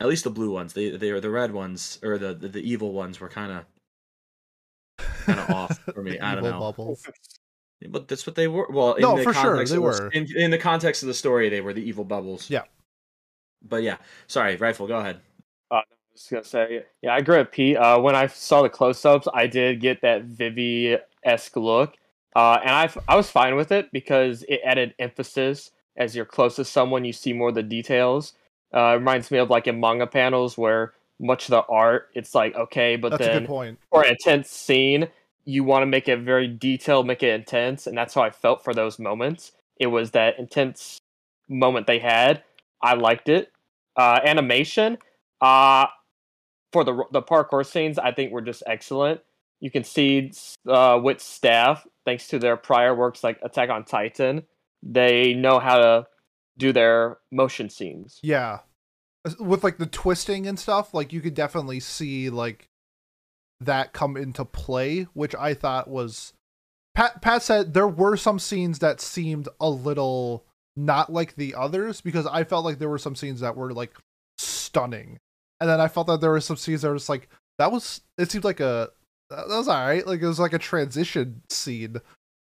at 0.00 0.08
least 0.08 0.24
the 0.24 0.30
blue 0.30 0.50
ones. 0.50 0.72
They 0.72 0.90
they 0.90 1.12
were 1.12 1.20
the 1.20 1.30
red 1.30 1.52
ones 1.52 1.98
or 2.02 2.18
the 2.18 2.34
the, 2.34 2.48
the 2.48 2.70
evil 2.70 2.92
ones 2.92 3.20
were 3.20 3.28
kind 3.28 3.52
of 3.52 3.64
kind 4.98 5.40
of 5.40 5.50
off 5.50 5.78
for 5.94 6.02
me. 6.02 6.12
The 6.12 6.24
I 6.24 6.34
don't 6.34 6.44
know. 6.44 6.58
bubbles. 6.60 7.06
But 7.88 8.08
that's 8.08 8.26
what 8.26 8.36
they 8.36 8.48
were. 8.48 8.66
Well, 8.70 8.94
in 8.94 9.02
No, 9.02 9.16
the 9.18 9.22
for 9.24 9.32
sure, 9.34 9.42
context 9.42 9.70
they 9.72 9.76
of 9.76 9.82
the- 9.82 10.02
were. 10.04 10.10
In, 10.12 10.26
in 10.36 10.50
the 10.50 10.58
context 10.58 11.02
of 11.02 11.08
the 11.08 11.14
story, 11.14 11.48
they 11.48 11.60
were 11.60 11.72
the 11.72 11.82
evil 11.86 12.04
bubbles. 12.04 12.48
Yeah. 12.50 12.62
But 13.62 13.82
yeah, 13.82 13.96
sorry, 14.26 14.56
rifle. 14.56 14.86
Go 14.86 14.98
ahead. 14.98 15.20
Uh, 15.70 15.76
I 15.76 15.82
was 16.12 16.20
just 16.22 16.30
gonna 16.30 16.44
say, 16.44 16.84
yeah, 17.02 17.14
I 17.14 17.18
agree 17.18 17.38
with 17.38 17.50
Pete. 17.50 17.76
Uh, 17.76 17.98
when 18.00 18.14
I 18.14 18.26
saw 18.28 18.62
the 18.62 18.68
close-ups, 18.68 19.28
I 19.34 19.46
did 19.46 19.80
get 19.80 20.02
that 20.02 20.24
Vivy 20.24 20.96
esque 21.24 21.56
look, 21.56 21.94
uh, 22.36 22.58
and 22.62 22.70
I 22.70 22.90
I 23.08 23.16
was 23.16 23.28
fine 23.30 23.56
with 23.56 23.72
it 23.72 23.90
because 23.92 24.44
it 24.48 24.60
added 24.64 24.94
emphasis. 24.98 25.70
As 25.98 26.14
you're 26.14 26.26
close 26.26 26.56
to 26.56 26.64
someone, 26.64 27.04
you 27.06 27.12
see 27.12 27.32
more 27.32 27.48
of 27.48 27.54
the 27.54 27.62
details. 27.62 28.34
Uh, 28.74 28.92
it 28.94 28.98
reminds 28.98 29.30
me 29.30 29.38
of 29.38 29.48
like 29.50 29.66
in 29.66 29.80
manga 29.80 30.06
panels 30.06 30.56
where 30.58 30.92
much 31.18 31.44
of 31.44 31.50
the 31.50 31.62
art 31.72 32.08
it's 32.14 32.34
like 32.34 32.54
okay, 32.54 32.96
but 32.96 33.10
That's 33.10 33.22
a 33.22 33.26
then 33.26 33.42
good 33.42 33.48
point. 33.48 33.78
for 33.90 34.02
an 34.02 34.10
intense 34.10 34.50
scene, 34.50 35.08
you 35.44 35.64
want 35.64 35.82
to 35.82 35.86
make 35.86 36.08
it 36.08 36.20
very 36.20 36.48
detailed, 36.48 37.06
make 37.06 37.22
it 37.22 37.34
intense, 37.34 37.86
and 37.86 37.96
that's 37.96 38.14
how 38.14 38.22
I 38.22 38.30
felt 38.30 38.64
for 38.64 38.74
those 38.74 38.98
moments. 38.98 39.52
It 39.78 39.86
was 39.86 40.10
that 40.12 40.38
intense 40.38 40.98
moment 41.48 41.86
they 41.86 41.98
had. 41.98 42.42
I 42.82 42.94
liked 42.94 43.28
it. 43.28 43.52
Uh, 43.96 44.20
animation, 44.24 44.98
uh, 45.40 45.86
for 46.72 46.84
the 46.84 47.04
the 47.12 47.22
parkour 47.22 47.64
scenes, 47.64 47.98
I 47.98 48.12
think 48.12 48.32
were 48.32 48.42
just 48.42 48.62
excellent. 48.66 49.20
You 49.60 49.70
can 49.70 49.84
see 49.84 50.32
uh, 50.68 51.00
with 51.02 51.20
staff, 51.20 51.86
thanks 52.04 52.28
to 52.28 52.38
their 52.38 52.58
prior 52.58 52.94
works 52.94 53.24
like 53.24 53.38
Attack 53.42 53.70
on 53.70 53.84
Titan, 53.84 54.42
they 54.82 55.32
know 55.32 55.58
how 55.58 55.78
to 55.78 56.06
do 56.58 56.72
their 56.72 57.18
motion 57.30 57.70
scenes. 57.70 58.18
Yeah. 58.22 58.58
With 59.40 59.64
like 59.64 59.78
the 59.78 59.86
twisting 59.86 60.46
and 60.46 60.58
stuff, 60.58 60.94
like 60.94 61.12
you 61.12 61.20
could 61.20 61.34
definitely 61.34 61.80
see 61.80 62.30
like 62.30 62.68
that 63.60 63.92
come 63.92 64.16
into 64.16 64.44
play, 64.44 65.04
which 65.14 65.34
I 65.34 65.54
thought 65.54 65.88
was 65.88 66.32
Pat 66.94 67.20
Pat 67.20 67.42
said 67.42 67.74
there 67.74 67.88
were 67.88 68.16
some 68.16 68.38
scenes 68.38 68.78
that 68.78 69.00
seemed 69.00 69.48
a 69.60 69.68
little 69.68 70.44
not 70.76 71.12
like 71.12 71.36
the 71.36 71.54
others 71.54 72.00
because 72.00 72.26
I 72.26 72.44
felt 72.44 72.64
like 72.64 72.78
there 72.78 72.88
were 72.88 72.98
some 72.98 73.16
scenes 73.16 73.40
that 73.40 73.56
were 73.56 73.72
like 73.72 73.96
stunning. 74.38 75.18
And 75.60 75.68
then 75.68 75.80
I 75.80 75.88
felt 75.88 76.06
that 76.06 76.20
there 76.20 76.30
were 76.30 76.40
some 76.40 76.56
scenes 76.56 76.82
that 76.82 76.88
were 76.88 76.96
just 76.96 77.08
like 77.08 77.28
that 77.58 77.72
was 77.72 78.00
it 78.18 78.30
seemed 78.30 78.44
like 78.44 78.60
a 78.60 78.90
that 79.30 79.48
was 79.48 79.68
alright. 79.68 80.06
Like 80.06 80.22
it 80.22 80.26
was 80.26 80.38
like 80.38 80.52
a 80.52 80.58
transition 80.58 81.42
scene. 81.50 81.96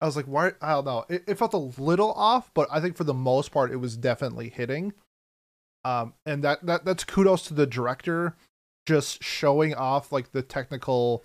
I 0.01 0.07
was 0.07 0.17
like, 0.17 0.27
why 0.27 0.53
I 0.61 0.73
don't 0.75 0.85
know. 0.85 1.05
It, 1.09 1.25
it 1.27 1.39
felt 1.39 1.55
a 1.55 1.81
little 1.81 2.13
off, 2.13 2.51
but 2.55 2.69
I 2.71 2.81
think 2.81 2.97
for 2.97 3.05
the 3.05 3.15
most 3.15 3.51
part 3.51 3.73
it 3.73 3.77
was 3.77 3.97
definitely 3.97 4.51
hitting. 4.51 4.93
Um 5.87 6.15
and 6.27 6.43
that, 6.43 6.67
that 6.67 6.85
that's 6.85 7.05
kudos 7.05 7.43
to 7.45 7.55
the 7.55 7.67
director 7.67 8.35
just 8.87 9.23
showing 9.23 9.75
off 9.75 10.11
like 10.11 10.33
the 10.33 10.43
technical 10.43 11.25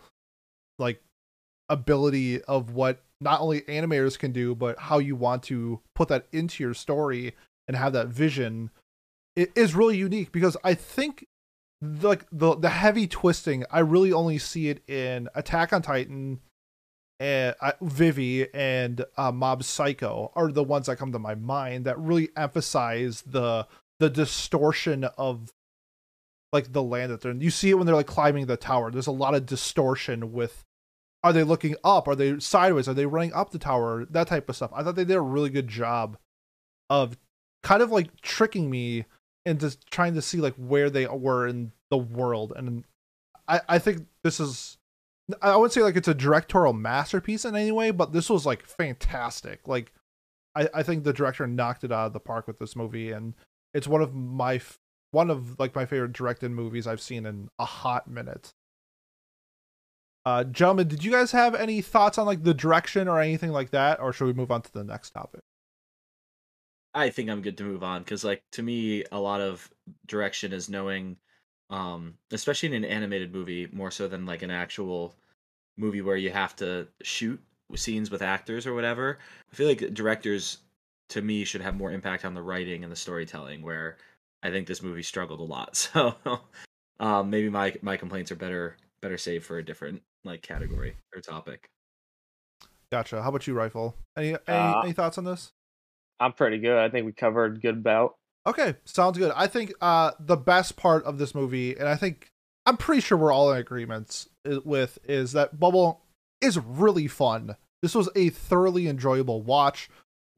like 0.78 1.02
ability 1.70 2.42
of 2.44 2.72
what 2.72 3.02
not 3.22 3.42
only 3.42 3.62
animators 3.62 4.20
can 4.20 4.32
do 4.32 4.54
but 4.54 4.78
how 4.78 5.00
you 5.00 5.16
want 5.16 5.42
to 5.44 5.80
put 5.96 6.10
that 6.10 6.28
into 6.32 6.64
your 6.64 6.74
story 6.74 7.34
and 7.68 7.78
have 7.78 7.94
that 7.94 8.08
vision 8.08 8.70
it 9.36 9.52
is 9.56 9.74
really 9.74 9.98
unique 9.98 10.32
because 10.32 10.58
i 10.64 10.74
think 10.74 11.26
like 11.82 12.26
the 12.32 12.56
the 12.56 12.70
heavy 12.70 13.08
twisting 13.08 13.64
i 13.72 13.80
really 13.80 14.12
only 14.12 14.38
see 14.38 14.70
it 14.70 14.88
in 14.90 15.30
attack 15.34 15.72
on 15.72 15.82
titan 15.82 16.40
and 17.20 17.56
uh, 17.62 17.74
Vivy 17.82 18.52
and 18.52 19.06
uh, 19.16 19.32
mob 19.32 19.64
psycho 19.64 20.32
are 20.36 20.52
the 20.52 20.64
ones 20.64 20.88
that 20.88 20.98
come 20.98 21.12
to 21.12 21.20
my 21.20 21.36
mind 21.36 21.86
that 21.86 22.00
really 22.00 22.30
emphasize 22.36 23.22
the 23.22 23.68
the 24.02 24.10
distortion 24.10 25.04
of 25.04 25.54
like 26.52 26.74
the 26.74 26.82
land 26.82 27.12
that 27.12 27.22
they're 27.22 27.32
in. 27.32 27.40
You 27.40 27.52
see 27.52 27.70
it 27.70 27.76
when 27.76 27.86
they're 27.86 27.96
like 27.96 28.08
climbing 28.08 28.48
the 28.48 28.58
tower. 28.58 28.90
There's 28.90 29.06
a 29.06 29.12
lot 29.12 29.36
of 29.36 29.46
distortion 29.46 30.34
with 30.34 30.66
are 31.24 31.32
they 31.32 31.44
looking 31.44 31.76
up? 31.84 32.08
Are 32.08 32.16
they 32.16 32.40
sideways? 32.40 32.88
Are 32.88 32.96
they 32.96 33.06
running 33.06 33.32
up 33.32 33.52
the 33.52 33.60
tower? 33.60 34.08
That 34.10 34.28
type 34.28 34.50
of 34.50 34.56
stuff. 34.56 34.72
I 34.74 34.82
thought 34.82 34.96
they 34.96 35.06
did 35.06 35.18
a 35.18 35.22
really 35.22 35.52
good 35.52 35.68
job 35.68 36.18
of 36.90 37.16
kind 37.62 37.84
of 37.84 37.92
like 37.92 38.20
tricking 38.22 38.72
me 38.72 39.06
into 39.46 39.78
trying 39.92 40.16
to 40.16 40.22
see 40.22 40.40
like 40.40 40.56
where 40.56 40.90
they 40.90 41.06
were 41.06 41.48
in 41.48 41.72
the 41.92 41.98
world. 42.00 42.54
And 42.56 42.84
I, 43.48 43.62
I 43.70 43.78
think 43.80 44.08
this 44.24 44.40
is 44.40 44.80
I 45.44 45.56
would 45.56 45.72
say 45.72 45.84
like 45.84 45.96
it's 45.96 46.08
a 46.08 46.16
directorial 46.16 46.74
masterpiece 46.74 47.46
in 47.46 47.56
any 47.56 47.72
way, 47.72 47.92
but 47.92 48.14
this 48.14 48.32
was 48.32 48.48
like 48.48 48.66
fantastic. 48.66 49.68
Like 49.68 49.94
I, 50.56 50.70
I 50.74 50.82
think 50.82 51.04
the 51.04 51.14
director 51.14 51.46
knocked 51.46 51.84
it 51.84 51.92
out 51.92 52.08
of 52.08 52.14
the 52.14 52.20
park 52.20 52.48
with 52.48 52.58
this 52.58 52.76
movie 52.76 53.12
and 53.12 53.36
it's 53.74 53.88
one 53.88 54.02
of 54.02 54.14
my 54.14 54.62
one 55.12 55.30
of 55.30 55.60
like 55.60 55.76
my 55.76 55.86
favorite 55.86 56.14
directed 56.14 56.52
movies 56.52 56.88
I've 56.88 57.02
seen 57.02 57.26
in 57.26 57.50
a 57.60 57.66
hot 57.66 58.10
minute. 58.10 58.54
Uh, 60.26 60.44
gentlemen, 60.44 60.88
did 60.88 61.04
you 61.04 61.12
guys 61.12 61.32
have 61.32 61.56
any 61.56 61.82
thoughts 61.82 62.18
on 62.18 62.26
like 62.26 62.44
the 62.44 62.54
direction 62.54 63.08
or 63.08 63.20
anything 63.20 63.52
like 63.52 63.72
that, 63.72 64.00
or 64.00 64.14
should 64.14 64.26
we 64.26 64.34
move 64.34 64.52
on 64.52 64.62
to 64.62 64.72
the 64.72 64.84
next 64.84 65.12
topic? 65.12 65.42
I 66.94 67.10
think 67.10 67.30
I'm 67.30 67.42
good 67.42 67.58
to 67.58 67.64
move 67.64 67.84
on 67.84 68.02
because, 68.04 68.24
like, 68.24 68.44
to 68.52 68.64
me, 68.64 69.06
a 69.12 69.20
lot 69.20 69.42
of 69.42 69.70
direction 70.08 70.52
is 70.52 70.70
knowing, 70.70 71.16
um, 71.70 72.16
especially 72.32 72.68
in 72.68 72.84
an 72.84 72.86
animated 72.86 73.34
movie, 73.34 73.68
more 73.72 73.92
so 73.92 74.08
than 74.08 74.26
like 74.26 74.42
an 74.42 74.52
actual 74.52 75.16
movie 75.78 76.02
where 76.02 76.18
you 76.18 76.32
have 76.32 76.56
to 76.58 76.88
shoot 77.02 77.42
scenes 77.76 78.12
with 78.12 78.22
actors 78.22 78.68
or 78.68 78.74
whatever. 78.74 79.20
I 79.52 79.56
feel 79.56 79.68
like 79.68 79.94
directors, 79.94 80.58
to 81.12 81.22
me, 81.22 81.44
should 81.44 81.62
have 81.62 81.76
more 81.76 81.92
impact 81.92 82.26
on 82.26 82.34
the 82.34 82.42
writing 82.42 82.84
and 82.84 82.92
the 82.92 82.96
storytelling. 82.96 83.62
Where 83.62 83.98
I 84.44 84.50
think 84.50 84.68
this 84.68 84.82
movie 84.82 85.04
struggled 85.04 85.40
a 85.40 85.44
lot. 85.44 85.76
So, 85.94 86.16
um, 87.00 87.30
maybe 87.30 87.50
my 87.50 87.74
my 87.82 87.98
complaints 87.98 88.32
are 88.32 88.36
better 88.36 88.78
better 89.02 89.18
saved 89.18 89.46
for 89.46 89.58
a 89.58 89.66
different 89.66 90.02
like 90.24 90.42
category 90.42 90.96
or 91.16 91.22
topic. 91.22 91.68
Gotcha. 92.92 93.22
How 93.24 93.30
about 93.30 93.48
you, 93.48 93.54
Rifle? 93.54 93.96
Any 94.18 94.30
any, 94.30 94.40
Uh, 94.48 94.82
any 94.82 94.94
thoughts 94.94 95.18
on 95.18 95.24
this? 95.24 95.52
I'm 96.20 96.34
pretty 96.34 96.60
good. 96.60 96.78
I 96.78 96.90
think 96.90 97.06
we 97.06 97.14
covered 97.14 97.62
good 97.62 97.78
about. 97.78 98.16
Okay, 98.46 98.76
sounds 98.86 99.18
good. 99.18 99.32
I 99.36 99.48
think 99.48 99.74
uh 99.82 100.12
the 100.20 100.38
best 100.38 100.76
part 100.76 101.04
of 101.06 101.18
this 101.18 101.34
movie, 101.34 101.76
and 101.76 101.88
I 101.88 101.96
think 101.96 102.28
I'm 102.66 102.78
pretty 102.78 103.02
sure 103.02 103.18
we're 103.18 103.32
all 103.32 103.52
in 103.52 103.58
agreements 103.58 104.30
with, 104.46 105.00
is 105.06 105.32
that 105.32 105.60
Bubble 105.60 106.02
is 106.42 106.60
really 106.60 107.08
fun. 107.08 107.56
This 107.82 107.96
was 107.96 108.10
a 108.16 108.30
thoroughly 108.30 108.88
enjoyable 108.88 109.42
watch 109.42 109.90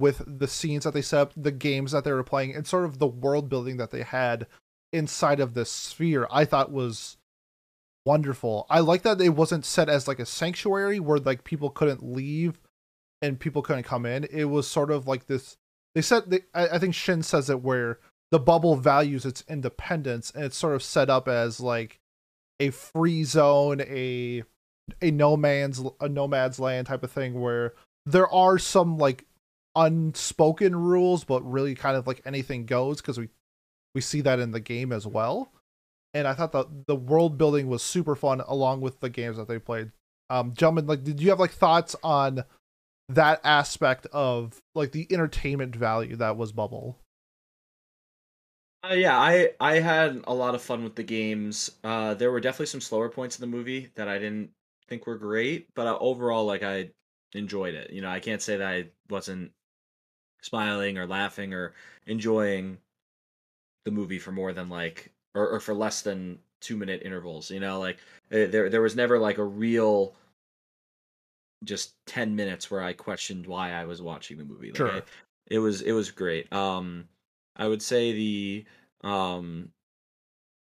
with 0.04 0.22
the 0.28 0.50
scenes 0.50 0.84
that 0.84 0.94
they 0.94 1.02
set 1.02 1.22
up, 1.22 1.34
the 1.38 1.50
games 1.50 1.94
that 1.94 2.04
they 2.04 2.12
were 2.12 2.26
playing, 2.26 2.54
and 2.54 2.68
sort 2.68 2.84
of 2.84 3.00
the 3.00 3.08
world 3.08 3.48
building 3.48 3.78
that 3.78 3.92
they 3.92 4.04
had 4.04 4.48
inside 4.92 5.40
of 5.40 5.54
this 5.54 5.72
sphere. 5.72 6.28
I 6.30 6.44
thought 6.44 6.74
was 6.74 7.16
wonderful. 8.06 8.66
I 8.70 8.82
like 8.82 9.04
that 9.04 9.22
it 9.22 9.30
wasn't 9.30 9.64
set 9.64 9.88
as 9.88 10.06
like 10.06 10.20
a 10.20 10.26
sanctuary 10.26 11.00
where 11.00 11.20
like 11.20 11.46
people 11.46 11.70
couldn't 11.70 12.04
leave 12.04 12.60
and 13.22 13.40
people 13.40 13.62
couldn't 13.62 13.84
come 13.84 14.06
in. 14.06 14.26
It 14.26 14.44
was 14.44 14.68
sort 14.68 14.92
of 14.92 15.08
like 15.08 15.28
this. 15.28 15.56
They 15.96 16.02
said 16.02 16.24
they, 16.28 16.42
I, 16.54 16.68
I 16.68 16.80
think 16.80 16.96
Shin 16.96 17.24
says 17.24 17.50
it 17.50 17.62
where 17.62 18.00
the 18.30 18.40
bubble 18.40 18.76
values 18.76 19.26
its 19.26 19.46
independence 19.48 20.32
and 20.36 20.44
it's 20.44 20.58
sort 20.58 20.76
of 20.76 20.84
set 20.84 21.10
up 21.10 21.30
as 21.30 21.62
like 21.62 22.02
a 22.60 22.72
free 22.72 23.24
zone, 23.24 23.80
a 23.80 24.44
a 25.02 25.12
no 25.12 25.38
man's 25.38 25.82
a 26.02 26.10
nomad's 26.10 26.60
land 26.60 26.88
type 26.88 27.04
of 27.04 27.12
thing 27.14 27.40
where 27.40 27.74
there 28.06 28.28
are 28.28 28.60
some 28.60 28.98
like 28.98 29.26
unspoken 29.76 30.76
rules, 30.76 31.24
but 31.24 31.42
really 31.42 31.76
kind 31.76 31.98
of 31.98 32.08
like 32.08 32.22
anything 32.26 32.66
goes 32.66 33.02
because 33.02 33.20
we 33.20 33.30
we 33.96 34.02
see 34.02 34.22
that 34.22 34.40
in 34.40 34.52
the 34.52 34.60
game 34.60 34.92
as 34.92 35.06
well. 35.06 35.52
And 36.14 36.28
I 36.28 36.34
thought 36.34 36.52
the 36.52 36.66
the 36.88 36.96
world 36.96 37.38
building 37.38 37.68
was 37.68 37.84
super 37.84 38.16
fun 38.16 38.42
along 38.42 38.82
with 38.82 39.00
the 39.00 39.10
games 39.10 39.38
that 39.38 39.48
they 39.48 39.60
played. 39.60 39.92
Um, 40.30 40.54
gentlemen, 40.54 40.88
like, 40.88 41.04
did 41.04 41.22
you 41.22 41.30
have 41.30 41.40
like 41.40 41.52
thoughts 41.52 41.96
on 42.04 42.44
that 43.10 43.42
aspect 43.44 44.08
of 44.14 44.60
like 44.76 44.92
the 44.92 45.08
entertainment 45.12 45.76
value 45.76 46.16
that 46.18 46.38
was 46.38 46.52
Bubble? 46.52 46.98
Uh, 48.84 48.94
yeah, 48.94 49.18
I 49.18 49.54
I 49.60 49.80
had 49.80 50.24
a 50.28 50.34
lot 50.34 50.56
of 50.56 50.62
fun 50.62 50.84
with 50.84 50.96
the 50.96 51.04
games. 51.04 51.72
Uh, 51.84 52.14
there 52.16 52.32
were 52.32 52.42
definitely 52.42 52.66
some 52.68 52.82
slower 52.82 53.10
points 53.10 53.38
in 53.38 53.42
the 53.42 53.56
movie 53.56 53.92
that 53.96 54.08
I 54.10 54.20
didn't 54.20 54.52
think 54.88 55.08
were 55.08 55.18
great, 55.18 55.74
but 55.74 55.88
uh, 55.88 55.98
overall, 56.00 56.46
like 56.46 56.64
I 56.64 56.92
enjoyed 57.34 57.76
it. 57.76 57.92
You 57.92 58.02
know, 58.02 58.10
I 58.10 58.20
can't 58.20 58.42
say 58.42 58.58
that 58.58 58.68
I 58.68 58.90
wasn't 59.10 59.54
smiling 60.44 60.98
or 60.98 61.08
laughing 61.08 61.54
or 61.54 61.74
enjoying 62.06 62.80
the 63.86 63.92
movie 63.92 64.20
for 64.20 64.32
more 64.32 64.54
than 64.54 64.70
like 64.70 65.12
or, 65.36 65.48
or 65.50 65.60
for 65.60 65.74
less 65.74 66.02
than 66.02 66.40
two 66.62 66.78
minute 66.78 67.02
intervals. 67.04 67.52
You 67.52 67.60
know, 67.60 67.80
like 67.80 68.00
eh, 68.32 68.48
there 68.48 68.70
there 68.70 68.82
was 68.82 68.96
never 68.96 69.20
like 69.20 69.38
a 69.38 69.44
real 69.44 70.16
just 71.64 71.96
10 72.06 72.36
minutes 72.36 72.70
where 72.70 72.82
I 72.82 72.94
questioned 72.94 73.48
why 73.48 73.72
I 73.72 73.86
was 73.86 74.02
watching 74.02 74.38
the 74.38 74.46
movie. 74.46 74.72
Like 74.72 74.88
Sure. 74.88 74.90
I, 74.90 75.04
it 75.48 75.60
was 75.60 75.82
it 75.82 75.94
was 75.94 76.12
great. 76.12 76.52
Um 76.54 77.08
I 77.56 77.68
would 77.68 77.82
say 77.82 78.14
the 78.14 78.66
um 79.08 79.72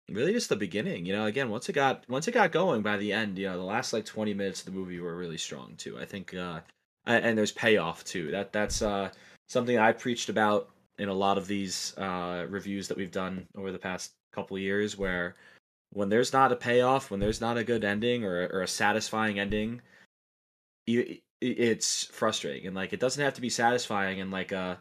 really 0.08 0.32
just 0.32 0.48
the 0.48 0.56
beginning, 0.56 1.06
you 1.06 1.12
know, 1.12 1.26
again, 1.26 1.50
once 1.50 1.68
it 1.68 1.72
got 1.74 2.08
once 2.08 2.26
it 2.28 2.32
got 2.32 2.52
going 2.52 2.82
by 2.82 2.96
the 2.96 3.12
end, 3.12 3.38
you 3.38 3.46
know, 3.46 3.56
the 3.56 3.64
last 3.64 3.92
like 3.92 4.04
20 4.04 4.34
minutes 4.34 4.60
of 4.60 4.66
the 4.66 4.72
movie 4.72 5.00
were 5.00 5.16
really 5.16 5.38
strong 5.38 5.76
too. 5.76 5.98
I 5.98 6.04
think 6.04 6.34
uh 6.34 6.60
and, 7.06 7.24
and 7.24 7.38
there's 7.38 7.52
payoff 7.52 8.04
too. 8.04 8.30
That 8.30 8.52
that's 8.52 8.82
uh 8.82 9.12
something 9.50 9.78
I 9.78 9.92
preached 9.92 10.28
about 10.28 10.70
in 10.98 11.08
a 11.08 11.14
lot 11.14 11.38
of 11.38 11.46
these 11.46 11.94
uh 11.98 12.46
reviews 12.48 12.88
that 12.88 12.96
we've 12.96 13.10
done 13.10 13.46
over 13.56 13.72
the 13.72 13.78
past 13.78 14.12
couple 14.32 14.58
years 14.58 14.96
where 14.96 15.34
when 15.92 16.08
there's 16.08 16.32
not 16.32 16.52
a 16.52 16.56
payoff, 16.56 17.10
when 17.10 17.20
there's 17.20 17.40
not 17.40 17.58
a 17.58 17.64
good 17.64 17.84
ending 17.84 18.24
or 18.24 18.46
or 18.48 18.62
a 18.62 18.68
satisfying 18.68 19.38
ending, 19.40 19.82
you, 20.86 21.18
it's 21.40 22.04
frustrating. 22.06 22.66
And 22.66 22.76
like 22.76 22.92
it 22.92 23.00
doesn't 23.00 23.22
have 23.22 23.34
to 23.34 23.40
be 23.40 23.50
satisfying 23.50 24.20
and 24.20 24.30
like 24.30 24.52
uh 24.52 24.76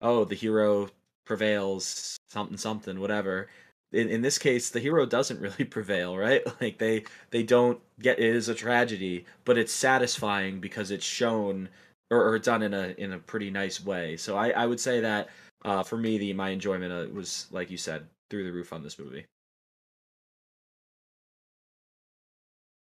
oh 0.00 0.24
the 0.24 0.34
hero 0.34 0.88
prevails 1.26 2.16
something 2.30 2.56
something 2.56 3.00
whatever. 3.00 3.48
In, 3.92 4.08
in 4.08 4.22
this 4.22 4.38
case 4.38 4.70
the 4.70 4.80
hero 4.80 5.06
doesn't 5.06 5.40
really 5.46 5.64
prevail 5.64 6.16
right? 6.16 6.42
Like 6.60 6.78
they 6.78 7.04
they 7.30 7.42
don't 7.42 7.80
get 8.00 8.18
it 8.18 8.34
is 8.34 8.48
a 8.48 8.54
tragedy 8.54 9.26
but 9.44 9.58
it's 9.58 9.72
satisfying 9.72 10.60
because 10.60 10.90
it's 10.90 11.04
shown 11.04 11.68
or, 12.10 12.28
or 12.28 12.38
done 12.38 12.62
in 12.62 12.74
a 12.74 12.94
in 12.98 13.12
a 13.12 13.18
pretty 13.18 13.50
nice 13.50 13.84
way 13.84 14.16
so 14.16 14.36
i 14.36 14.50
i 14.50 14.66
would 14.66 14.80
say 14.80 15.00
that 15.00 15.28
uh 15.64 15.82
for 15.82 15.96
me 15.96 16.18
the 16.18 16.32
my 16.32 16.50
enjoyment 16.50 16.92
uh, 16.92 17.12
was 17.12 17.46
like 17.50 17.70
you 17.70 17.76
said 17.76 18.06
through 18.30 18.44
the 18.44 18.52
roof 18.52 18.72
on 18.72 18.82
this 18.82 18.98
movie. 18.98 19.26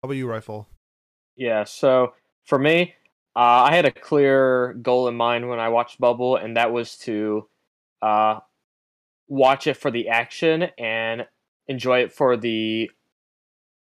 How 0.02 0.06
about 0.06 0.14
you, 0.14 0.28
Rifle? 0.28 0.68
Yeah, 1.36 1.64
so 1.64 2.14
for 2.44 2.58
me, 2.58 2.94
uh, 3.34 3.66
I 3.68 3.74
had 3.74 3.84
a 3.84 3.90
clear 3.90 4.74
goal 4.74 5.08
in 5.08 5.16
mind 5.16 5.48
when 5.48 5.58
I 5.58 5.68
watched 5.68 6.00
Bubble, 6.00 6.36
and 6.36 6.56
that 6.56 6.72
was 6.72 6.96
to 6.98 7.48
uh, 8.02 8.40
watch 9.28 9.66
it 9.66 9.76
for 9.76 9.90
the 9.90 10.08
action 10.08 10.68
and 10.78 11.26
enjoy 11.66 12.00
it 12.00 12.12
for 12.12 12.36
the 12.36 12.90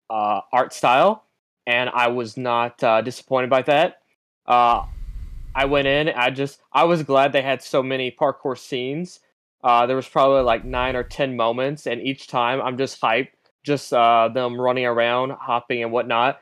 uh, 0.08 0.40
art 0.52 0.72
style. 0.72 1.24
And 1.66 1.90
I 1.90 2.08
was 2.08 2.36
not 2.36 2.82
uh, 2.82 3.00
disappointed 3.00 3.50
by 3.50 3.62
that. 3.62 4.02
I 5.54 5.66
went 5.66 5.86
in. 5.86 6.08
I 6.08 6.30
just 6.30 6.60
I 6.72 6.84
was 6.84 7.02
glad 7.02 7.32
they 7.32 7.42
had 7.42 7.62
so 7.62 7.82
many 7.82 8.10
parkour 8.10 8.58
scenes. 8.58 9.20
Uh, 9.62 9.86
there 9.86 9.96
was 9.96 10.08
probably 10.08 10.42
like 10.42 10.64
nine 10.64 10.96
or 10.96 11.02
ten 11.02 11.36
moments, 11.36 11.86
and 11.86 12.02
each 12.02 12.26
time 12.26 12.60
I'm 12.60 12.76
just 12.76 13.00
hyped, 13.00 13.28
just 13.64 13.92
uh, 13.92 14.28
them 14.28 14.60
running 14.60 14.84
around, 14.84 15.30
hopping 15.30 15.82
and 15.82 15.92
whatnot. 15.92 16.40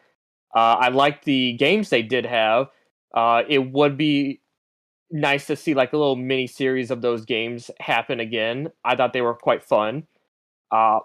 Uh, 0.55 0.77
I 0.81 0.89
liked 0.89 1.25
the 1.25 1.53
games 1.55 1.89
they 1.89 2.03
did 2.03 2.27
have. 2.27 2.69
Uh, 3.15 3.43
it 3.49 3.73
would 3.73 3.97
be 3.97 4.41
nice 5.11 5.47
to 5.47 5.57
see 5.57 5.75
like 5.75 5.93
a 5.93 5.97
little 5.97 6.17
mini 6.17 6.47
series 6.47 6.91
of 6.91 7.03
those 7.03 7.25
games 7.25 7.71
happen 7.81 8.19
again. 8.19 8.69
I 8.85 8.97
thought 8.97 9.13
they 9.13 9.21
were 9.21 9.35
quite 9.35 9.63
fun. 9.63 10.05
Uh, 10.71 11.01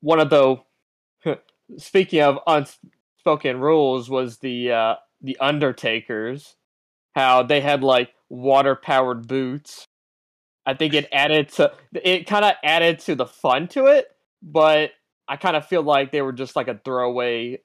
one 0.00 0.18
of 0.20 0.28
the 0.28 0.56
speaking 1.78 2.20
of 2.20 2.38
unspoken 2.46 3.60
rules 3.60 4.10
was 4.10 4.38
the 4.38 4.72
uh, 4.72 4.94
the 5.22 5.38
Undertakers 5.40 6.56
how 7.14 7.42
they 7.42 7.60
had 7.60 7.82
like 7.82 8.12
water 8.28 8.74
powered 8.74 9.26
boots. 9.28 9.84
I 10.64 10.74
think 10.74 10.94
it 10.94 11.08
added 11.12 11.48
to 11.50 11.72
it 11.92 12.26
kind 12.26 12.44
of 12.44 12.52
added 12.62 13.00
to 13.00 13.14
the 13.14 13.26
fun 13.26 13.68
to 13.68 13.86
it, 13.86 14.08
but 14.42 14.92
I 15.28 15.36
kind 15.36 15.56
of 15.56 15.66
feel 15.66 15.82
like 15.82 16.12
they 16.12 16.22
were 16.22 16.32
just 16.32 16.56
like 16.56 16.68
a 16.68 16.80
throwaway 16.84 17.60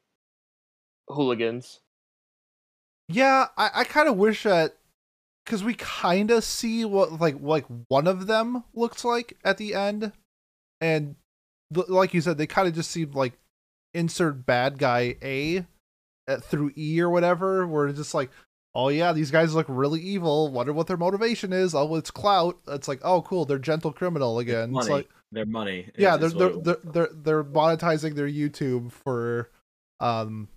hooligans. 1.07 1.79
Yeah, 3.09 3.47
I, 3.57 3.69
I 3.75 3.83
kind 3.83 4.09
of 4.09 4.17
wish 4.17 4.43
that 4.43 4.77
because 5.45 5.63
we 5.63 5.75
kind 5.75 6.31
of 6.31 6.43
see 6.43 6.83
what 6.85 7.21
like 7.21 7.37
like 7.39 7.65
one 7.87 8.07
of 8.07 8.27
them 8.27 8.63
looks 8.73 9.05
like 9.05 9.37
at 9.43 9.57
the 9.57 9.73
end, 9.75 10.11
and 10.81 11.15
like 11.71 12.13
you 12.13 12.21
said, 12.21 12.37
they 12.37 12.47
kind 12.47 12.67
of 12.67 12.75
just 12.75 12.91
seemed 12.91 13.15
like 13.15 13.33
insert 13.93 14.45
bad 14.45 14.77
guy 14.77 15.15
A 15.21 15.65
uh, 16.27 16.37
through 16.37 16.71
E 16.77 16.99
or 16.99 17.09
whatever, 17.09 17.65
where 17.65 17.87
it's 17.87 17.99
just 17.99 18.13
like 18.13 18.29
oh 18.77 18.89
yeah, 18.89 19.11
these 19.11 19.31
guys 19.31 19.55
look 19.55 19.65
really 19.67 19.99
evil. 19.99 20.51
Wonder 20.51 20.71
what 20.71 20.87
their 20.87 20.95
motivation 20.95 21.51
is. 21.51 21.73
Oh, 21.73 21.95
it's 21.95 22.11
clout. 22.11 22.59
It's 22.67 22.87
like, 22.87 23.01
oh 23.03 23.23
cool, 23.23 23.43
they're 23.43 23.57
gentle 23.57 23.91
criminal 23.91 24.39
again. 24.39 24.69
It's, 24.69 24.85
it's 24.85 24.89
like 24.89 25.09
their 25.31 25.47
money. 25.47 25.89
Yeah, 25.97 26.15
they're 26.15 26.29
they're, 26.29 26.57
they're 26.57 26.77
they're 26.83 27.09
they're 27.11 27.43
monetizing 27.43 28.15
their 28.15 28.29
YouTube 28.29 28.91
for 28.91 29.49
um 29.99 30.47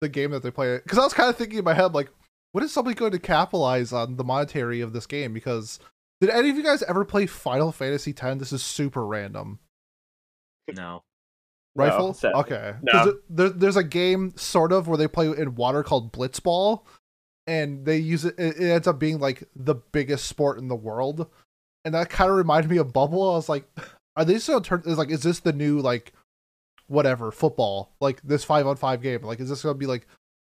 the 0.00 0.08
game 0.08 0.30
that 0.30 0.42
they 0.42 0.50
play. 0.50 0.76
Because 0.76 0.98
I 0.98 1.02
was 1.02 1.14
kind 1.14 1.30
of 1.30 1.36
thinking 1.36 1.58
in 1.58 1.64
my 1.64 1.74
head 1.74 1.94
like, 1.94 2.10
what 2.52 2.62
is 2.62 2.72
somebody 2.72 2.94
going 2.94 3.12
to 3.12 3.18
capitalize 3.18 3.92
on 3.92 4.16
the 4.16 4.24
monetary 4.24 4.82
of 4.82 4.92
this 4.92 5.06
game? 5.06 5.32
Because 5.32 5.80
did 6.20 6.30
any 6.30 6.50
of 6.50 6.56
you 6.56 6.62
guys 6.62 6.82
ever 6.82 7.04
play 7.04 7.26
Final 7.26 7.72
Fantasy 7.72 8.14
X? 8.16 8.38
This 8.38 8.52
is 8.52 8.62
super 8.62 9.06
random. 9.06 9.58
No. 10.76 11.02
Rifle? 11.76 12.16
No, 12.22 12.32
okay. 12.40 12.74
No. 12.82 13.14
There, 13.28 13.48
there's 13.48 13.76
a 13.76 13.84
game 13.84 14.32
sort 14.36 14.72
of 14.72 14.88
where 14.88 14.98
they 14.98 15.08
play 15.08 15.26
in 15.26 15.54
water 15.54 15.82
called 15.82 16.12
Blitzball, 16.12 16.82
and 17.50 17.84
they 17.84 17.96
use 17.96 18.24
it. 18.24 18.36
It 18.38 18.60
ends 18.60 18.86
up 18.86 19.00
being 19.00 19.18
like 19.18 19.42
the 19.56 19.74
biggest 19.74 20.26
sport 20.26 20.58
in 20.58 20.68
the 20.68 20.76
world, 20.76 21.28
and 21.84 21.94
that 21.94 22.08
kind 22.08 22.30
of 22.30 22.36
reminded 22.36 22.70
me 22.70 22.76
of 22.76 22.92
Bubble. 22.92 23.28
I 23.28 23.34
was 23.34 23.48
like, 23.48 23.64
are 24.16 24.24
they 24.24 24.38
still 24.38 24.60
turn? 24.60 24.84
Is 24.86 24.96
like, 24.96 25.10
is 25.10 25.24
this 25.24 25.40
the 25.40 25.52
new 25.52 25.80
like, 25.80 26.12
whatever 26.86 27.32
football? 27.32 27.90
Like 28.00 28.22
this 28.22 28.44
five 28.44 28.68
on 28.68 28.76
five 28.76 29.02
game? 29.02 29.22
Like, 29.22 29.40
is 29.40 29.48
this 29.48 29.64
gonna 29.64 29.74
be 29.74 29.86
like 29.86 30.06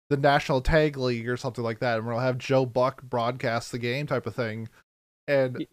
the 0.09 0.16
National 0.16 0.62
Tag 0.62 0.97
League 0.97 1.28
or 1.28 1.36
something 1.36 1.62
like 1.62 1.80
that? 1.80 1.99
And 1.99 2.07
we'll 2.07 2.18
have 2.18 2.38
Joe 2.38 2.64
Buck 2.64 3.03
broadcast 3.03 3.72
the 3.72 3.78
game 3.78 4.07
type 4.07 4.26
of 4.26 4.34
thing, 4.34 4.68
and. 5.28 5.66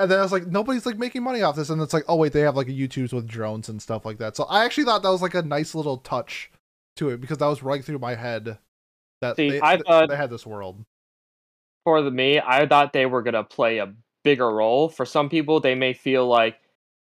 And 0.00 0.10
then 0.10 0.18
I 0.18 0.22
was 0.22 0.32
like, 0.32 0.48
nobody's 0.48 0.86
like 0.86 0.98
making 0.98 1.22
money 1.22 1.40
off 1.42 1.54
this, 1.54 1.70
and 1.70 1.80
it's 1.80 1.94
like, 1.94 2.02
oh 2.08 2.16
wait, 2.16 2.32
they 2.32 2.40
have 2.40 2.56
like 2.56 2.66
a 2.66 2.72
YouTube's 2.72 3.12
with 3.12 3.28
drones 3.28 3.68
and 3.68 3.80
stuff 3.80 4.04
like 4.04 4.18
that. 4.18 4.34
So 4.34 4.42
I 4.42 4.64
actually 4.64 4.86
thought 4.86 5.04
that 5.04 5.08
was 5.08 5.22
like 5.22 5.36
a 5.36 5.42
nice 5.42 5.72
little 5.72 5.98
touch 5.98 6.50
to 6.96 7.10
it 7.10 7.20
because 7.20 7.38
that 7.38 7.46
was 7.46 7.62
running 7.62 7.82
through 7.82 8.00
my 8.00 8.16
head 8.16 8.58
that 9.20 9.36
See, 9.36 9.50
they, 9.50 9.60
I 9.60 9.78
thought 9.78 10.08
they 10.08 10.16
had 10.16 10.30
this 10.30 10.46
world. 10.46 10.84
For 11.84 12.02
the 12.02 12.10
me, 12.10 12.40
I 12.40 12.66
thought 12.66 12.92
they 12.92 13.06
were 13.06 13.22
gonna 13.22 13.44
play 13.44 13.78
a 13.78 13.92
bigger 14.22 14.50
role. 14.50 14.88
For 14.88 15.04
some 15.04 15.28
people, 15.28 15.60
they 15.60 15.74
may 15.74 15.92
feel 15.92 16.26
like 16.26 16.56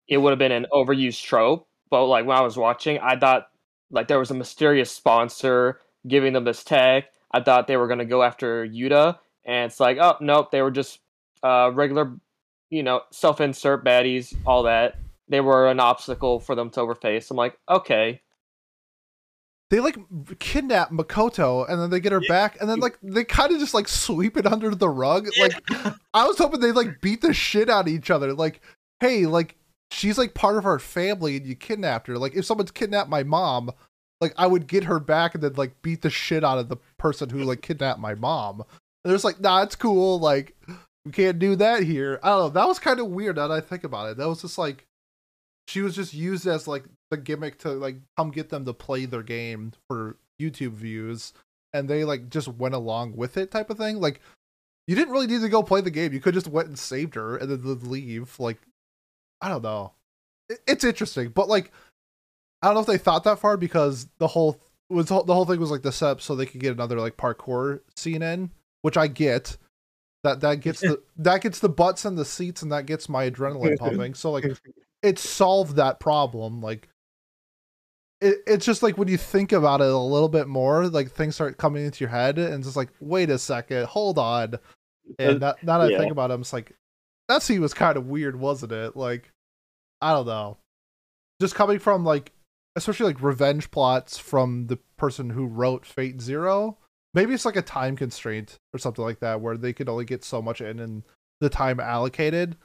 it 0.08 0.18
would 0.18 0.30
have 0.30 0.38
been 0.38 0.52
an 0.52 0.66
overused 0.72 1.22
trope. 1.22 1.68
But 1.90 2.06
like 2.06 2.26
when 2.26 2.36
I 2.36 2.42
was 2.42 2.56
watching, 2.56 2.98
I 2.98 3.16
thought 3.16 3.48
like 3.90 4.08
there 4.08 4.18
was 4.18 4.30
a 4.30 4.34
mysterious 4.34 4.90
sponsor 4.90 5.80
giving 6.06 6.32
them 6.32 6.44
this 6.44 6.64
tag. 6.64 7.04
I 7.32 7.40
thought 7.40 7.66
they 7.66 7.76
were 7.76 7.88
gonna 7.88 8.04
go 8.04 8.22
after 8.22 8.64
Uta, 8.64 9.18
and 9.44 9.70
it's 9.70 9.80
like, 9.80 9.98
oh 10.00 10.16
nope, 10.20 10.50
they 10.50 10.62
were 10.62 10.70
just 10.70 11.00
uh, 11.42 11.70
regular, 11.72 12.16
you 12.70 12.82
know, 12.82 13.02
self-insert 13.12 13.84
baddies, 13.84 14.34
all 14.46 14.64
that. 14.64 14.98
They 15.28 15.40
were 15.40 15.68
an 15.68 15.80
obstacle 15.80 16.40
for 16.40 16.54
them 16.54 16.70
to 16.70 16.80
overface. 16.80 17.30
I'm 17.30 17.36
like, 17.36 17.58
okay, 17.68 18.20
they 19.70 19.80
like 19.80 19.96
kidnap 20.38 20.90
Makoto 20.90 21.68
and 21.68 21.80
then 21.80 21.90
they 21.90 22.00
get 22.00 22.12
her 22.12 22.22
yeah. 22.22 22.28
back 22.28 22.60
and 22.60 22.70
then 22.70 22.78
like 22.78 22.98
they 23.02 23.24
kind 23.24 23.52
of 23.52 23.58
just 23.58 23.74
like 23.74 23.88
sweep 23.88 24.36
it 24.36 24.46
under 24.46 24.74
the 24.74 24.88
rug. 24.88 25.28
Yeah. 25.34 25.44
Like 25.44 25.94
I 26.14 26.26
was 26.26 26.38
hoping 26.38 26.60
they 26.60 26.72
like 26.72 27.00
beat 27.00 27.20
the 27.20 27.34
shit 27.34 27.68
out 27.68 27.88
of 27.88 27.92
each 27.92 28.10
other. 28.10 28.32
Like, 28.32 28.60
hey, 29.00 29.26
like 29.26 29.56
she's 29.90 30.18
like 30.18 30.34
part 30.34 30.56
of 30.56 30.66
our 30.66 30.78
family 30.78 31.36
and 31.36 31.46
you 31.46 31.56
kidnapped 31.56 32.06
her. 32.06 32.16
Like 32.16 32.36
if 32.36 32.44
someone's 32.44 32.70
kidnapped 32.70 33.10
my 33.10 33.24
mom, 33.24 33.72
like 34.20 34.34
I 34.38 34.46
would 34.46 34.68
get 34.68 34.84
her 34.84 35.00
back 35.00 35.34
and 35.34 35.42
then 35.42 35.54
like 35.54 35.82
beat 35.82 36.02
the 36.02 36.10
shit 36.10 36.44
out 36.44 36.58
of 36.58 36.68
the 36.68 36.76
person 36.98 37.28
who 37.30 37.42
like 37.42 37.62
kidnapped 37.62 38.00
my 38.00 38.14
mom. 38.14 38.60
And 38.60 39.10
there's 39.10 39.24
like, 39.24 39.40
nah, 39.40 39.62
it's 39.62 39.76
cool. 39.76 40.20
Like 40.20 40.56
we 41.04 41.10
can't 41.10 41.40
do 41.40 41.56
that 41.56 41.82
here. 41.82 42.20
I 42.22 42.28
don't 42.28 42.38
know. 42.38 42.48
That 42.50 42.68
was 42.68 42.78
kind 42.78 43.00
of 43.00 43.08
weird 43.08 43.36
now 43.36 43.48
that 43.48 43.54
I 43.54 43.60
think 43.60 43.82
about 43.82 44.10
it. 44.10 44.16
That 44.16 44.28
was 44.28 44.42
just 44.42 44.58
like 44.58 44.85
she 45.68 45.80
was 45.80 45.94
just 45.94 46.14
used 46.14 46.46
as 46.46 46.68
like 46.68 46.84
the 47.10 47.16
gimmick 47.16 47.58
to 47.58 47.70
like 47.70 47.96
come 48.16 48.30
get 48.30 48.48
them 48.50 48.64
to 48.64 48.72
play 48.72 49.06
their 49.06 49.22
game 49.22 49.72
for 49.88 50.16
YouTube 50.40 50.72
views, 50.72 51.32
and 51.72 51.88
they 51.88 52.04
like 52.04 52.28
just 52.28 52.48
went 52.48 52.74
along 52.74 53.16
with 53.16 53.36
it 53.36 53.50
type 53.50 53.70
of 53.70 53.78
thing. 53.78 54.00
Like 54.00 54.20
you 54.86 54.94
didn't 54.94 55.12
really 55.12 55.26
need 55.26 55.40
to 55.40 55.48
go 55.48 55.62
play 55.62 55.80
the 55.80 55.90
game. 55.90 56.12
You 56.12 56.20
could 56.20 56.34
just 56.34 56.48
went 56.48 56.68
and 56.68 56.78
saved 56.78 57.14
her 57.16 57.36
and 57.36 57.50
then 57.50 57.90
leave. 57.90 58.38
Like 58.38 58.58
I 59.40 59.48
don't 59.48 59.62
know. 59.62 59.92
it's 60.66 60.84
interesting, 60.84 61.30
but 61.30 61.48
like 61.48 61.72
I 62.62 62.68
don't 62.68 62.74
know 62.74 62.80
if 62.80 62.86
they 62.86 62.98
thought 62.98 63.24
that 63.24 63.38
far 63.38 63.56
because 63.56 64.06
the 64.18 64.28
whole 64.28 64.60
was 64.88 65.06
the 65.06 65.14
whole 65.14 65.44
thing 65.44 65.60
was 65.60 65.70
like 65.70 65.82
the 65.82 65.92
setup 65.92 66.20
so 66.20 66.34
they 66.34 66.46
could 66.46 66.60
get 66.60 66.72
another 66.72 66.98
like 66.98 67.16
parkour 67.16 67.80
scene 67.96 68.22
in, 68.22 68.50
which 68.82 68.96
I 68.96 69.08
get. 69.08 69.56
That 70.22 70.40
that 70.40 70.60
gets 70.60 70.80
the 70.82 71.02
that 71.18 71.42
gets 71.42 71.58
the 71.58 71.68
butts 71.68 72.04
and 72.04 72.16
the 72.16 72.24
seats 72.24 72.62
and 72.62 72.72
that 72.72 72.86
gets 72.86 73.08
my 73.08 73.28
adrenaline 73.30 73.78
pumping. 73.78 74.14
So 74.14 74.30
like 74.30 74.44
it 75.06 75.20
solved 75.20 75.76
that 75.76 76.00
problem. 76.00 76.60
Like 76.60 76.88
it, 78.20 78.38
it's 78.46 78.66
just 78.66 78.82
like 78.82 78.98
when 78.98 79.06
you 79.06 79.16
think 79.16 79.52
about 79.52 79.80
it 79.80 79.86
a 79.86 79.96
little 79.96 80.28
bit 80.28 80.48
more, 80.48 80.88
like 80.88 81.12
things 81.12 81.36
start 81.36 81.58
coming 81.58 81.84
into 81.84 82.02
your 82.02 82.10
head, 82.10 82.38
and 82.38 82.64
just 82.64 82.76
like, 82.76 82.90
wait 83.00 83.30
a 83.30 83.38
second, 83.38 83.86
hold 83.86 84.18
on. 84.18 84.58
And 85.20 85.36
uh, 85.36 85.52
that, 85.52 85.62
now 85.62 85.78
that 85.78 85.92
yeah. 85.92 85.96
I 85.96 86.00
think 86.00 86.10
about 86.10 86.32
it, 86.32 86.34
I'm 86.34 86.40
just 86.40 86.52
like, 86.52 86.74
that 87.28 87.42
scene 87.42 87.60
was 87.60 87.72
kind 87.72 87.96
of 87.96 88.08
weird, 88.08 88.34
wasn't 88.34 88.72
it? 88.72 88.96
Like, 88.96 89.30
I 90.02 90.12
don't 90.12 90.26
know. 90.26 90.58
Just 91.40 91.54
coming 91.54 91.78
from 91.78 92.04
like, 92.04 92.32
especially 92.74 93.06
like 93.06 93.22
revenge 93.22 93.70
plots 93.70 94.18
from 94.18 94.66
the 94.66 94.78
person 94.96 95.30
who 95.30 95.46
wrote 95.46 95.86
Fate 95.86 96.20
Zero. 96.20 96.78
Maybe 97.14 97.32
it's 97.32 97.44
like 97.44 97.56
a 97.56 97.62
time 97.62 97.96
constraint 97.96 98.56
or 98.74 98.78
something 98.78 99.04
like 99.04 99.20
that, 99.20 99.40
where 99.40 99.56
they 99.56 99.72
could 99.72 99.88
only 99.88 100.04
get 100.04 100.24
so 100.24 100.42
much 100.42 100.60
in 100.60 100.80
in 100.80 101.04
the 101.40 101.48
time 101.48 101.78
allocated. 101.78 102.56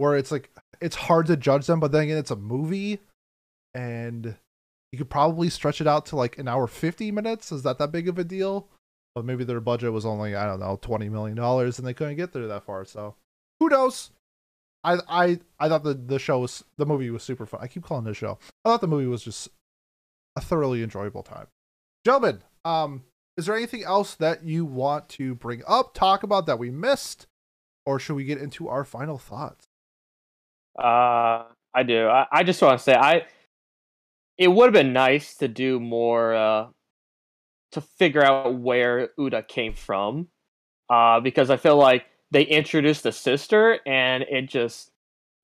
Where 0.00 0.16
it's 0.16 0.32
like 0.32 0.48
it's 0.80 0.96
hard 0.96 1.26
to 1.26 1.36
judge 1.36 1.66
them, 1.66 1.78
but 1.78 1.92
then 1.92 2.04
again, 2.04 2.16
it's 2.16 2.30
a 2.30 2.36
movie, 2.36 3.00
and 3.74 4.34
you 4.92 4.98
could 4.98 5.10
probably 5.10 5.50
stretch 5.50 5.82
it 5.82 5.86
out 5.86 6.06
to 6.06 6.16
like 6.16 6.38
an 6.38 6.48
hour 6.48 6.66
50 6.66 7.12
minutes. 7.12 7.52
Is 7.52 7.64
that 7.64 7.76
that 7.78 7.92
big 7.92 8.08
of 8.08 8.18
a 8.18 8.24
deal? 8.24 8.66
But 9.14 9.24
maybe 9.24 9.44
their 9.44 9.60
budget 9.60 9.92
was 9.92 10.06
only, 10.06 10.34
I 10.34 10.46
don't 10.46 10.60
know, 10.60 10.78
$20 10.80 11.10
million 11.10 11.38
and 11.38 11.86
they 11.86 11.92
couldn't 11.94 12.16
get 12.16 12.32
there 12.32 12.46
that 12.46 12.64
far. 12.64 12.84
So 12.84 13.16
who 13.58 13.68
knows? 13.68 14.10
I 14.82 14.98
I 15.08 15.40
I 15.58 15.68
thought 15.68 15.84
the, 15.84 15.94
the 15.94 16.18
show 16.18 16.38
was, 16.38 16.64
the 16.78 16.86
movie 16.86 17.10
was 17.10 17.22
super 17.22 17.44
fun. 17.44 17.60
I 17.62 17.66
keep 17.66 17.84
calling 17.84 18.06
a 18.06 18.14
show. 18.14 18.38
I 18.64 18.70
thought 18.70 18.80
the 18.80 18.88
movie 18.88 19.06
was 19.06 19.22
just 19.22 19.48
a 20.36 20.40
thoroughly 20.40 20.82
enjoyable 20.82 21.22
time. 21.22 21.48
Gentlemen, 22.06 22.42
um, 22.64 23.02
is 23.36 23.46
there 23.46 23.56
anything 23.56 23.84
else 23.84 24.14
that 24.14 24.44
you 24.44 24.64
want 24.64 25.08
to 25.10 25.34
bring 25.34 25.62
up, 25.66 25.92
talk 25.92 26.22
about 26.22 26.46
that 26.46 26.58
we 26.58 26.70
missed? 26.70 27.26
Or 27.84 27.98
should 27.98 28.14
we 28.14 28.24
get 28.24 28.38
into 28.38 28.68
our 28.68 28.84
final 28.84 29.18
thoughts? 29.18 29.66
Uh, 30.78 31.44
I 31.74 31.82
do. 31.86 32.08
I, 32.08 32.26
I 32.32 32.42
just 32.42 32.60
want 32.62 32.78
to 32.78 32.82
say, 32.82 32.94
I, 32.94 33.26
it 34.38 34.48
would 34.48 34.66
have 34.66 34.72
been 34.72 34.92
nice 34.92 35.36
to 35.36 35.48
do 35.48 35.78
more 35.78 36.34
uh, 36.34 36.66
to 37.72 37.80
figure 37.80 38.24
out 38.24 38.54
where 38.54 39.10
Uta 39.18 39.42
came 39.42 39.74
from, 39.74 40.28
uh, 40.88 41.20
because 41.20 41.50
I 41.50 41.56
feel 41.56 41.76
like 41.76 42.06
they 42.30 42.42
introduced 42.42 43.02
the 43.02 43.12
sister 43.12 43.78
and 43.86 44.24
it 44.24 44.48
just 44.48 44.90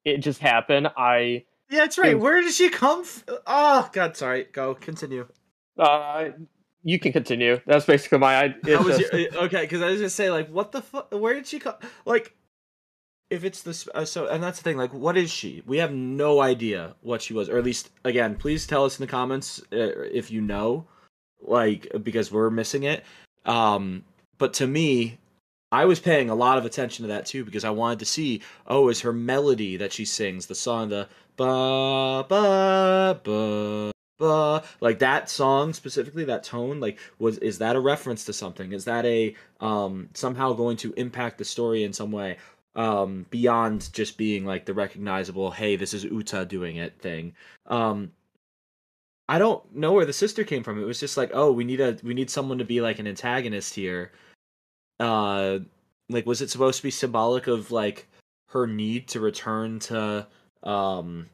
it 0.04 0.18
just 0.18 0.40
happened. 0.40 0.88
I 0.96 1.44
Yeah, 1.70 1.80
that's 1.80 1.98
right. 1.98 2.18
Where 2.18 2.40
did 2.40 2.54
she 2.54 2.68
come? 2.68 3.00
F- 3.00 3.24
oh 3.46 3.88
God, 3.92 4.16
sorry. 4.16 4.44
Go 4.52 4.74
continue. 4.74 5.26
Uh, 5.78 6.30
you 6.82 6.98
can 6.98 7.12
continue. 7.12 7.60
That's 7.66 7.84
basically 7.84 8.18
my 8.18 8.36
idea. 8.36 8.78
Okay? 9.36 9.62
Because 9.62 9.82
I 9.82 9.90
was 9.90 9.98
gonna 9.98 10.10
say 10.10 10.30
like, 10.30 10.48
what 10.48 10.72
the 10.72 10.80
fuck? 10.80 11.12
Where 11.12 11.34
did 11.34 11.46
she 11.46 11.58
come? 11.58 11.74
Like, 12.04 12.34
if 13.30 13.44
it's 13.44 13.62
this, 13.62 13.88
uh, 13.94 14.04
so 14.04 14.26
and 14.26 14.42
that's 14.42 14.58
the 14.58 14.64
thing. 14.64 14.76
Like, 14.76 14.94
what 14.94 15.16
is 15.16 15.30
she? 15.30 15.62
We 15.66 15.78
have 15.78 15.92
no 15.92 16.40
idea 16.40 16.94
what 17.02 17.22
she 17.22 17.34
was, 17.34 17.48
or 17.48 17.58
at 17.58 17.64
least 17.64 17.90
again, 18.04 18.36
please 18.36 18.66
tell 18.66 18.84
us 18.84 18.98
in 18.98 19.04
the 19.04 19.10
comments 19.10 19.60
uh, 19.72 20.06
if 20.12 20.30
you 20.30 20.40
know, 20.40 20.86
like 21.40 21.88
because 22.02 22.30
we're 22.30 22.50
missing 22.50 22.84
it. 22.84 23.04
Um, 23.44 24.04
but 24.38 24.54
to 24.54 24.66
me, 24.66 25.18
I 25.72 25.84
was 25.84 25.98
paying 25.98 26.30
a 26.30 26.34
lot 26.34 26.58
of 26.58 26.64
attention 26.64 27.04
to 27.04 27.08
that 27.08 27.26
too 27.26 27.44
because 27.44 27.64
I 27.64 27.70
wanted 27.70 27.98
to 28.00 28.04
see, 28.04 28.42
oh, 28.66 28.88
is 28.88 29.00
her 29.00 29.12
melody 29.12 29.76
that 29.76 29.92
she 29.92 30.04
sings 30.04 30.46
the 30.46 30.54
song 30.54 30.88
the 30.90 31.08
ba 31.36 32.24
ba 32.28 33.20
ba 33.22 33.90
ba 34.18 34.62
like 34.80 35.00
that 35.00 35.28
song 35.28 35.74
specifically 35.74 36.24
that 36.24 36.42
tone 36.42 36.80
like 36.80 36.98
was 37.18 37.36
is 37.38 37.58
that 37.58 37.76
a 37.76 37.80
reference 37.80 38.24
to 38.24 38.32
something 38.32 38.72
is 38.72 38.86
that 38.86 39.04
a 39.04 39.34
um 39.60 40.08
somehow 40.14 40.54
going 40.54 40.78
to 40.78 40.94
impact 40.94 41.36
the 41.36 41.44
story 41.44 41.84
in 41.84 41.92
some 41.92 42.10
way 42.10 42.38
um 42.76 43.26
beyond 43.30 43.92
just 43.92 44.16
being 44.18 44.44
like 44.44 44.66
the 44.66 44.74
recognizable 44.74 45.50
hey 45.50 45.76
this 45.76 45.94
is 45.94 46.04
uta 46.04 46.44
doing 46.44 46.76
it 46.76 46.98
thing. 47.00 47.34
Um 47.66 48.12
i 49.28 49.38
don't 49.38 49.74
know 49.74 49.92
where 49.92 50.06
the 50.06 50.12
sister 50.12 50.44
came 50.44 50.62
from. 50.62 50.80
It 50.80 50.86
was 50.86 51.00
just 51.00 51.16
like 51.16 51.30
oh 51.34 51.52
we 51.52 51.64
need 51.64 51.80
a 51.80 51.98
we 52.02 52.14
need 52.14 52.30
someone 52.30 52.58
to 52.58 52.64
be 52.64 52.80
like 52.80 52.98
an 52.98 53.06
antagonist 53.06 53.74
here. 53.74 54.12
Uh 55.00 55.60
like 56.08 56.26
was 56.26 56.42
it 56.42 56.50
supposed 56.50 56.78
to 56.78 56.82
be 56.84 56.90
symbolic 56.90 57.46
of 57.48 57.72
like 57.72 58.08
her 58.50 58.66
need 58.66 59.08
to 59.08 59.20
return 59.20 59.78
to 59.80 60.26
um 60.62 61.28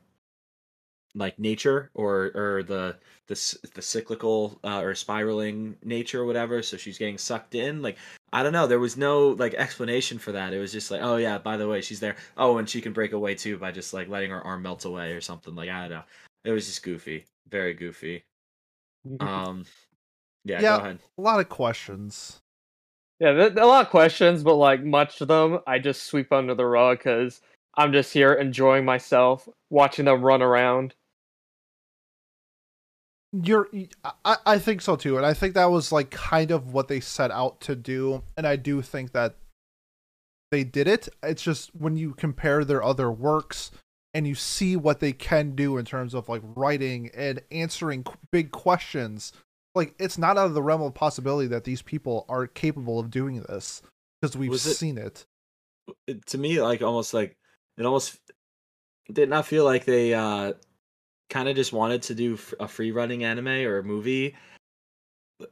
like 1.15 1.39
nature 1.39 1.91
or 1.95 2.31
or 2.35 2.63
the 2.63 2.97
the 3.29 3.59
the 3.75 3.83
cyclical 3.83 4.59
uh, 4.65 4.81
or 4.81 4.95
spiraling 4.95 5.77
nature 5.85 6.23
or 6.23 6.27
whatever 6.27 6.63
so 6.63 6.77
she's 6.77 6.99
getting 6.99 7.19
sucked 7.19 7.55
in? 7.55 7.83
Like 7.83 7.99
i 8.33 8.43
don't 8.43 8.53
know 8.53 8.67
there 8.67 8.79
was 8.79 8.97
no 8.97 9.29
like 9.31 9.55
explanation 9.55 10.19
for 10.19 10.33
that 10.33 10.53
it 10.53 10.59
was 10.59 10.73
just 10.73 10.91
like 10.91 11.01
oh 11.03 11.17
yeah 11.17 11.39
by 11.39 11.57
the 11.57 11.69
way 11.69 11.81
she's 11.81 12.01
there 12.01 12.17
oh 12.37 12.59
and 12.59 12.69
she 12.69 12.81
can 12.81 12.93
break 12.93 13.13
away 13.13 13.35
too 13.35 13.59
by 13.59 13.71
just 13.71 13.93
like 13.93 14.09
letting 14.09 14.31
her 14.31 14.43
arm 14.47 14.63
melt 14.63 14.85
away 14.85 15.13
or 15.13 15.21
something 15.21 15.55
like 15.55 15.69
i 15.69 15.81
don't 15.83 15.91
know 15.91 16.03
it 16.45 16.51
was 16.53 16.67
just 16.67 16.83
goofy 16.83 17.25
very 17.49 17.75
goofy 17.75 18.25
um 19.21 19.65
yeah, 20.45 20.61
Yeah. 20.61 20.77
go 20.77 20.85
ahead 20.85 20.99
A 21.19 21.21
lot 21.21 21.41
of 21.41 21.49
questions. 21.49 22.41
Yeah, 23.21 23.33
there, 23.33 23.51
there 23.51 23.63
a 23.65 23.67
lot 23.67 23.85
of 23.85 23.91
questions, 23.91 24.43
but 24.43 24.57
like 24.57 24.83
much 24.83 25.21
of 25.21 25.29
them, 25.29 25.61
I 25.67 25.79
just 25.79 26.05
sweep 26.05 26.33
under 26.33 26.55
the 26.55 26.67
rug 26.67 26.99
because 26.99 27.41
I'm 27.77 27.93
just 27.93 28.13
here 28.13 28.33
enjoying 28.33 28.85
myself, 28.85 29.49
watching 29.71 30.07
them 30.07 30.23
run 30.23 30.43
around. 30.43 30.95
You're, 33.33 33.69
I, 34.25 34.37
I 34.45 34.59
think 34.59 34.83
so 34.83 34.95
too, 34.97 35.17
and 35.17 35.25
I 35.25 35.33
think 35.33 35.55
that 35.55 35.71
was 35.71 35.91
like 35.91 36.11
kind 36.11 36.51
of 36.51 36.73
what 36.73 36.89
they 36.89 37.01
set 37.01 37.31
out 37.31 37.61
to 37.63 37.75
do, 37.75 38.23
and 38.37 38.47
I 38.47 38.57
do 38.57 38.83
think 38.83 39.13
that 39.13 39.37
they 40.51 40.65
did 40.65 40.87
it. 40.87 41.09
It's 41.23 41.43
just 41.43 41.75
when 41.75 41.97
you 41.97 42.13
compare 42.13 42.63
their 42.65 42.83
other 42.83 43.11
works 43.11 43.71
and 44.13 44.27
you 44.27 44.35
see 44.35 44.77
what 44.77 45.01
they 45.01 45.13
can 45.13 45.55
do 45.57 45.79
in 45.79 45.87
terms 45.87 46.13
of 46.13 46.29
like 46.29 46.43
writing 46.55 47.11
and 47.15 47.41
answering 47.51 48.05
big 48.31 48.51
questions, 48.51 49.33
like 49.75 49.95
it's 49.99 50.19
not 50.19 50.37
out 50.37 50.45
of 50.49 50.55
the 50.55 50.63
realm 50.63 50.83
of 50.83 50.93
possibility 50.93 51.49
that 51.49 51.65
these 51.65 51.81
people 51.81 52.27
are 52.29 52.47
capable 52.47 52.99
of 53.01 53.11
doing 53.11 53.41
this 53.49 53.81
because 54.21 54.37
we've 54.37 54.53
it- 54.53 54.59
seen 54.59 54.99
it. 54.99 55.25
it- 56.07 56.27
to 56.27 56.37
me 56.37 56.61
like 56.61 56.83
almost 56.83 57.15
like 57.15 57.35
it 57.79 57.87
almost 57.87 58.19
did 59.11 59.31
not 59.31 59.47
feel 59.47 59.65
like 59.65 59.87
they 59.87 60.13
uh 60.13 60.53
kind 61.33 61.49
of 61.49 61.57
just 61.57 61.73
wanted 61.73 62.03
to 62.03 62.15
do 62.15 62.39
a 62.61 62.69
free 62.69 62.93
running 62.93 63.25
anime 63.25 63.49
or 63.49 63.79
a 63.79 63.83
movie 63.83 64.37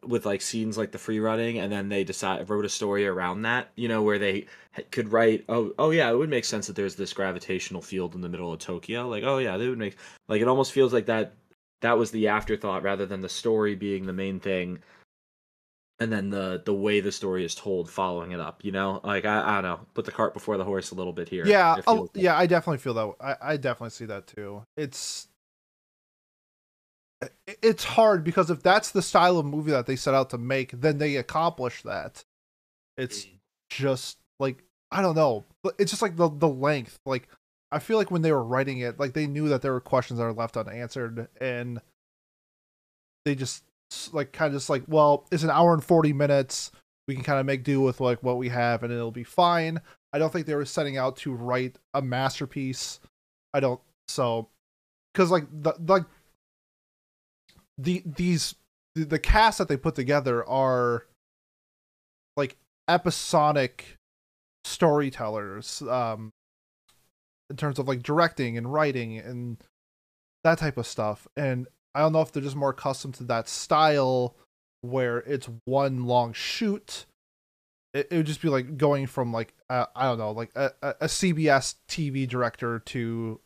with 0.05 0.27
like 0.27 0.43
scenes 0.43 0.77
like 0.77 0.93
the 0.93 0.99
free 0.99 1.19
running 1.19 1.59
and 1.59 1.73
then 1.73 1.89
they 1.89 2.05
decide 2.05 2.49
wrote 2.51 2.67
a 2.67 2.69
story 2.69 3.07
around 3.07 3.43
that 3.43 3.71
you 3.77 3.89
know 3.89 4.03
where 4.03 4.19
they 4.19 4.45
could 4.91 5.11
write 5.11 5.43
oh 5.49 5.73
oh 5.79 5.91
yeah 5.91 6.11
it 6.11 6.15
would 6.15 6.29
make 6.29 6.45
sense 6.45 6.67
that 6.67 6.77
there's 6.77 6.97
this 6.97 7.15
gravitational 7.15 7.81
field 7.81 8.15
in 8.15 8.21
the 8.21 8.29
middle 8.29 8.53
of 8.53 8.59
Tokyo 8.59 9.09
like 9.09 9.25
oh 9.25 9.39
yeah 9.39 9.57
they 9.57 9.69
would 9.69 9.79
make 9.79 9.97
like 10.29 10.43
it 10.43 10.49
almost 10.49 10.71
feels 10.71 10.93
like 10.93 11.07
that 11.07 11.33
that 11.81 11.97
was 11.97 12.11
the 12.11 12.29
afterthought 12.29 12.83
rather 12.83 13.07
than 13.07 13.23
the 13.23 13.29
story 13.29 13.75
being 13.75 14.05
the 14.05 14.13
main 14.13 14.39
thing 14.39 14.81
and 15.99 16.13
then 16.13 16.29
the 16.29 16.63
the 16.67 16.75
way 16.75 17.01
the 17.01 17.11
story 17.11 17.43
is 17.43 17.55
told 17.55 17.91
following 17.91 18.33
it 18.33 18.39
up 18.39 18.63
you 18.63 18.71
know 18.71 19.01
like 19.03 19.25
i, 19.25 19.41
I 19.41 19.55
don't 19.55 19.71
know 19.71 19.81
put 19.95 20.05
the 20.05 20.13
cart 20.13 20.35
before 20.35 20.59
the 20.59 20.65
horse 20.65 20.91
a 20.91 20.95
little 20.95 21.15
bit 21.15 21.29
here 21.31 21.47
Yeah, 21.47 21.81
oh, 21.87 22.09
yeah, 22.15 22.37
I 22.37 22.47
definitely 22.47 22.79
feel 22.79 22.95
that. 22.95 23.15
I, 23.19 23.55
I 23.55 23.57
definitely 23.57 23.91
see 23.91 24.05
that 24.05 24.27
too. 24.27 24.63
It's 24.77 25.27
it's 27.47 27.85
hard 27.85 28.25
because 28.25 28.51
if 28.51 28.63
that's 28.63 28.91
the 28.91 29.03
style 29.03 29.39
of 29.39 29.47
movie 29.47 29.73
that 29.73 29.87
they 29.87 29.97
set 29.97 30.15
out 30.15 30.31
to 30.31 30.39
make, 30.39 30.73
then 30.73 30.99
they 30.99 31.17
accomplish 31.17 31.83
that. 31.83 32.25
It's 32.97 33.25
mm. 33.25 33.31
just 33.69 34.19
like 34.39 34.63
I 34.91 35.03
don't 35.03 35.17
know. 35.17 35.45
It's 35.79 35.91
just 35.91 36.03
like 36.03 36.17
the 36.17 36.29
the 36.29 36.49
length. 36.49 36.99
Like 37.05 37.29
I 37.73 37.79
feel 37.79 37.99
like 37.99 38.11
when 38.11 38.23
they 38.23 38.33
were 38.33 38.43
writing 38.43 38.79
it, 38.79 38.99
like 38.99 39.13
they 39.13 39.27
knew 39.27 39.49
that 39.49 39.63
there 39.63 39.73
were 39.73 39.81
questions 39.81 40.19
that 40.19 40.25
are 40.25 40.33
left 40.33 40.57
unanswered, 40.57 41.29
and 41.41 41.81
they 43.25 43.35
just 43.35 43.65
like 44.13 44.33
kind 44.33 44.49
of 44.49 44.55
just 44.55 44.71
like, 44.71 44.85
well, 44.89 45.27
it's 45.31 45.43
an 45.43 45.51
hour 45.51 45.75
and 45.75 45.85
forty 45.85 46.13
minutes. 46.13 46.73
We 47.07 47.15
can 47.15 47.25
kind 47.25 47.41
of 47.41 47.47
make 47.47 47.65
do 47.65 47.81
with 47.81 48.01
like 48.01 48.23
what 48.23 48.39
we 48.39 48.49
have, 48.49 48.83
and 48.83 48.93
it'll 48.93 49.11
be 49.11 49.25
fine. 49.25 49.81
I 50.13 50.19
don't 50.19 50.33
think 50.33 50.47
they 50.47 50.55
were 50.55 50.65
setting 50.65 50.97
out 50.97 51.17
to 51.19 51.33
write 51.33 51.77
a 51.95 52.03
masterpiece. 52.03 53.01
I 53.53 53.61
don't 53.61 53.81
so 54.09 54.49
because 55.13 55.31
like 55.31 55.47
the 55.51 55.75
like 55.87 56.05
the 57.83 58.03
these 58.05 58.55
the, 58.95 59.05
the 59.05 59.19
cast 59.19 59.59
that 59.59 59.69
they 59.69 59.77
put 59.77 59.95
together 59.95 60.47
are 60.49 61.07
like 62.37 62.57
episodic 62.89 63.97
storytellers 64.65 65.83
um 65.83 66.33
in 67.49 67.57
terms 67.57 67.79
of 67.79 67.89
like 67.89 68.03
directing 68.03 68.57
and 68.57 68.73
writing 68.73 69.19
and 69.19 69.57
that 70.45 70.59
type 70.59 70.77
of 70.77 70.87
stuff. 70.87 71.27
And 71.37 71.67
i 71.95 72.01
don't 72.01 72.13
know 72.13 72.21
if 72.21 72.33
they're 72.33 72.43
just 72.43 72.57
more 72.57 72.71
accustomed 72.71 73.15
to 73.15 73.25
that 73.25 73.49
style 73.49 74.37
where 74.83 75.19
it's 75.19 75.49
one 75.65 76.05
long 76.07 76.33
shoot. 76.33 77.07
It, 77.93 78.09
it 78.11 78.17
would 78.17 78.27
just 78.27 78.41
be 78.41 78.49
like 78.49 78.77
going 78.77 79.07
from 79.07 79.33
like 79.33 79.55
uh, 79.69 79.87
i 79.97 80.05
don't 80.05 80.19
know 80.19 80.31
like 80.31 80.51
a, 80.55 80.71
a 80.83 80.89
a 81.01 81.07
cbs 81.07 81.75
tv 81.89 82.29
director 82.29 82.79
to 82.79 83.41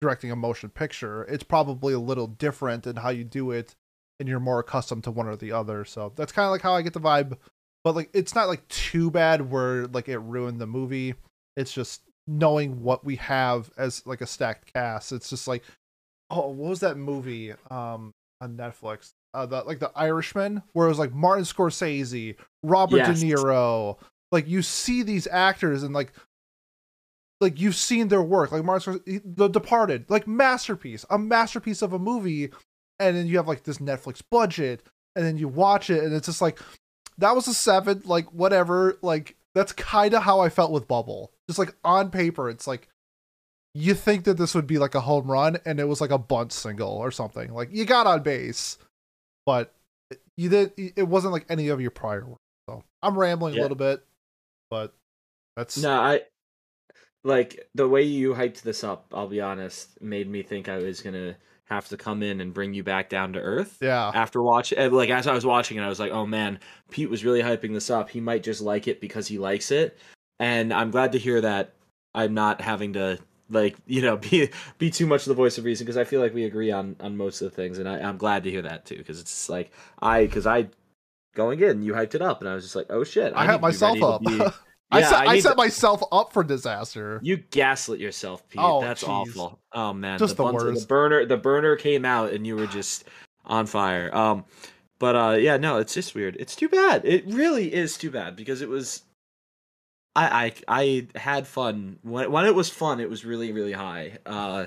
directing 0.00 0.30
a 0.30 0.36
motion 0.36 0.70
picture. 0.70 1.24
It's 1.24 1.42
probably 1.42 1.92
a 1.92 1.98
little 1.98 2.26
different 2.26 2.86
in 2.86 2.96
how 2.96 3.10
you 3.10 3.24
do 3.24 3.50
it 3.50 3.74
and 4.20 4.28
you're 4.28 4.40
more 4.40 4.58
accustomed 4.58 5.04
to 5.04 5.10
one 5.10 5.26
or 5.26 5.36
the 5.36 5.52
other. 5.52 5.84
So 5.84 6.12
that's 6.16 6.32
kind 6.32 6.46
of 6.46 6.50
like 6.52 6.62
how 6.62 6.74
i 6.74 6.82
get 6.82 6.92
the 6.92 7.00
vibe. 7.00 7.36
But 7.84 7.94
like 7.94 8.10
it's 8.12 8.34
not 8.34 8.48
like 8.48 8.66
too 8.68 9.10
bad 9.10 9.50
where 9.50 9.86
like 9.88 10.08
it 10.08 10.18
ruined 10.18 10.60
the 10.60 10.66
movie. 10.66 11.14
It's 11.56 11.72
just 11.72 12.02
knowing 12.26 12.82
what 12.82 13.04
we 13.04 13.16
have 13.16 13.70
as 13.78 14.04
like 14.06 14.20
a 14.20 14.26
stacked 14.26 14.70
cast 14.74 15.12
it's 15.12 15.30
just 15.30 15.48
like 15.48 15.62
oh 16.28 16.48
what 16.48 16.68
was 16.68 16.80
that 16.80 16.98
movie 16.98 17.52
um 17.70 18.12
on 18.42 18.54
netflix? 18.54 19.12
Uh 19.32 19.46
the 19.46 19.62
like 19.62 19.78
the 19.78 19.90
irishman 19.96 20.62
where 20.74 20.84
it 20.86 20.90
was 20.90 20.98
like 20.98 21.14
martin 21.14 21.44
scorsese 21.44 22.34
robert 22.62 22.98
Yes. 22.98 23.20
de 23.20 23.26
niro. 23.26 23.96
Like 24.30 24.46
you 24.46 24.60
see 24.60 25.02
these 25.02 25.26
actors 25.26 25.82
and 25.82 25.94
like 25.94 26.12
like 27.40 27.60
you've 27.60 27.76
seen 27.76 28.08
their 28.08 28.22
work. 28.22 28.52
Like 28.52 28.64
martin 28.64 29.00
scorsese 29.00 29.22
the 29.24 29.48
departed 29.48 30.04
like 30.10 30.26
masterpiece 30.28 31.06
a 31.08 31.18
masterpiece 31.18 31.80
of 31.80 31.92
a 31.94 31.98
movie 31.98 32.50
and 33.00 33.16
then 33.16 33.26
you 33.26 33.36
have 33.36 33.48
like 33.48 33.64
this 33.64 33.78
netflix 33.78 34.20
budget 34.30 34.82
and 35.16 35.24
then 35.24 35.36
you 35.38 35.48
watch 35.48 35.90
it 35.90 36.02
and 36.04 36.12
it's 36.14 36.26
just 36.26 36.40
like 36.42 36.58
that 37.18 37.34
was 37.34 37.48
a 37.48 37.54
seven 37.54 38.02
like 38.04 38.26
whatever 38.32 38.98
like 39.02 39.36
that's 39.54 39.72
kind 39.72 40.14
of 40.14 40.22
how 40.22 40.40
i 40.40 40.48
felt 40.48 40.70
with 40.70 40.86
bubble. 40.86 41.32
Just 41.48 41.58
like 41.58 41.74
on 41.84 42.10
paper 42.10 42.48
it's 42.50 42.66
like 42.66 42.88
you 43.74 43.94
think 43.94 44.24
that 44.24 44.34
this 44.34 44.54
would 44.54 44.66
be 44.66 44.78
like 44.78 44.94
a 44.94 45.00
home 45.00 45.30
run 45.30 45.58
and 45.64 45.80
it 45.80 45.84
was 45.88 46.00
like 46.00 46.10
a 46.10 46.18
bunt 46.18 46.52
single 46.52 46.90
or 46.92 47.10
something. 47.10 47.52
Like 47.52 47.70
you 47.72 47.84
got 47.84 48.06
on 48.06 48.22
base 48.22 48.78
but 49.46 49.74
you 50.36 50.48
did 50.48 50.72
it 50.76 51.08
wasn't 51.08 51.32
like 51.32 51.46
any 51.48 51.68
of 51.68 51.80
your 51.80 51.90
prior 51.90 52.24
work. 52.24 52.38
So 52.68 52.84
i'm 53.02 53.18
rambling 53.18 53.54
Yeah. 53.54 53.60
a 53.60 53.62
little 53.62 53.76
bit 53.76 54.04
but 54.70 54.94
that's 55.56 55.78
no 55.78 55.90
i 55.98 56.20
like 57.24 57.68
the 57.74 57.88
way 57.88 58.02
you 58.02 58.34
hyped 58.34 58.62
this 58.62 58.84
up 58.84 59.06
i'll 59.12 59.26
be 59.28 59.40
honest 59.40 60.00
made 60.00 60.28
me 60.28 60.42
think 60.42 60.68
i 60.68 60.76
was 60.76 61.00
gonna 61.00 61.34
have 61.68 61.88
to 61.88 61.96
come 61.96 62.22
in 62.22 62.40
and 62.40 62.54
bring 62.54 62.72
you 62.72 62.82
back 62.82 63.08
down 63.10 63.34
to 63.34 63.38
earth. 63.38 63.78
Yeah. 63.80 64.10
After 64.14 64.42
watching 64.42 64.78
eh, 64.78 64.88
like 64.88 65.10
as 65.10 65.26
i 65.26 65.34
was 65.34 65.44
watching 65.44 65.76
it 65.76 65.82
i 65.82 65.88
was 65.88 66.00
like 66.00 66.12
oh 66.12 66.26
man 66.26 66.58
pete 66.90 67.10
was 67.10 67.24
really 67.24 67.42
hyping 67.42 67.74
this 67.74 67.90
up. 67.90 68.10
He 68.10 68.20
might 68.20 68.42
just 68.42 68.60
like 68.60 68.88
it 68.88 69.00
because 69.00 69.28
he 69.28 69.38
likes 69.38 69.70
it. 69.70 69.98
And 70.38 70.72
i'm 70.72 70.90
glad 70.90 71.12
to 71.12 71.18
hear 71.18 71.40
that 71.40 71.74
i'm 72.14 72.34
not 72.34 72.60
having 72.60 72.94
to 72.94 73.18
like 73.50 73.76
you 73.86 74.02
know 74.02 74.16
be 74.16 74.50
be 74.78 74.90
too 74.90 75.06
much 75.06 75.22
of 75.22 75.28
the 75.28 75.34
voice 75.34 75.58
of 75.58 75.64
reason 75.64 75.84
because 75.84 75.96
i 75.96 76.04
feel 76.04 76.20
like 76.20 76.34
we 76.34 76.44
agree 76.44 76.70
on 76.70 76.96
on 77.00 77.16
most 77.16 77.42
of 77.42 77.50
the 77.50 77.56
things. 77.56 77.78
And 77.78 77.88
I, 77.88 78.00
i'm 78.00 78.16
glad 78.16 78.44
to 78.44 78.50
hear 78.50 78.62
that 78.62 78.86
too 78.86 78.96
because 78.96 79.20
it's 79.20 79.48
like 79.48 79.70
i 80.00 80.22
because 80.24 80.46
i 80.46 80.68
going 81.34 81.60
in 81.60 81.82
you 81.82 81.92
hyped 81.92 82.14
it 82.14 82.22
up. 82.22 82.40
And 82.40 82.48
i 82.48 82.54
was 82.54 82.64
just 82.64 82.76
like 82.76 82.86
oh 82.88 83.04
shit 83.04 83.32
i 83.36 83.46
to 83.46 83.58
be 83.58 83.62
myself 83.62 84.02
up 84.02 84.22
be- 84.90 84.96
I 84.96 85.00
Yeah, 85.00 85.08
set, 85.08 85.18
I 85.20 85.26
I, 85.32 85.40
set 85.40 85.50
to- 85.50 85.56
myself 85.56 86.02
up 86.12 86.32
for 86.32 86.42
disaster. 86.44 87.20
You 87.22 87.36
gaslit 87.36 88.00
yourself, 88.00 88.48
Pete. 88.48 88.60
Oh, 88.62 88.80
That's 88.80 89.04
jeez. 89.04 89.08
awful. 89.08 89.58
Oh 89.72 89.92
man, 89.92 90.18
Just 90.18 90.36
the 90.36 90.42
buns- 90.44 90.54
worst. 90.64 90.80
the 90.82 90.86
burner 90.86 91.24
the 91.26 91.36
burner 91.36 91.76
came 91.76 92.04
out 92.04 92.32
and 92.32 92.46
you 92.46 92.56
were 92.56 92.66
just 92.66 93.04
on 93.44 93.66
fire. 93.66 94.14
Um 94.14 94.44
but 94.98 95.14
uh 95.14 95.36
yeah, 95.38 95.56
no, 95.56 95.78
it's 95.78 95.94
just 95.94 96.14
weird. 96.14 96.36
It's 96.40 96.56
too 96.56 96.68
bad. 96.68 97.04
It 97.04 97.24
really 97.26 97.72
is 97.72 97.96
too 97.98 98.10
bad 98.10 98.34
because 98.36 98.62
it 98.62 98.68
was 98.68 99.02
I 100.16 100.52
I 100.68 101.06
I 101.14 101.18
had 101.18 101.46
fun. 101.46 101.98
When 102.02 102.32
when 102.32 102.46
it 102.46 102.54
was 102.54 102.68
fun, 102.70 102.98
it 103.00 103.10
was 103.10 103.24
really 103.24 103.52
really 103.52 103.72
high. 103.72 104.18
Uh 104.26 104.66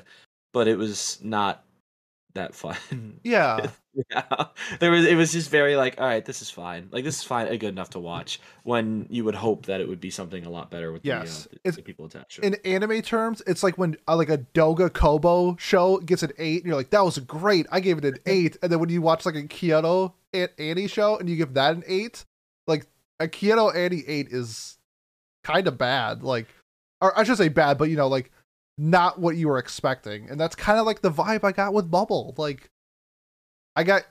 but 0.54 0.68
it 0.68 0.78
was 0.78 1.18
not 1.24 1.64
that 2.34 2.56
fun. 2.56 2.76
Yeah. 3.24 3.68
yeah. 4.10 4.46
There 4.80 4.90
was 4.92 5.06
it 5.06 5.16
was 5.16 5.32
just 5.34 5.50
very 5.50 5.76
like, 5.76 6.00
all 6.00 6.08
right, 6.08 6.24
this 6.24 6.42
is 6.42 6.50
fine. 6.50 6.88
Like 6.92 7.04
this 7.04 7.18
is 7.18 7.24
fine, 7.24 7.48
uh, 7.48 7.52
good 7.52 7.64
enough 7.66 7.90
to 7.92 8.00
watch 8.00 8.40
when 8.64 9.06
you 9.10 9.26
would 9.26 9.36
hope 9.36 9.66
that 9.66 9.82
it 9.82 9.88
would 9.88 10.00
be 10.00 10.10
something 10.10 10.46
a 10.46 10.50
lot 10.50 10.72
better 10.72 10.92
with 10.92 11.06
Yes. 11.06 11.48
the, 11.64 11.70
uh, 11.70 11.76
the, 11.76 11.82
people 11.82 12.06
attached. 12.06 12.40
In 12.40 12.56
anime 12.66 13.02
terms, 13.02 13.42
it's 13.46 13.64
like 13.64 13.78
when 13.78 13.98
uh, 14.08 14.16
like 14.16 14.30
a 14.30 14.38
Doga 14.54 14.92
Kobo 14.92 15.58
show 15.58 15.98
gets 16.00 16.24
an 16.24 16.32
eight, 16.38 16.60
and 16.62 16.68
you're 16.68 16.76
like, 16.78 16.90
"That 16.92 17.04
was 17.04 17.20
great. 17.20 17.68
I 17.72 17.80
gave 17.82 17.98
it 17.98 18.06
an 18.06 18.18
eight. 18.26 18.58
And 18.62 18.72
then 18.72 18.80
when 18.80 18.90
you 18.90 19.02
watch 19.02 19.26
like 19.26 19.36
a 19.36 19.44
Kyoto 19.44 20.16
An- 20.34 20.50
Annie 20.58 20.88
show 20.88 21.18
and 21.18 21.30
you 21.30 21.36
give 21.36 21.54
that 21.56 21.76
an 21.76 21.84
eight, 21.86 22.24
like 22.68 22.88
a 23.20 23.28
Kyoto 23.28 23.72
Ani 23.72 24.04
eight 24.08 24.30
is 24.30 24.78
kind 25.44 25.68
of 25.68 25.78
bad. 25.78 26.24
Like, 26.24 26.48
or 27.02 27.18
I 27.20 27.24
should 27.26 27.38
say 27.38 27.50
bad, 27.50 27.78
but 27.78 27.90
you 27.90 27.98
know, 27.98 28.08
like 28.08 28.32
not 28.78 29.20
what 29.20 29.36
you 29.36 29.48
were 29.48 29.58
expecting. 29.58 30.30
And 30.30 30.40
that's 30.40 30.56
kind 30.56 30.80
of 30.80 30.86
like 30.86 31.02
the 31.02 31.12
vibe 31.12 31.44
I 31.44 31.52
got 31.52 31.74
with 31.74 31.92
Bubble. 31.92 32.34
Like, 32.38 32.70
I 33.76 33.84
got 33.84 34.04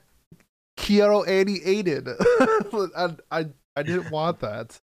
Kyoto 0.76 1.24
Ani 1.24 1.60
aided. 1.64 2.08
I, 2.20 3.16
I 3.30 3.46
I 3.76 3.82
didn't 3.82 4.10
want 4.10 4.40
that, 4.40 4.78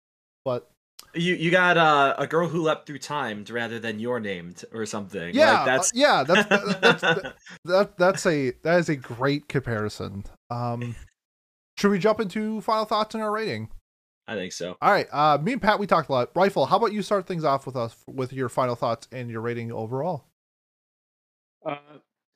but 0.44 0.70
You 1.14 1.34
you 1.34 1.50
got 1.50 1.76
uh, 1.76 2.14
a 2.18 2.26
girl 2.26 2.48
who 2.48 2.62
leapt 2.62 2.86
through 2.86 2.98
time 2.98 3.44
rather 3.50 3.78
than 3.78 3.98
your 3.98 4.20
named 4.20 4.64
or 4.72 4.86
something. 4.86 5.34
yeah, 5.34 5.52
like, 5.52 5.66
that's 5.66 5.88
uh, 5.88 5.92
yeah, 5.94 6.24
that's 6.24 6.48
that's, 6.80 7.00
that's 7.00 7.34
that 7.64 7.98
that's 7.98 8.26
a 8.26 8.52
that 8.62 8.78
is 8.78 8.88
a 8.88 8.96
great 8.96 9.48
comparison. 9.48 10.24
Um, 10.50 10.94
should 11.78 11.90
we 11.90 11.98
jump 11.98 12.20
into 12.20 12.60
final 12.60 12.84
thoughts 12.84 13.14
and 13.14 13.22
our 13.22 13.32
rating? 13.32 13.68
I 14.28 14.34
think 14.34 14.52
so. 14.52 14.76
All 14.82 14.90
right, 14.90 15.06
uh, 15.12 15.38
me 15.40 15.52
and 15.52 15.62
Pat 15.62 15.78
we 15.78 15.86
talked 15.86 16.08
a 16.08 16.12
lot. 16.12 16.30
Rifle, 16.34 16.66
how 16.66 16.76
about 16.76 16.92
you 16.92 17.02
start 17.02 17.26
things 17.26 17.44
off 17.44 17.64
with 17.66 17.76
us 17.76 17.96
with 18.06 18.32
your 18.32 18.48
final 18.48 18.74
thoughts 18.74 19.06
and 19.12 19.30
your 19.30 19.40
rating 19.40 19.70
overall? 19.70 20.24
Uh, 21.64 21.76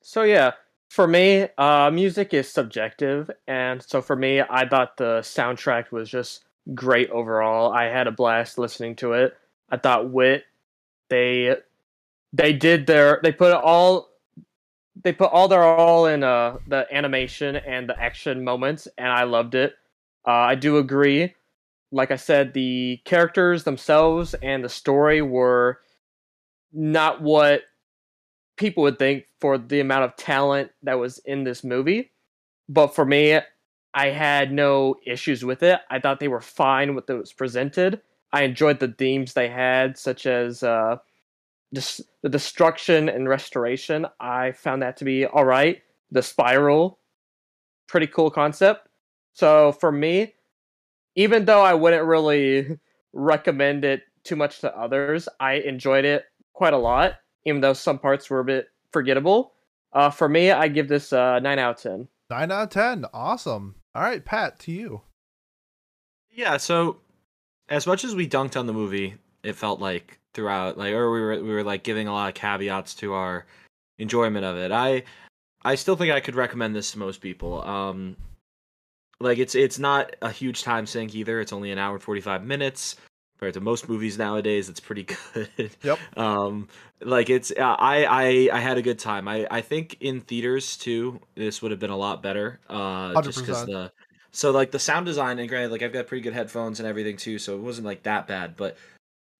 so 0.02 0.22
yeah, 0.22 0.52
for 0.88 1.06
me, 1.06 1.46
uh, 1.58 1.90
music 1.92 2.32
is 2.32 2.48
subjective, 2.48 3.30
and 3.48 3.82
so 3.82 4.00
for 4.00 4.16
me, 4.16 4.40
I 4.40 4.68
thought 4.68 4.96
the 4.96 5.20
soundtrack 5.20 5.90
was 5.90 6.08
just 6.08 6.44
great 6.74 7.10
overall. 7.10 7.72
I 7.72 7.84
had 7.84 8.06
a 8.06 8.12
blast 8.12 8.58
listening 8.58 8.96
to 8.96 9.14
it. 9.14 9.36
I 9.68 9.76
thought 9.76 10.10
Wit, 10.10 10.44
they, 11.08 11.56
they 12.32 12.52
did 12.52 12.86
their, 12.86 13.20
they 13.22 13.32
put 13.32 13.52
all, 13.52 14.10
they 15.02 15.12
put 15.12 15.30
all 15.32 15.48
their 15.48 15.62
all 15.62 16.06
in 16.06 16.22
uh 16.22 16.58
the 16.66 16.86
animation 16.92 17.56
and 17.56 17.88
the 17.88 17.98
action 18.00 18.44
moments, 18.44 18.86
and 18.98 19.08
I 19.08 19.24
loved 19.24 19.54
it. 19.54 19.74
Uh, 20.26 20.30
I 20.30 20.54
do 20.54 20.78
agree. 20.78 21.34
Like 21.92 22.10
I 22.10 22.16
said, 22.16 22.52
the 22.52 23.00
characters 23.04 23.64
themselves 23.64 24.34
and 24.34 24.64
the 24.64 24.68
story 24.68 25.22
were 25.22 25.80
not 26.72 27.20
what 27.20 27.62
people 28.56 28.82
would 28.84 28.98
think 28.98 29.24
for 29.40 29.58
the 29.58 29.80
amount 29.80 30.04
of 30.04 30.16
talent 30.16 30.70
that 30.82 30.98
was 30.98 31.18
in 31.24 31.44
this 31.44 31.64
movie. 31.64 32.12
But 32.68 32.94
for 32.94 33.04
me, 33.04 33.40
I 33.94 34.06
had 34.08 34.52
no 34.52 34.96
issues 35.04 35.44
with 35.44 35.62
it. 35.62 35.80
I 35.90 35.98
thought 35.98 36.20
they 36.20 36.28
were 36.28 36.40
fine 36.40 36.94
with 36.94 37.08
what 37.08 37.18
was 37.18 37.32
presented. 37.32 38.00
I 38.32 38.42
enjoyed 38.42 38.78
the 38.78 38.94
themes 38.96 39.32
they 39.32 39.48
had, 39.48 39.98
such 39.98 40.26
as 40.26 40.62
uh, 40.62 40.98
the 41.72 42.28
destruction 42.28 43.08
and 43.08 43.28
restoration. 43.28 44.06
I 44.20 44.52
found 44.52 44.82
that 44.82 44.96
to 44.98 45.04
be 45.04 45.26
all 45.26 45.44
right. 45.44 45.82
The 46.12 46.22
spiral, 46.22 46.98
pretty 47.88 48.06
cool 48.06 48.30
concept. 48.30 48.88
So 49.32 49.72
for 49.72 49.90
me, 49.90 50.34
even 51.20 51.44
though 51.44 51.62
I 51.62 51.74
wouldn't 51.74 52.04
really 52.04 52.78
recommend 53.12 53.84
it 53.84 54.02
too 54.24 54.36
much 54.36 54.60
to 54.60 54.76
others, 54.76 55.28
I 55.38 55.54
enjoyed 55.54 56.04
it 56.04 56.24
quite 56.52 56.72
a 56.72 56.78
lot 56.78 57.14
even 57.44 57.60
though 57.60 57.72
some 57.72 57.98
parts 57.98 58.28
were 58.30 58.40
a 58.40 58.44
bit 58.44 58.68
forgettable. 58.92 59.52
Uh, 59.92 60.10
for 60.10 60.28
me, 60.28 60.50
I 60.50 60.68
give 60.68 60.88
this 60.88 61.12
uh, 61.12 61.38
nine 61.40 61.58
out 61.58 61.76
of 61.76 61.82
ten. 61.82 62.08
Nine 62.30 62.52
out 62.52 62.64
of 62.64 62.70
ten, 62.70 63.06
awesome. 63.12 63.76
All 63.94 64.02
right, 64.02 64.24
Pat, 64.24 64.58
to 64.60 64.72
you. 64.72 65.02
Yeah. 66.30 66.58
So 66.58 66.98
as 67.68 67.86
much 67.86 68.04
as 68.04 68.14
we 68.14 68.28
dunked 68.28 68.58
on 68.58 68.66
the 68.66 68.72
movie, 68.72 69.16
it 69.42 69.56
felt 69.56 69.80
like 69.80 70.20
throughout, 70.32 70.78
like, 70.78 70.92
or 70.92 71.10
we 71.10 71.20
were 71.20 71.42
we 71.42 71.50
were 71.50 71.64
like 71.64 71.82
giving 71.82 72.06
a 72.06 72.12
lot 72.12 72.28
of 72.28 72.34
caveats 72.34 72.94
to 72.96 73.14
our 73.14 73.46
enjoyment 73.98 74.44
of 74.44 74.56
it. 74.56 74.70
I 74.70 75.02
I 75.64 75.74
still 75.74 75.96
think 75.96 76.12
I 76.12 76.20
could 76.20 76.36
recommend 76.36 76.76
this 76.76 76.92
to 76.92 76.98
most 76.98 77.20
people. 77.20 77.62
Um, 77.62 78.16
like 79.20 79.38
it's 79.38 79.54
it's 79.54 79.78
not 79.78 80.16
a 80.22 80.30
huge 80.30 80.62
time 80.62 80.86
sink 80.86 81.14
either. 81.14 81.40
It's 81.40 81.52
only 81.52 81.70
an 81.70 81.78
hour 81.78 81.94
and 81.94 82.02
forty 82.02 82.20
five 82.20 82.44
minutes. 82.44 82.96
Compared 83.38 83.54
to 83.54 83.60
most 83.60 83.88
movies 83.88 84.18
nowadays, 84.18 84.68
it's 84.68 84.80
pretty 84.80 85.04
good. 85.34 85.70
Yep. 85.82 85.98
Um, 86.16 86.68
like 87.00 87.30
it's 87.30 87.50
uh, 87.50 87.76
I 87.78 88.04
I 88.04 88.56
I 88.56 88.60
had 88.60 88.78
a 88.78 88.82
good 88.82 88.98
time. 88.98 89.28
I 89.28 89.46
I 89.50 89.60
think 89.60 89.96
in 90.00 90.20
theaters 90.20 90.76
too, 90.76 91.20
this 91.36 91.62
would 91.62 91.70
have 91.70 91.80
been 91.80 91.90
a 91.90 91.96
lot 91.96 92.22
better. 92.22 92.60
Uh, 92.68 93.20
just 93.22 93.40
because 93.40 93.64
the 93.66 93.92
so 94.32 94.50
like 94.50 94.70
the 94.70 94.78
sound 94.78 95.06
design 95.06 95.38
and 95.38 95.48
granted, 95.48 95.72
like 95.72 95.82
I've 95.82 95.92
got 95.92 96.06
pretty 96.06 96.22
good 96.22 96.34
headphones 96.34 96.80
and 96.80 96.88
everything 96.88 97.16
too, 97.16 97.38
so 97.38 97.56
it 97.56 97.60
wasn't 97.60 97.86
like 97.86 98.02
that 98.04 98.26
bad. 98.26 98.56
But 98.56 98.76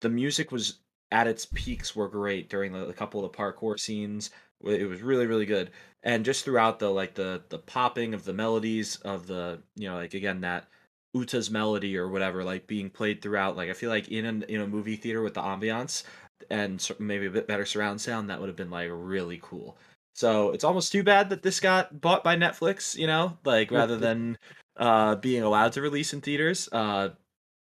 the 0.01 0.09
music 0.09 0.51
was 0.51 0.79
at 1.13 1.27
its 1.27 1.47
peaks 1.47 1.95
were 1.95 2.09
great 2.09 2.49
during 2.49 2.73
the, 2.73 2.87
a 2.87 2.93
couple 2.93 3.25
of 3.25 3.31
the 3.31 3.37
parkour 3.37 3.79
scenes. 3.79 4.31
It 4.65 4.89
was 4.89 5.03
really 5.03 5.27
really 5.27 5.47
good, 5.47 5.71
and 6.03 6.25
just 6.25 6.45
throughout 6.45 6.79
the 6.79 6.91
like 6.91 7.15
the 7.15 7.43
the 7.49 7.59
popping 7.59 8.15
of 8.15 8.25
the 8.25 8.33
melodies 8.33 8.97
of 8.97 9.27
the 9.27 9.61
you 9.77 9.89
know 9.89 9.97
like 9.97 10.15
again 10.15 10.41
that 10.43 10.67
Uta's 11.15 11.51
melody 11.51 11.97
or 11.97 12.09
whatever 12.09 12.45
like 12.45 12.67
being 12.67 12.91
played 12.91 13.23
throughout. 13.23 13.57
Like 13.57 13.71
I 13.71 13.73
feel 13.75 13.91
like 13.91 14.09
in 14.09 14.27
a, 14.27 14.45
in 14.47 14.61
a 14.61 14.67
movie 14.67 14.97
theater 14.97 15.23
with 15.23 15.35
the 15.35 15.43
ambiance 15.43 16.05
and 16.51 16.87
maybe 16.99 17.27
a 17.27 17.31
bit 17.31 17.47
better 17.47 17.65
surround 17.65 18.01
sound, 18.01 18.31
that 18.31 18.41
would 18.41 18.49
have 18.49 18.57
been 18.57 18.71
like 18.71 18.89
really 18.93 19.41
cool. 19.43 19.77
So 20.15 20.51
it's 20.51 20.65
almost 20.65 20.93
too 20.93 21.03
bad 21.03 21.31
that 21.31 21.43
this 21.43 21.61
got 21.61 22.01
bought 22.01 22.25
by 22.25 22.37
Netflix, 22.37 22.97
you 22.97 23.07
know, 23.07 23.39
like 23.45 23.71
rather 23.71 23.97
than 23.97 24.39
uh 24.77 25.17
being 25.17 25.43
allowed 25.43 25.73
to 25.73 25.81
release 25.83 26.13
in 26.13 26.21
theaters. 26.21 26.69
Uh 26.71 27.11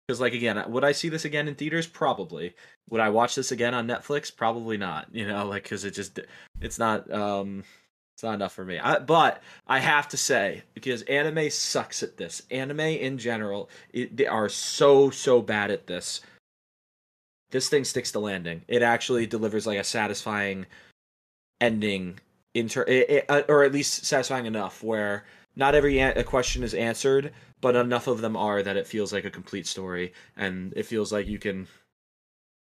because 0.09 0.19
like 0.19 0.33
again, 0.33 0.59
would 0.69 0.83
I 0.83 0.91
see 0.91 1.07
this 1.07 1.23
again 1.23 1.47
in 1.47 1.53
theaters? 1.53 1.85
Probably. 1.85 2.55
Would 2.89 2.99
I 2.99 3.09
watch 3.09 3.35
this 3.35 3.51
again 3.51 3.75
on 3.75 3.87
Netflix? 3.87 4.35
Probably 4.35 4.75
not. 4.75 5.07
You 5.13 5.27
know, 5.27 5.45
like 5.45 5.61
because 5.61 5.85
it 5.85 5.91
just 5.91 6.19
it's 6.59 6.79
not 6.79 7.11
um 7.13 7.63
it's 8.15 8.23
not 8.23 8.33
enough 8.33 8.53
for 8.53 8.65
me. 8.65 8.79
I, 8.79 8.97
but 8.97 9.43
I 9.67 9.77
have 9.77 10.07
to 10.07 10.17
say 10.17 10.63
because 10.73 11.03
anime 11.03 11.51
sucks 11.51 12.01
at 12.01 12.17
this. 12.17 12.41
Anime 12.49 12.79
in 12.79 13.19
general, 13.19 13.69
it, 13.93 14.17
they 14.17 14.25
are 14.25 14.49
so 14.49 15.11
so 15.11 15.43
bad 15.43 15.69
at 15.69 15.85
this. 15.85 16.21
This 17.51 17.69
thing 17.69 17.83
sticks 17.83 18.11
to 18.13 18.19
landing. 18.19 18.63
It 18.67 18.81
actually 18.81 19.27
delivers 19.27 19.67
like 19.67 19.77
a 19.77 19.83
satisfying 19.83 20.65
ending, 21.61 22.19
inter 22.55 22.81
it, 22.87 23.09
it, 23.11 23.25
uh, 23.29 23.43
or 23.47 23.63
at 23.63 23.73
least 23.73 24.05
satisfying 24.05 24.47
enough 24.47 24.81
where 24.81 25.25
not 25.55 25.75
every 25.75 25.99
an- 25.99 26.23
question 26.23 26.63
is 26.63 26.73
answered, 26.73 27.31
but 27.61 27.75
enough 27.75 28.07
of 28.07 28.21
them 28.21 28.37
are 28.37 28.63
that 28.63 28.77
it 28.77 28.87
feels 28.87 29.11
like 29.11 29.25
a 29.25 29.31
complete 29.31 29.67
story, 29.67 30.13
and 30.37 30.73
it 30.75 30.85
feels 30.85 31.11
like 31.11 31.27
you 31.27 31.39
can 31.39 31.67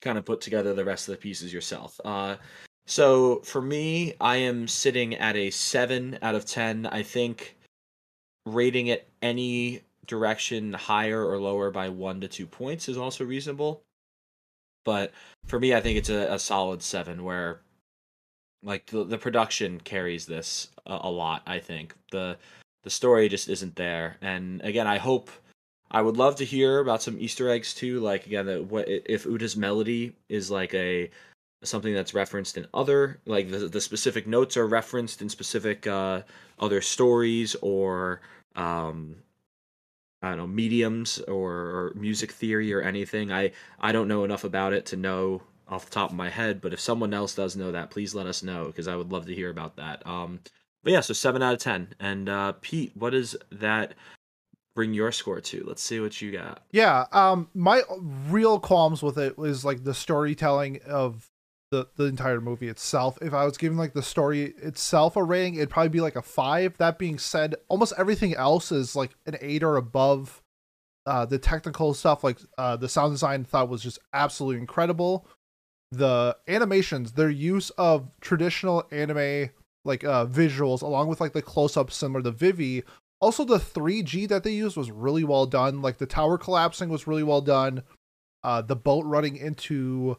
kind 0.02 0.18
of 0.18 0.26
put 0.26 0.42
together 0.42 0.74
the 0.74 0.86
rest 0.86 1.08
of 1.08 1.14
the 1.14 1.22
pieces 1.22 1.54
yourself. 1.54 2.00
Uh, 2.04 2.36
so 2.88 3.42
for 3.42 3.62
me, 3.62 4.14
I 4.20 4.38
am 4.38 4.68
sitting 4.68 5.16
at 5.16 5.36
a 5.36 5.52
seven 5.52 6.18
out 6.22 6.36
of 6.36 6.46
ten. 6.46 6.88
I 6.88 7.04
think 7.04 7.56
rating 8.46 8.88
it 8.88 9.08
any 9.22 9.82
direction 10.08 10.74
higher 10.74 11.24
or 11.24 11.40
lower 11.40 11.70
by 11.70 11.88
one 11.88 12.20
to 12.22 12.28
two 12.28 12.48
points 12.48 12.90
is 12.90 12.98
also 12.98 13.24
reasonable. 13.24 13.84
But 14.84 15.14
for 15.46 15.60
me, 15.60 15.76
I 15.76 15.82
think 15.82 16.00
it's 16.00 16.10
a, 16.10 16.34
a 16.34 16.40
solid 16.40 16.82
seven 16.82 17.24
where 17.24 17.62
like 18.64 18.88
the, 18.88 19.04
the 19.04 19.18
production 19.18 19.80
carries 19.80 20.26
this 20.26 20.70
a, 20.86 21.00
a 21.04 21.10
lot. 21.10 21.44
I 21.46 21.60
think 21.60 21.96
the 22.12 22.38
the 22.84 22.90
story 22.90 23.30
just 23.30 23.50
isn't 23.50 23.76
there. 23.76 24.18
And 24.22 24.62
again, 24.62 24.88
I 24.88 24.98
hope 24.98 25.30
I 25.90 26.02
would 26.02 26.18
love 26.18 26.38
to 26.38 26.46
hear 26.46 26.80
about 26.80 27.04
some 27.04 27.20
Easter 27.20 27.50
eggs 27.50 27.74
too. 27.74 28.00
Like 28.00 28.26
again, 28.26 28.46
that 28.46 28.66
what 28.66 28.86
if 28.88 29.26
Uta's 29.26 29.56
melody 29.56 30.14
is 30.30 30.50
like 30.50 30.74
a 30.74 31.10
something 31.64 31.94
that's 31.94 32.14
referenced 32.14 32.58
in 32.58 32.66
other 32.74 33.20
like 33.26 33.52
the, 33.52 33.60
the 33.68 33.82
specific 33.82 34.26
notes 34.26 34.58
are 34.58 34.66
referenced 34.66 35.22
in 35.22 35.30
specific 35.30 35.86
uh 35.86 36.22
other 36.58 36.82
stories 36.82 37.56
or 37.62 38.20
um 38.56 39.16
I 40.24 40.30
don't 40.30 40.38
know 40.38 40.48
mediums 40.48 41.20
or, 41.20 41.52
or 41.52 41.94
music 41.96 42.32
theory 42.32 42.74
or 42.74 42.82
anything. 42.82 43.32
I 43.32 43.52
I 43.80 43.92
don't 43.92 44.08
know 44.08 44.24
enough 44.24 44.44
about 44.44 44.74
it 44.74 44.86
to 44.88 44.96
know 44.96 45.42
off 45.68 45.86
the 45.86 45.92
top 45.92 46.12
of 46.12 46.16
my 46.16 46.30
head, 46.30 46.62
but 46.62 46.74
if 46.74 46.80
someone 46.80 47.14
else 47.14 47.36
does 47.36 47.56
know 47.56 47.72
that, 47.72 47.90
please 47.90 48.14
let 48.14 48.28
us 48.28 48.44
know 48.44 48.66
because 48.66 48.88
I 48.88 48.96
would 48.96 49.12
love 49.12 49.26
to 49.28 49.36
hear 49.36 49.50
about 49.50 49.78
that. 49.78 50.06
Um, 50.06 50.42
but 50.84 50.94
yeah, 50.94 51.02
so 51.02 51.14
seven 51.14 51.42
out 51.42 51.54
of 51.54 51.60
ten. 51.60 51.94
And 52.00 52.30
uh, 52.30 52.54
Pete, 52.62 52.98
does 52.98 53.36
that 53.52 53.94
bring 54.76 54.94
your 54.94 55.12
score 55.12 55.42
to. 55.42 55.64
Let's 55.66 55.84
see 55.84 56.00
what 56.00 56.22
you 56.22 56.32
got. 56.32 56.64
Yeah, 56.72 57.06
um, 57.12 57.50
my 57.54 57.82
real 58.30 58.60
qualms 58.60 59.04
with 59.04 59.18
it 59.18 59.38
was 59.38 59.66
like 59.66 59.84
the 59.84 59.94
storytelling 59.94 60.80
of 60.88 61.28
the 61.72 61.88
the 61.96 62.06
entire 62.06 62.42
movie 62.42 62.68
itself. 62.68 63.18
If 63.22 63.34
I 63.34 63.46
was 63.46 63.58
giving 63.58 63.78
like 63.78 63.94
the 63.94 64.04
story 64.04 64.54
itself 64.58 65.16
a 65.16 65.24
rating, 65.24 65.56
it'd 65.56 65.70
probably 65.70 65.90
be 65.90 66.02
like 66.02 66.16
a 66.16 66.22
five. 66.22 66.78
That 66.78 66.98
being 66.98 67.18
said, 67.18 67.56
almost 67.68 67.94
everything 67.98 68.36
else 68.36 68.72
is 68.72 68.96
like 68.96 69.12
an 69.26 69.38
eight 69.42 69.64
or 69.64 69.78
above. 69.78 70.42
Uh, 71.08 71.26
the 71.26 71.40
technical 71.40 71.96
stuff, 71.96 72.24
like 72.24 72.38
uh, 72.60 72.78
the 72.78 72.88
sound 72.88 73.12
design, 73.12 73.44
thought 73.44 73.70
was 73.70 73.82
just 73.82 73.98
absolutely 74.14 74.60
incredible. 74.60 75.26
The 75.92 76.38
animations, 76.48 77.14
their 77.14 77.30
use 77.30 77.72
of 77.72 78.08
traditional 78.22 78.86
anime 78.92 79.50
like 79.86 80.04
uh 80.04 80.26
visuals, 80.26 80.82
along 80.82 81.08
with 81.08 81.22
like 81.22 81.34
the 81.34 81.42
close 81.42 81.78
up 81.78 81.92
similar 81.92 82.22
to 82.24 82.32
Vivy, 82.32 82.84
also, 83.22 83.46
the 83.46 83.60
3G 83.60 84.28
that 84.30 84.44
they 84.44 84.52
used 84.52 84.76
was 84.76 84.90
really 84.90 85.24
well 85.24 85.46
done. 85.46 85.84
Like 85.84 86.00
the 86.00 86.08
tower 86.08 86.40
collapsing 86.40 86.90
was 86.90 87.06
really 87.06 87.22
well 87.22 87.42
done. 87.42 87.84
Uh, 88.44 88.64
the 88.64 88.76
boat 88.76 89.06
running 89.06 89.38
into 89.38 90.18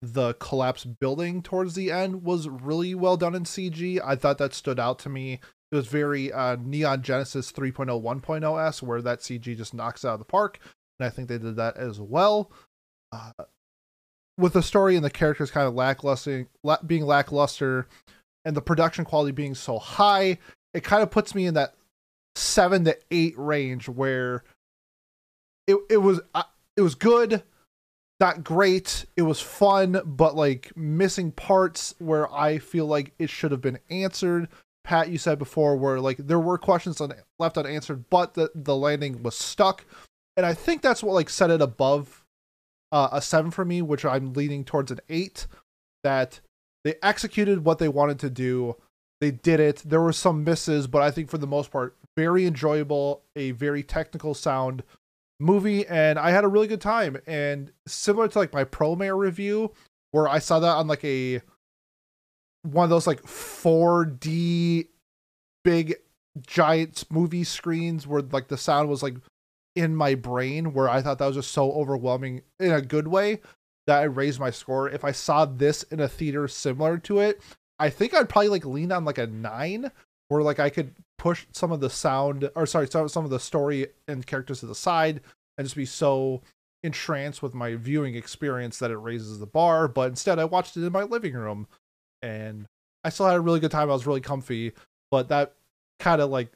the 0.00 0.34
collapsed 0.34 1.00
building 1.00 1.42
towards 1.42 1.74
the 1.74 1.90
end 1.90 2.22
was 2.22 2.48
really 2.48 2.94
well 2.94 3.16
done 3.16 3.34
in 3.34 3.42
CG. 3.42 4.00
I 4.02 4.14
thought 4.14 4.38
that 4.38 4.54
stood 4.54 4.78
out 4.78 5.00
to 5.00 5.08
me. 5.08 5.40
It 5.72 5.74
was 5.74 5.88
very 5.88 6.32
uh, 6.32 6.56
Neon 6.60 7.02
Genesis 7.02 7.50
3.0 7.50 8.00
1.0 8.00 8.66
S, 8.68 8.80
where 8.80 9.02
that 9.02 9.18
CG 9.18 9.56
just 9.56 9.74
knocks 9.74 10.04
out 10.04 10.12
of 10.14 10.18
the 10.20 10.24
park. 10.24 10.60
And 11.00 11.06
I 11.06 11.10
think 11.10 11.26
they 11.26 11.38
did 11.38 11.56
that 11.56 11.76
as 11.76 12.00
well. 12.00 12.52
Uh, 13.10 13.32
with 14.38 14.52
the 14.52 14.62
story 14.62 14.94
and 14.94 15.04
the 15.04 15.10
characters 15.10 15.50
kind 15.50 15.66
of 15.66 15.74
lackluster, 15.74 16.46
la- 16.62 16.82
being 16.86 17.04
lackluster, 17.04 17.88
and 18.46 18.56
the 18.56 18.62
production 18.62 19.04
quality 19.04 19.32
being 19.32 19.56
so 19.56 19.78
high, 19.78 20.38
it 20.72 20.84
kind 20.84 21.02
of 21.02 21.10
puts 21.10 21.34
me 21.34 21.46
in 21.46 21.54
that 21.54 21.74
seven 22.36 22.84
to 22.84 22.96
eight 23.10 23.34
range 23.36 23.88
where 23.88 24.44
it 25.66 25.76
it 25.90 25.96
was 25.96 26.20
it 26.76 26.80
was 26.80 26.94
good, 26.94 27.42
not 28.20 28.44
great. 28.44 29.04
It 29.16 29.22
was 29.22 29.40
fun, 29.40 30.00
but 30.04 30.36
like 30.36 30.74
missing 30.76 31.32
parts 31.32 31.94
where 31.98 32.32
I 32.32 32.58
feel 32.58 32.86
like 32.86 33.12
it 33.18 33.28
should 33.28 33.50
have 33.50 33.60
been 33.60 33.80
answered. 33.90 34.48
Pat, 34.84 35.08
you 35.08 35.18
said 35.18 35.40
before 35.40 35.76
where 35.76 35.98
like 35.98 36.18
there 36.18 36.38
were 36.38 36.56
questions 36.56 37.00
on, 37.00 37.12
left 37.40 37.58
unanswered, 37.58 38.08
but 38.10 38.34
the 38.34 38.52
the 38.54 38.76
landing 38.76 39.24
was 39.24 39.36
stuck, 39.36 39.84
and 40.36 40.46
I 40.46 40.54
think 40.54 40.82
that's 40.82 41.02
what 41.02 41.14
like 41.14 41.28
set 41.30 41.50
it 41.50 41.60
above 41.60 42.24
uh, 42.92 43.08
a 43.10 43.20
seven 43.20 43.50
for 43.50 43.64
me, 43.64 43.82
which 43.82 44.04
I'm 44.04 44.34
leaning 44.34 44.62
towards 44.62 44.92
an 44.92 45.00
eight. 45.08 45.48
That 46.04 46.40
they 46.86 46.94
executed 47.02 47.64
what 47.64 47.80
they 47.80 47.88
wanted 47.88 48.20
to 48.20 48.30
do. 48.30 48.76
They 49.20 49.32
did 49.32 49.58
it. 49.58 49.82
There 49.84 50.00
were 50.00 50.12
some 50.12 50.44
misses, 50.44 50.86
but 50.86 51.02
I 51.02 51.10
think 51.10 51.28
for 51.28 51.36
the 51.36 51.46
most 51.46 51.72
part, 51.72 51.96
very 52.16 52.46
enjoyable, 52.46 53.22
a 53.34 53.50
very 53.50 53.82
technical 53.82 54.34
sound 54.34 54.84
movie, 55.40 55.84
and 55.88 56.16
I 56.16 56.30
had 56.30 56.44
a 56.44 56.48
really 56.48 56.68
good 56.68 56.80
time. 56.80 57.16
And 57.26 57.72
similar 57.88 58.28
to 58.28 58.38
like 58.38 58.52
my 58.52 58.62
Pro 58.62 58.94
Promare 58.94 59.18
review, 59.18 59.72
where 60.12 60.28
I 60.28 60.38
saw 60.38 60.60
that 60.60 60.76
on 60.76 60.86
like 60.86 61.04
a 61.04 61.40
one 62.62 62.84
of 62.84 62.90
those 62.90 63.08
like 63.08 63.22
4D 63.22 64.86
big 65.64 65.96
giant 66.46 67.04
movie 67.10 67.42
screens 67.42 68.06
where 68.06 68.22
like 68.22 68.46
the 68.46 68.56
sound 68.56 68.88
was 68.88 69.02
like 69.02 69.16
in 69.74 69.96
my 69.96 70.14
brain 70.14 70.72
where 70.72 70.88
I 70.88 71.02
thought 71.02 71.18
that 71.18 71.26
was 71.26 71.36
just 71.36 71.50
so 71.50 71.72
overwhelming 71.72 72.42
in 72.60 72.70
a 72.70 72.80
good 72.80 73.08
way 73.08 73.40
that 73.86 74.00
I 74.00 74.04
raised 74.04 74.40
my 74.40 74.50
score. 74.50 74.88
If 74.88 75.04
I 75.04 75.12
saw 75.12 75.44
this 75.44 75.82
in 75.84 76.00
a 76.00 76.08
theater 76.08 76.48
similar 76.48 76.98
to 76.98 77.20
it, 77.20 77.40
I 77.78 77.90
think 77.90 78.14
I'd 78.14 78.28
probably 78.28 78.48
like 78.48 78.64
lean 78.64 78.92
on 78.92 79.04
like 79.04 79.18
a 79.18 79.26
nine 79.26 79.90
where 80.28 80.42
like 80.42 80.58
I 80.58 80.70
could 80.70 80.94
push 81.18 81.46
some 81.52 81.72
of 81.72 81.80
the 81.80 81.90
sound 81.90 82.50
or 82.54 82.66
sorry, 82.66 82.88
some 82.88 83.08
some 83.08 83.24
of 83.24 83.30
the 83.30 83.40
story 83.40 83.88
and 84.08 84.26
characters 84.26 84.60
to 84.60 84.66
the 84.66 84.74
side 84.74 85.20
and 85.56 85.66
just 85.66 85.76
be 85.76 85.86
so 85.86 86.42
entranced 86.82 87.42
with 87.42 87.54
my 87.54 87.74
viewing 87.74 88.14
experience 88.14 88.78
that 88.78 88.90
it 88.90 88.96
raises 88.96 89.38
the 89.38 89.46
bar. 89.46 89.88
But 89.88 90.10
instead, 90.10 90.38
I 90.38 90.44
watched 90.44 90.76
it 90.76 90.84
in 90.84 90.92
my 90.92 91.02
living 91.02 91.34
room, 91.34 91.68
and 92.22 92.66
I 93.04 93.10
still 93.10 93.26
had 93.26 93.36
a 93.36 93.40
really 93.40 93.60
good 93.60 93.70
time. 93.70 93.90
I 93.90 93.94
was 93.94 94.06
really 94.06 94.20
comfy, 94.20 94.72
but 95.10 95.28
that 95.28 95.54
kind 95.98 96.20
of 96.20 96.30
like 96.30 96.52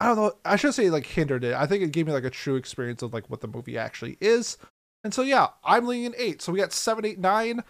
I 0.00 0.06
don't 0.06 0.16
know. 0.16 0.32
I 0.44 0.56
should 0.56 0.74
say 0.74 0.88
like 0.88 1.06
hindered 1.06 1.44
it. 1.44 1.54
I 1.54 1.66
think 1.66 1.82
it 1.82 1.92
gave 1.92 2.06
me 2.06 2.12
like 2.12 2.24
a 2.24 2.30
true 2.30 2.56
experience 2.56 3.02
of 3.02 3.12
like 3.12 3.28
what 3.28 3.42
the 3.42 3.48
movie 3.48 3.76
actually 3.76 4.16
is. 4.20 4.56
And 5.02 5.14
so 5.14 5.22
yeah, 5.22 5.48
I'm 5.64 5.86
leaning 5.86 6.06
an 6.06 6.14
eight. 6.16 6.42
So 6.42 6.52
we 6.52 6.58
got 6.58 6.72
seven, 6.72 7.04
eight, 7.04 7.18
nine 7.18 7.62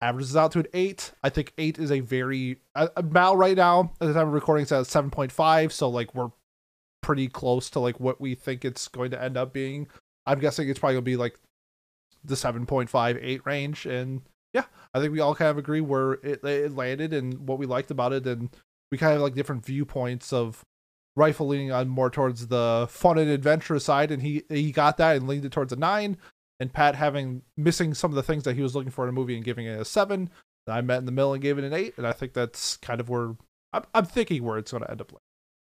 averages 0.00 0.36
out 0.36 0.52
to 0.52 0.60
an 0.60 0.66
eight. 0.74 1.12
I 1.22 1.30
think 1.30 1.52
eight 1.56 1.78
is 1.78 1.90
a 1.90 2.00
very 2.00 2.58
uh, 2.74 2.88
Mal 3.02 3.36
right 3.36 3.56
now 3.56 3.92
at 4.00 4.06
the 4.06 4.12
time 4.12 4.28
of 4.28 4.34
recording 4.34 4.66
says 4.66 4.88
seven 4.88 5.10
point 5.10 5.32
five, 5.32 5.72
so 5.72 5.88
like 5.88 6.14
we're 6.14 6.30
pretty 7.02 7.28
close 7.28 7.70
to 7.70 7.80
like 7.80 7.98
what 8.00 8.20
we 8.20 8.34
think 8.34 8.64
it's 8.64 8.88
going 8.88 9.10
to 9.12 9.22
end 9.22 9.36
up 9.36 9.52
being. 9.52 9.88
I'm 10.26 10.40
guessing 10.40 10.68
it's 10.68 10.78
probably 10.78 10.94
gonna 10.96 11.02
be 11.02 11.16
like 11.16 11.38
the 12.24 12.34
7.5, 12.34 13.18
8 13.20 13.40
range, 13.44 13.86
and 13.86 14.22
yeah, 14.54 14.64
I 14.94 15.00
think 15.00 15.12
we 15.12 15.20
all 15.20 15.34
kind 15.34 15.50
of 15.50 15.58
agree 15.58 15.82
where 15.82 16.14
it, 16.14 16.42
it 16.42 16.74
landed 16.74 17.12
and 17.12 17.46
what 17.46 17.58
we 17.58 17.66
liked 17.66 17.90
about 17.90 18.14
it, 18.14 18.26
and 18.26 18.48
we 18.90 18.96
kind 18.96 19.14
of 19.14 19.20
like 19.20 19.34
different 19.34 19.64
viewpoints 19.64 20.32
of 20.32 20.64
Rifle 21.16 21.46
leaning 21.46 21.70
on 21.70 21.88
more 21.88 22.10
towards 22.10 22.48
the 22.48 22.86
fun 22.90 23.18
and 23.18 23.30
adventurous 23.30 23.84
side, 23.84 24.10
and 24.10 24.22
he 24.22 24.42
he 24.48 24.72
got 24.72 24.96
that 24.96 25.16
and 25.16 25.28
leaned 25.28 25.44
it 25.44 25.52
towards 25.52 25.72
a 25.72 25.76
nine 25.76 26.16
and 26.60 26.72
Pat 26.72 26.94
having 26.94 27.42
missing 27.56 27.94
some 27.94 28.10
of 28.10 28.16
the 28.16 28.22
things 28.22 28.44
that 28.44 28.54
he 28.54 28.62
was 28.62 28.74
looking 28.74 28.90
for 28.90 29.04
in 29.04 29.10
a 29.10 29.12
movie 29.12 29.36
and 29.36 29.44
giving 29.44 29.66
it 29.66 29.80
a 29.80 29.84
seven. 29.84 30.30
I 30.66 30.80
met 30.80 30.98
in 30.98 31.06
the 31.06 31.12
middle 31.12 31.34
and 31.34 31.42
gave 31.42 31.58
it 31.58 31.64
an 31.64 31.74
eight, 31.74 31.94
and 31.98 32.06
I 32.06 32.12
think 32.12 32.32
that's 32.32 32.76
kind 32.78 33.00
of 33.00 33.08
where 33.08 33.36
I'm, 33.72 33.82
I'm 33.94 34.06
thinking 34.06 34.42
where 34.42 34.56
it's 34.56 34.70
going 34.70 34.82
to 34.82 34.90
end 34.90 35.00
up. 35.00 35.12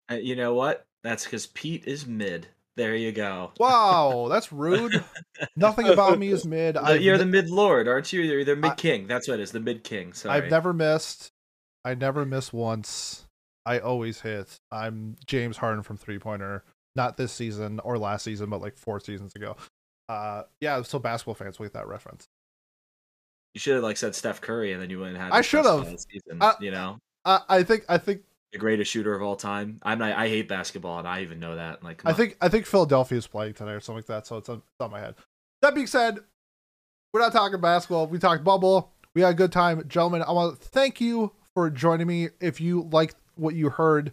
Uh, 0.10 0.16
you 0.16 0.36
know 0.36 0.54
what? 0.54 0.86
That's 1.04 1.26
because 1.26 1.48
Pete 1.48 1.86
is 1.86 2.08
mid. 2.08 2.48
There 2.78 2.96
you 2.96 3.12
go. 3.12 3.52
Wow, 3.58 4.28
that's 4.30 4.52
rude. 4.52 5.04
Nothing 5.56 5.88
about 5.88 6.20
me 6.20 6.30
is 6.30 6.46
mid. 6.46 6.78
You're 7.00 7.18
the 7.18 7.26
mid 7.26 7.50
lord, 7.50 7.88
aren't 7.88 8.12
you? 8.12 8.22
You're 8.22 8.44
the 8.44 8.56
mid 8.56 8.76
king. 8.76 9.08
That's 9.08 9.28
what 9.28 9.40
it 9.40 9.44
is. 9.44 9.52
The 9.52 9.62
mid 9.62 9.84
king. 9.84 10.14
Sorry. 10.14 10.36
I've 10.36 10.50
never 10.50 10.74
missed. 10.74 11.32
I 11.86 11.96
never 11.96 12.26
miss 12.26 12.52
once. 12.52 13.26
I 13.66 13.80
always 13.80 14.22
hit. 14.22 14.60
I'm 14.72 15.16
James 15.26 15.58
Harden 15.58 15.84
from 15.84 15.98
three 15.98 16.20
pointer. 16.20 16.64
Not 16.96 17.18
this 17.18 17.32
season 17.32 17.80
or 17.82 17.98
last 17.98 18.24
season, 18.24 18.50
but 18.50 18.62
like 18.62 18.78
four 18.78 19.00
seasons 19.00 19.34
ago. 19.36 19.56
Uh, 20.08 20.44
yeah, 20.62 20.82
so 20.82 21.00
basketball 21.00 21.34
fans 21.34 21.58
will 21.58 21.66
get 21.66 21.74
that 21.74 21.88
reference. 21.88 22.28
You 23.54 23.60
should 23.60 23.76
have 23.76 23.84
like 23.84 23.98
said 23.98 24.14
Steph 24.16 24.42
Curry, 24.42 24.74
and 24.74 24.82
then 24.82 24.90
you 24.90 25.00
wouldn't 25.00 25.18
have. 25.18 25.32
I 25.32 25.42
should 25.42 25.66
have. 25.66 25.96
Uh, 26.42 26.54
you 26.60 26.72
know, 26.72 27.00
I, 27.24 27.40
I 27.48 27.64
think 27.64 27.86
I 27.88 27.98
think 27.98 28.22
the 28.52 28.60
greatest 28.60 28.92
shooter 28.92 29.16
of 29.16 29.22
all 29.22 29.36
time. 29.36 29.80
I'm 29.84 30.00
not, 30.00 30.12
I 30.12 30.28
hate 30.28 30.48
basketball, 30.48 31.00
and 31.00 31.08
I 31.08 31.22
even 31.22 31.40
know 31.40 31.56
that. 31.56 31.84
Like, 31.84 32.02
I 32.06 32.14
think 32.14 32.38
I 32.42 32.50
think 32.50 32.66
Philadelphia 32.66 33.18
is 33.18 33.28
playing 33.28 33.54
tonight 33.54 33.74
or 33.74 33.80
something 33.80 34.00
like 34.00 34.06
that. 34.08 34.28
So 34.28 34.38
it's 34.38 34.50
on, 34.50 34.58
it's 34.58 34.82
on 34.82 34.92
my 34.92 35.00
head. 35.00 35.16
That 35.62 35.74
being 35.74 35.88
said, 35.88 36.20
we're 37.14 37.22
not 37.22 37.32
talking 37.34 37.60
basketball. 37.62 38.08
We 38.08 38.20
talked 38.20 38.44
bubble. 38.44 38.92
We 39.14 39.22
had 39.22 39.32
a 39.32 39.36
good 39.36 39.52
time, 39.52 39.84
gentlemen. 39.88 40.22
I 40.22 40.32
want 40.32 40.62
to 40.62 40.68
thank 40.70 41.00
you 41.00 41.32
for 41.54 41.70
joining 41.70 42.08
me. 42.08 42.30
If 42.42 42.60
you 42.60 42.90
liked 42.92 43.16
what 43.36 43.56
you 43.56 43.70
heard, 43.70 44.12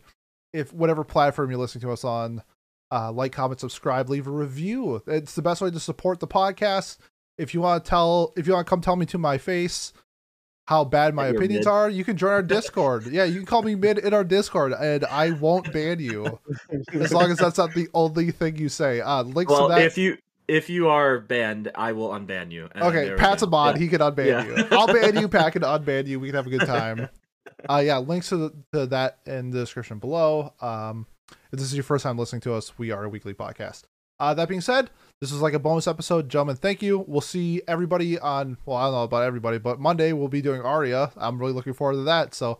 if 0.52 0.72
whatever 0.72 1.02
platform 1.02 1.50
you're 1.50 1.58
listening 1.58 1.82
to 1.82 1.90
us 1.90 2.04
on, 2.04 2.42
uh, 2.92 3.10
like, 3.10 3.32
comment, 3.32 3.58
subscribe, 3.58 4.10
leave 4.10 4.26
a 4.26 4.30
review. 4.30 5.02
It's 5.06 5.34
the 5.34 5.42
best 5.42 5.62
way 5.62 5.70
to 5.70 5.80
support 5.80 6.20
the 6.20 6.26
podcast. 6.26 6.98
If 7.38 7.54
you 7.54 7.62
want 7.62 7.84
to 7.84 7.88
tell, 7.88 8.34
if 8.36 8.46
you 8.46 8.52
want 8.52 8.66
to 8.66 8.70
come 8.70 8.82
tell 8.82 8.96
me 8.96 9.06
to 9.06 9.18
my 9.18 9.38
face 9.38 9.94
how 10.66 10.84
bad 10.84 11.14
my 11.14 11.26
opinions 11.26 11.66
mid. 11.66 11.72
are, 11.72 11.88
you 11.88 12.04
can 12.04 12.16
join 12.16 12.30
our 12.30 12.42
Discord. 12.42 13.06
yeah, 13.06 13.24
you 13.24 13.36
can 13.38 13.46
call 13.46 13.62
me 13.62 13.74
mid 13.74 13.98
in 13.98 14.12
our 14.12 14.24
Discord, 14.24 14.72
and 14.72 15.04
I 15.06 15.30
won't 15.30 15.72
ban 15.72 15.98
you 16.00 16.38
as 16.92 17.12
long 17.12 17.30
as 17.30 17.38
that's 17.38 17.58
not 17.58 17.74
the 17.74 17.88
only 17.94 18.30
thing 18.30 18.56
you 18.56 18.68
say. 18.68 19.00
Uh, 19.00 19.22
links 19.22 19.50
well, 19.50 19.68
to 19.68 19.74
that. 19.74 19.82
if 19.82 19.96
you 19.96 20.18
if 20.46 20.68
you 20.68 20.88
are 20.88 21.18
banned, 21.18 21.70
I 21.74 21.92
will 21.92 22.10
unban 22.10 22.52
you. 22.52 22.68
Okay, 22.76 23.14
Pat's 23.16 23.42
a 23.42 23.46
mod. 23.46 23.76
Yeah. 23.76 23.82
He 23.82 23.88
can 23.88 24.00
unban 24.00 24.26
yeah. 24.26 24.44
you. 24.44 24.66
I'll 24.70 24.86
ban 24.86 25.16
you. 25.16 25.28
Pat 25.28 25.54
can 25.54 25.62
unban 25.62 26.06
you. 26.06 26.20
We 26.20 26.28
can 26.28 26.34
have 26.36 26.46
a 26.46 26.50
good 26.50 26.66
time. 26.66 27.08
uh, 27.70 27.82
yeah, 27.84 27.98
links 27.98 28.28
to, 28.28 28.36
the, 28.36 28.54
to 28.72 28.86
that 28.86 29.18
in 29.24 29.50
the 29.50 29.60
description 29.60 29.98
below. 29.98 30.52
Um, 30.60 31.06
if 31.52 31.58
this 31.58 31.62
is 31.62 31.74
your 31.74 31.84
first 31.84 32.02
time 32.02 32.18
listening 32.18 32.40
to 32.42 32.54
us, 32.54 32.78
we 32.78 32.90
are 32.90 33.04
a 33.04 33.08
weekly 33.08 33.34
podcast. 33.34 33.82
Uh, 34.20 34.32
that 34.34 34.48
being 34.48 34.60
said, 34.60 34.90
this 35.20 35.32
is 35.32 35.40
like 35.40 35.54
a 35.54 35.58
bonus 35.58 35.88
episode. 35.88 36.28
Gentlemen, 36.28 36.56
thank 36.56 36.80
you. 36.80 37.04
We'll 37.08 37.20
see 37.20 37.60
everybody 37.66 38.18
on, 38.18 38.56
well, 38.64 38.76
I 38.76 38.84
don't 38.84 38.92
know 38.92 39.02
about 39.02 39.24
everybody, 39.24 39.58
but 39.58 39.80
Monday 39.80 40.12
we'll 40.12 40.28
be 40.28 40.42
doing 40.42 40.60
Aria. 40.60 41.10
I'm 41.16 41.38
really 41.40 41.52
looking 41.52 41.72
forward 41.72 41.94
to 41.94 42.02
that. 42.04 42.34
So 42.34 42.58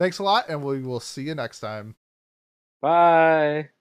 thanks 0.00 0.18
a 0.18 0.22
lot, 0.22 0.48
and 0.48 0.64
we 0.64 0.82
will 0.82 1.00
see 1.00 1.24
you 1.24 1.34
next 1.34 1.60
time. 1.60 1.96
Bye. 2.80 3.73